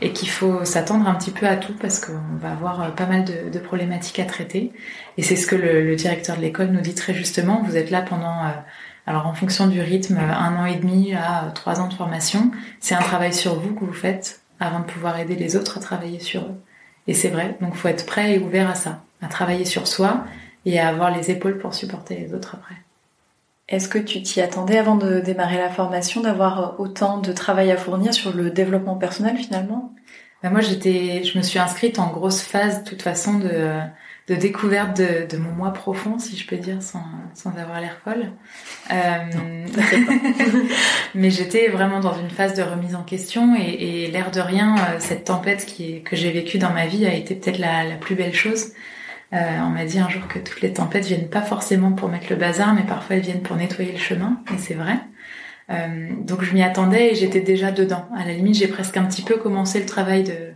et 0.00 0.12
qu'il 0.12 0.28
faut 0.28 0.64
s'attendre 0.64 1.06
un 1.08 1.14
petit 1.14 1.30
peu 1.30 1.46
à 1.46 1.56
tout 1.56 1.74
parce 1.80 2.00
qu'on 2.00 2.36
va 2.40 2.52
avoir 2.52 2.94
pas 2.94 3.06
mal 3.06 3.24
de, 3.24 3.48
de, 3.50 3.58
problématiques 3.58 4.18
à 4.18 4.24
traiter 4.24 4.72
et 5.18 5.22
c'est 5.22 5.36
ce 5.36 5.46
que 5.46 5.56
le, 5.56 5.84
le 5.84 5.94
directeur 5.94 6.36
de 6.36 6.40
l'école 6.42 6.68
nous 6.68 6.80
dit 6.80 6.94
très 6.94 7.14
justement 7.14 7.62
vous 7.62 7.76
êtes 7.76 7.90
là 7.90 8.02
pendant 8.02 8.42
alors 9.06 9.26
en 9.26 9.34
fonction 9.34 9.66
du 9.66 9.80
rythme 9.80 10.18
un 10.18 10.56
an 10.56 10.64
et 10.64 10.76
demi 10.76 11.14
à 11.14 11.50
trois 11.54 11.80
ans 11.80 11.88
de 11.88 11.94
formation 11.94 12.50
c'est 12.80 12.94
un 12.94 13.02
travail 13.02 13.32
sur 13.32 13.60
vous 13.60 13.74
que 13.74 13.84
vous 13.84 13.92
faites 13.92 14.40
avant 14.60 14.80
de 14.80 14.84
pouvoir 14.84 15.18
aider 15.18 15.36
les 15.36 15.56
autres 15.56 15.78
à 15.78 15.80
travailler 15.80 16.20
sur 16.20 16.42
eux. 16.42 16.60
Et 17.06 17.14
c'est 17.14 17.28
vrai, 17.28 17.56
donc 17.60 17.74
faut 17.74 17.88
être 17.88 18.06
prêt 18.06 18.34
et 18.34 18.38
ouvert 18.38 18.70
à 18.70 18.74
ça, 18.74 19.00
à 19.20 19.26
travailler 19.26 19.64
sur 19.64 19.86
soi 19.86 20.24
et 20.64 20.80
à 20.80 20.88
avoir 20.88 21.14
les 21.14 21.30
épaules 21.30 21.58
pour 21.58 21.74
supporter 21.74 22.16
les 22.16 22.34
autres 22.34 22.54
après. 22.54 22.76
Est-ce 23.68 23.88
que 23.88 23.98
tu 23.98 24.22
t'y 24.22 24.40
attendais 24.40 24.78
avant 24.78 24.96
de 24.96 25.20
démarrer 25.20 25.56
la 25.56 25.70
formation 25.70 26.20
d'avoir 26.20 26.78
autant 26.78 27.18
de 27.18 27.32
travail 27.32 27.70
à 27.70 27.76
fournir 27.76 28.12
sur 28.12 28.34
le 28.34 28.50
développement 28.50 28.96
personnel 28.96 29.36
finalement? 29.36 29.92
Ben 30.42 30.50
Moi 30.50 30.60
j'étais, 30.60 31.24
je 31.24 31.38
me 31.38 31.42
suis 31.42 31.58
inscrite 31.58 31.98
en 31.98 32.10
grosse 32.10 32.42
phase 32.42 32.84
de 32.84 32.88
toute 32.88 33.02
façon 33.02 33.38
de 33.38 33.80
de 34.28 34.34
découverte 34.34 34.96
de, 34.96 35.26
de, 35.30 35.36
mon 35.36 35.50
moi 35.50 35.72
profond, 35.72 36.18
si 36.18 36.36
je 36.36 36.46
peux 36.46 36.56
dire, 36.56 36.82
sans, 36.82 37.04
sans 37.34 37.56
avoir 37.58 37.80
l'air 37.80 37.98
folle. 38.02 38.30
Euh, 38.90 39.66
mais 41.14 41.30
j'étais 41.30 41.68
vraiment 41.68 42.00
dans 42.00 42.18
une 42.18 42.30
phase 42.30 42.54
de 42.54 42.62
remise 42.62 42.94
en 42.94 43.02
question 43.02 43.54
et, 43.54 44.04
et 44.04 44.10
l'air 44.10 44.30
de 44.30 44.40
rien, 44.40 44.76
euh, 44.76 44.96
cette 44.98 45.24
tempête 45.24 45.66
qui 45.66 45.96
est, 45.96 46.00
que 46.00 46.16
j'ai 46.16 46.30
vécue 46.30 46.56
dans 46.56 46.72
ma 46.72 46.86
vie 46.86 47.04
a 47.04 47.12
été 47.12 47.34
peut-être 47.34 47.58
la, 47.58 47.84
la, 47.84 47.96
plus 47.96 48.14
belle 48.14 48.34
chose. 48.34 48.72
Euh, 49.34 49.58
on 49.62 49.70
m'a 49.70 49.84
dit 49.84 49.98
un 49.98 50.08
jour 50.08 50.26
que 50.26 50.38
toutes 50.38 50.62
les 50.62 50.72
tempêtes 50.72 51.04
viennent 51.04 51.28
pas 51.28 51.42
forcément 51.42 51.92
pour 51.92 52.08
mettre 52.08 52.26
le 52.30 52.36
bazar, 52.36 52.72
mais 52.72 52.84
parfois 52.84 53.16
elles 53.16 53.22
viennent 53.22 53.42
pour 53.42 53.56
nettoyer 53.56 53.92
le 53.92 53.98
chemin, 53.98 54.40
et 54.54 54.58
c'est 54.58 54.74
vrai. 54.74 54.96
Euh, 55.70 56.10
donc 56.20 56.42
je 56.42 56.52
m'y 56.54 56.62
attendais 56.62 57.12
et 57.12 57.14
j'étais 57.14 57.40
déjà 57.40 57.72
dedans. 57.72 58.08
À 58.16 58.24
la 58.24 58.32
limite, 58.32 58.54
j'ai 58.54 58.68
presque 58.68 58.96
un 58.96 59.04
petit 59.04 59.22
peu 59.22 59.36
commencé 59.36 59.80
le 59.80 59.86
travail 59.86 60.22
de, 60.22 60.52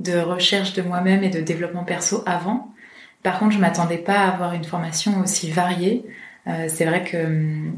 de 0.00 0.18
recherche 0.18 0.72
de 0.72 0.82
moi-même 0.82 1.22
et 1.22 1.30
de 1.30 1.40
développement 1.40 1.84
perso 1.84 2.22
avant. 2.26 2.72
Par 3.26 3.40
contre, 3.40 3.54
je 3.54 3.58
m'attendais 3.58 3.98
pas 3.98 4.20
à 4.20 4.28
avoir 4.28 4.52
une 4.52 4.62
formation 4.62 5.18
aussi 5.18 5.50
variée. 5.50 6.04
Euh, 6.46 6.66
c'est 6.68 6.84
vrai 6.84 7.02
que 7.02 7.16
hum, 7.16 7.74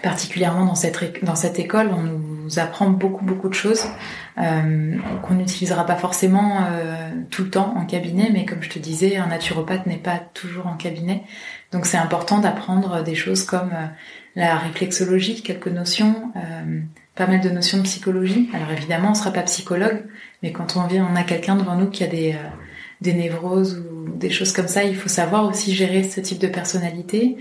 particulièrement 0.00 0.64
dans 0.64 0.76
cette 0.76 1.58
école, 1.58 1.90
on 1.92 2.02
nous 2.04 2.58
apprend 2.60 2.88
beaucoup 2.88 3.24
beaucoup 3.24 3.48
de 3.48 3.54
choses 3.54 3.84
euh, 4.38 4.96
qu'on 5.22 5.34
n'utilisera 5.34 5.84
pas 5.84 5.96
forcément 5.96 6.66
euh, 6.70 7.10
tout 7.30 7.42
le 7.42 7.50
temps 7.50 7.74
en 7.76 7.84
cabinet, 7.84 8.30
mais 8.32 8.44
comme 8.44 8.62
je 8.62 8.70
te 8.70 8.78
disais, 8.78 9.16
un 9.16 9.26
naturopathe 9.26 9.86
n'est 9.86 9.96
pas 9.96 10.20
toujours 10.34 10.68
en 10.68 10.76
cabinet, 10.76 11.24
donc 11.72 11.84
c'est 11.84 11.98
important 11.98 12.38
d'apprendre 12.38 13.02
des 13.02 13.16
choses 13.16 13.42
comme 13.44 13.72
la 14.36 14.54
réflexologie, 14.56 15.42
quelques 15.42 15.66
notions, 15.66 16.30
pas 17.16 17.26
mal 17.26 17.40
de 17.40 17.50
notions 17.50 17.78
de 17.78 17.82
psychologie. 17.82 18.50
Alors 18.54 18.70
évidemment, 18.70 19.10
on 19.10 19.14
sera 19.14 19.32
pas 19.32 19.42
psychologue, 19.42 20.04
mais 20.44 20.52
quand 20.52 20.76
on 20.76 20.86
vient, 20.86 21.08
on 21.12 21.16
a 21.16 21.24
quelqu'un 21.24 21.56
devant 21.56 21.74
nous 21.74 21.90
qui 21.90 22.04
a 22.04 22.08
des 22.08 22.36
des 23.00 23.12
névroses 23.12 23.78
ou 23.78 23.93
des 24.16 24.30
choses 24.30 24.52
comme 24.52 24.68
ça, 24.68 24.84
il 24.84 24.96
faut 24.96 25.08
savoir 25.08 25.46
aussi 25.46 25.74
gérer 25.74 26.02
ce 26.02 26.20
type 26.20 26.38
de 26.38 26.48
personnalité. 26.48 27.36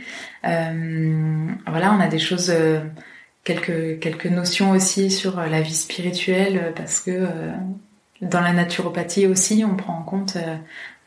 Euh, 0.45 1.47
voilà, 1.67 1.93
on 1.93 1.99
a 1.99 2.07
des 2.07 2.19
choses, 2.19 2.49
euh, 2.49 2.79
quelques 3.43 3.99
quelques 3.99 4.27
notions 4.27 4.71
aussi 4.71 5.11
sur 5.11 5.39
la 5.39 5.61
vie 5.61 5.75
spirituelle 5.75 6.73
parce 6.75 7.01
que 7.01 7.27
dans 8.21 8.39
la 8.39 8.53
naturopathie 8.53 9.27
aussi, 9.27 9.65
on 9.69 9.75
prend 9.75 9.97
en 9.97 10.03
compte 10.03 10.37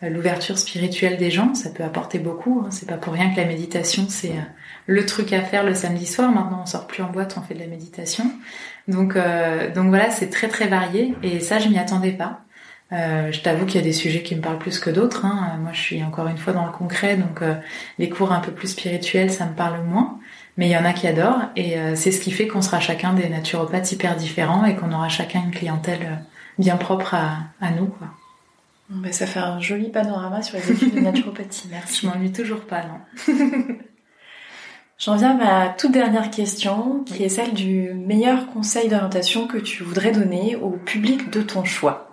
l'ouverture 0.02 0.58
spirituelle 0.58 1.16
des 1.16 1.30
gens. 1.30 1.54
Ça 1.54 1.70
peut 1.70 1.82
apporter 1.82 2.18
beaucoup. 2.18 2.62
Hein. 2.62 2.68
C'est 2.70 2.86
pas 2.86 2.98
pour 2.98 3.14
rien 3.14 3.30
que 3.30 3.40
la 3.40 3.46
méditation 3.46 4.06
c'est 4.10 4.34
le 4.86 5.04
truc 5.04 5.32
à 5.32 5.42
faire 5.42 5.64
le 5.64 5.74
samedi 5.74 6.06
soir. 6.06 6.30
Maintenant, 6.30 6.60
on 6.62 6.66
sort 6.66 6.86
plus 6.86 7.02
en 7.02 7.10
boîte, 7.10 7.36
on 7.38 7.42
fait 7.42 7.54
de 7.54 7.60
la 7.60 7.66
méditation. 7.66 8.30
Donc, 8.88 9.16
euh, 9.16 9.72
donc 9.72 9.88
voilà, 9.88 10.10
c'est 10.10 10.30
très 10.30 10.48
très 10.48 10.68
varié 10.68 11.14
et 11.22 11.40
ça, 11.40 11.58
je 11.58 11.68
m'y 11.68 11.78
attendais 11.78 12.12
pas. 12.12 12.40
Euh, 12.92 13.32
je 13.32 13.40
t'avoue 13.40 13.66
qu'il 13.66 13.76
y 13.76 13.82
a 13.82 13.86
des 13.86 13.92
sujets 13.92 14.22
qui 14.22 14.36
me 14.36 14.40
parlent 14.40 14.58
plus 14.58 14.78
que 14.78 14.90
d'autres. 14.90 15.24
Hein. 15.24 15.58
Moi, 15.60 15.72
je 15.72 15.80
suis 15.80 16.04
encore 16.04 16.28
une 16.28 16.38
fois 16.38 16.52
dans 16.52 16.66
le 16.66 16.72
concret, 16.72 17.16
donc 17.16 17.42
euh, 17.42 17.54
les 17.98 18.08
cours 18.08 18.32
un 18.32 18.40
peu 18.40 18.52
plus 18.52 18.68
spirituels, 18.68 19.32
ça 19.32 19.46
me 19.46 19.54
parle 19.54 19.82
moins. 19.84 20.18
Mais 20.56 20.68
il 20.68 20.70
y 20.70 20.76
en 20.76 20.84
a 20.84 20.92
qui 20.92 21.06
adorent 21.06 21.50
et 21.54 21.76
c'est 21.96 22.10
ce 22.10 22.18
qui 22.18 22.30
fait 22.30 22.46
qu'on 22.46 22.62
sera 22.62 22.80
chacun 22.80 23.12
des 23.12 23.28
naturopathes 23.28 23.92
hyper 23.92 24.16
différents 24.16 24.64
et 24.64 24.74
qu'on 24.74 24.90
aura 24.90 25.10
chacun 25.10 25.42
une 25.44 25.50
clientèle 25.50 26.22
bien 26.58 26.76
propre 26.76 27.12
à, 27.12 27.40
à 27.60 27.72
nous. 27.72 27.88
Quoi. 27.88 28.08
Ben, 28.88 29.12
ça 29.12 29.26
fait 29.26 29.40
un 29.40 29.60
joli 29.60 29.88
panorama 29.88 30.42
sur 30.42 30.58
les 30.58 30.70
études 30.70 30.94
de 30.94 31.00
naturopathie. 31.00 31.68
Merci. 31.70 32.02
Je 32.02 32.06
m'ennuie 32.06 32.32
toujours 32.32 32.60
pas, 32.60 32.84
non. 32.84 33.34
J'en 34.98 35.16
viens 35.16 35.32
à 35.32 35.34
ma 35.34 35.68
toute 35.68 35.92
dernière 35.92 36.30
question, 36.30 37.02
qui 37.04 37.22
est 37.22 37.28
celle 37.28 37.52
du 37.52 37.92
meilleur 37.92 38.46
conseil 38.46 38.88
d'orientation 38.88 39.46
que 39.46 39.58
tu 39.58 39.82
voudrais 39.82 40.12
donner 40.12 40.56
au 40.56 40.70
public 40.70 41.30
de 41.30 41.42
ton 41.42 41.64
choix. 41.64 42.05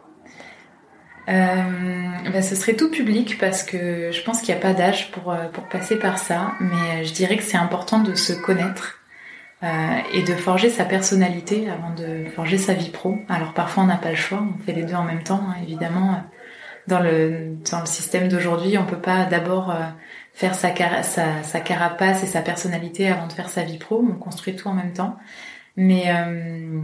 Euh, 1.30 2.30
bah, 2.32 2.42
ce 2.42 2.56
serait 2.56 2.74
tout 2.74 2.92
public 2.92 3.38
parce 3.40 3.64
que 3.64 4.12
je 4.12 4.24
pense 4.24 4.42
qu'il 4.42 4.54
n'y 4.54 4.60
a 4.60 4.62
pas 4.62 4.74
d'âge 4.74 5.12
pour, 5.12 5.32
euh, 5.32 5.48
pour 5.50 5.64
passer 5.66 5.98
par 5.98 6.18
ça, 6.18 6.54
mais 6.60 7.06
je 7.06 7.14
dirais 7.14 7.38
que 7.38 7.44
c'est 7.44 7.58
important 7.58 8.00
de 8.00 8.14
se 8.14 8.34
connaître 8.34 9.00
euh, 9.64 9.68
et 10.12 10.24
de 10.24 10.34
forger 10.34 10.70
sa 10.70 10.84
personnalité 10.84 11.70
avant 11.70 11.94
de 11.94 12.26
forger 12.36 12.58
sa 12.58 12.74
vie 12.74 12.90
pro. 12.90 13.20
Alors 13.30 13.54
parfois 13.54 13.84
on 13.84 13.88
n'a 13.88 13.98
pas 13.98 14.10
le 14.10 14.18
choix, 14.18 14.44
on 14.44 14.62
fait 14.66 14.74
les 14.74 14.84
deux 14.84 14.96
en 14.96 15.04
même 15.04 15.24
temps, 15.24 15.42
hein, 15.50 15.56
évidemment. 15.62 16.24
Dans 16.86 17.00
le, 17.00 17.56
dans 17.72 17.80
le 17.80 17.86
système 17.86 18.28
d'aujourd'hui, 18.28 18.78
on 18.78 18.86
peut 18.86 19.00
pas 19.00 19.24
d'abord 19.24 19.72
euh, 19.72 19.84
faire 20.34 20.54
sa, 20.54 20.76
sa, 21.04 21.42
sa, 21.42 21.60
carapace 21.62 22.24
et 22.24 22.28
sa 22.28 22.42
personnalité 22.42 23.08
avant 23.08 23.28
de 23.28 23.32
faire 23.32 23.48
sa 23.48 23.64
vie 23.64 23.78
pro. 23.78 24.06
On 24.06 24.16
construit 24.16 24.54
tout 24.58 24.68
en 24.68 24.74
même 24.74 24.92
temps. 24.92 25.16
Mais, 25.78 26.14
euh, 26.14 26.82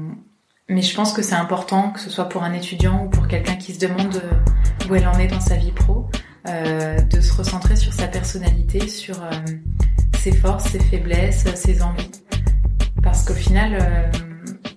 mais 0.69 0.83
je 0.83 0.95
pense 0.95 1.13
que 1.13 1.23
c'est 1.23 1.35
important, 1.35 1.89
que 1.89 1.99
ce 1.99 2.09
soit 2.09 2.29
pour 2.29 2.43
un 2.43 2.53
étudiant 2.53 3.05
ou 3.05 3.09
pour 3.09 3.27
quelqu'un 3.27 3.55
qui 3.55 3.73
se 3.73 3.79
demande 3.79 4.15
euh, 4.15 4.87
où 4.89 4.95
elle 4.95 5.07
en 5.07 5.17
est 5.17 5.27
dans 5.27 5.39
sa 5.41 5.55
vie 5.55 5.71
pro, 5.71 6.07
euh, 6.47 7.01
de 7.01 7.21
se 7.21 7.33
recentrer 7.33 7.75
sur 7.75 7.91
sa 7.91 8.07
personnalité, 8.07 8.87
sur 8.87 9.21
euh, 9.23 9.31
ses 10.19 10.31
forces, 10.31 10.69
ses 10.69 10.79
faiblesses, 10.79 11.45
ses 11.55 11.81
envies. 11.81 12.11
Parce 13.01 13.23
qu'au 13.23 13.33
final, 13.33 14.11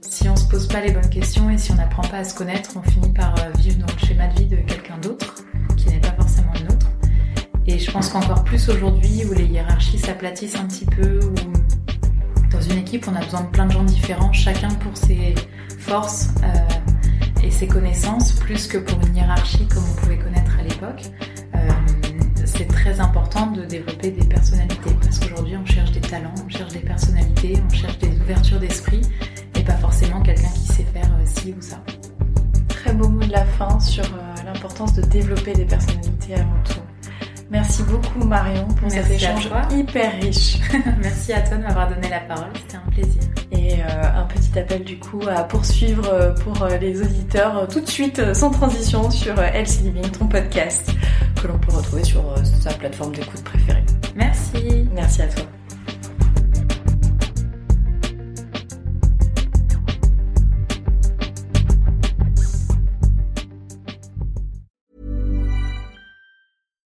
si 0.00 0.28
on 0.28 0.36
se 0.36 0.46
pose 0.48 0.68
pas 0.68 0.80
les 0.80 0.92
bonnes 0.92 1.10
questions 1.10 1.50
et 1.50 1.58
si 1.58 1.72
on 1.72 1.74
n'apprend 1.74 2.02
pas 2.02 2.18
à 2.18 2.24
se 2.24 2.34
connaître, 2.34 2.70
on 2.76 2.82
finit 2.88 3.12
par 3.12 3.34
vivre 3.58 3.78
dans 3.78 3.92
le 3.92 4.06
schéma 4.06 4.28
de 4.28 4.38
vie 4.38 4.46
de 4.46 4.56
quelqu'un 4.56 4.96
d'autre, 4.98 5.34
qui 5.76 5.88
n'est 5.88 5.98
pas 5.98 6.12
forcément 6.12 6.52
le 6.54 6.68
nôtre. 6.68 6.86
Et 7.66 7.80
je 7.80 7.90
pense 7.90 8.10
qu'encore 8.10 8.44
plus 8.44 8.68
aujourd'hui, 8.68 9.24
où 9.28 9.32
les 9.32 9.44
hiérarchies 9.44 9.98
s'aplatissent 9.98 10.54
un 10.54 10.66
petit 10.66 10.86
peu, 10.86 11.18
où 11.18 11.34
dans 12.62 12.74
une 12.74 12.78
équipe, 12.78 13.06
on 13.08 13.16
a 13.16 13.20
besoin 13.24 13.42
de 13.42 13.46
plein 13.48 13.66
de 13.66 13.72
gens 13.72 13.82
différents, 13.82 14.32
chacun 14.32 14.68
pour 14.68 14.96
ses 14.96 15.34
forces 15.78 16.28
euh, 16.44 17.42
et 17.42 17.50
ses 17.50 17.66
connaissances, 17.66 18.32
plus 18.32 18.66
que 18.66 18.78
pour 18.78 19.00
une 19.06 19.16
hiérarchie 19.16 19.66
comme 19.68 19.82
on 19.90 20.00
pouvait 20.00 20.18
connaître 20.18 20.58
à 20.58 20.62
l'époque. 20.62 21.02
Euh, 21.54 21.58
c'est 22.44 22.66
très 22.66 23.00
important 23.00 23.48
de 23.48 23.64
développer 23.64 24.10
des 24.10 24.24
personnalités, 24.24 24.94
parce 25.02 25.18
qu'aujourd'hui, 25.18 25.56
on 25.56 25.66
cherche 25.66 25.92
des 25.92 26.00
talents, 26.00 26.34
on 26.44 26.48
cherche 26.48 26.72
des 26.72 26.80
personnalités, 26.80 27.58
on 27.64 27.74
cherche 27.74 27.98
des 27.98 28.20
ouvertures 28.20 28.60
d'esprit, 28.60 29.00
et 29.56 29.62
pas 29.62 29.76
forcément 29.76 30.20
quelqu'un 30.20 30.50
qui 30.54 30.66
sait 30.72 30.86
faire 30.92 31.10
euh, 31.18 31.24
ci 31.24 31.54
ou 31.56 31.62
ça. 31.62 31.82
Très 32.68 32.92
beau 32.92 33.08
mot 33.08 33.24
de 33.24 33.32
la 33.32 33.44
fin 33.44 33.80
sur 33.80 34.04
l'importance 34.44 34.92
de 34.94 35.02
développer 35.02 35.52
des 35.52 35.64
personnalités 35.64 36.34
avant 36.34 36.62
tout. 36.64 36.81
Merci 37.52 37.82
beaucoup 37.82 38.26
Marion 38.26 38.66
pour 38.68 38.90
cet 38.90 39.10
échange 39.10 39.50
hyper 39.70 40.12
riche. 40.22 40.56
Merci 41.02 41.34
à 41.34 41.42
toi 41.42 41.58
de 41.58 41.62
m'avoir 41.62 41.86
donné 41.86 42.08
la 42.08 42.20
parole, 42.20 42.48
c'était 42.54 42.76
un 42.76 42.90
plaisir. 42.90 43.22
Et 43.52 43.74
euh, 43.74 44.20
un 44.20 44.24
petit 44.24 44.58
appel 44.58 44.82
du 44.84 44.98
coup 44.98 45.20
à 45.28 45.44
poursuivre 45.44 46.08
euh, 46.10 46.32
pour 46.32 46.62
euh, 46.62 46.78
les 46.78 47.02
auditeurs 47.02 47.68
tout 47.68 47.80
de 47.80 47.88
suite 47.88 48.32
sans 48.32 48.50
transition 48.50 49.10
sur 49.10 49.38
Healthy 49.38 49.82
Living, 49.82 50.10
ton 50.12 50.28
podcast 50.28 50.94
que 51.42 51.46
l'on 51.46 51.58
peut 51.58 51.72
retrouver 51.72 52.04
sur 52.04 52.22
sa 52.42 52.72
plateforme 52.72 53.14
d'écoute 53.14 53.44
préférée. 53.44 53.84
Merci. 54.16 54.88
Merci 54.94 55.20
à 55.20 55.26
toi. 55.26 55.44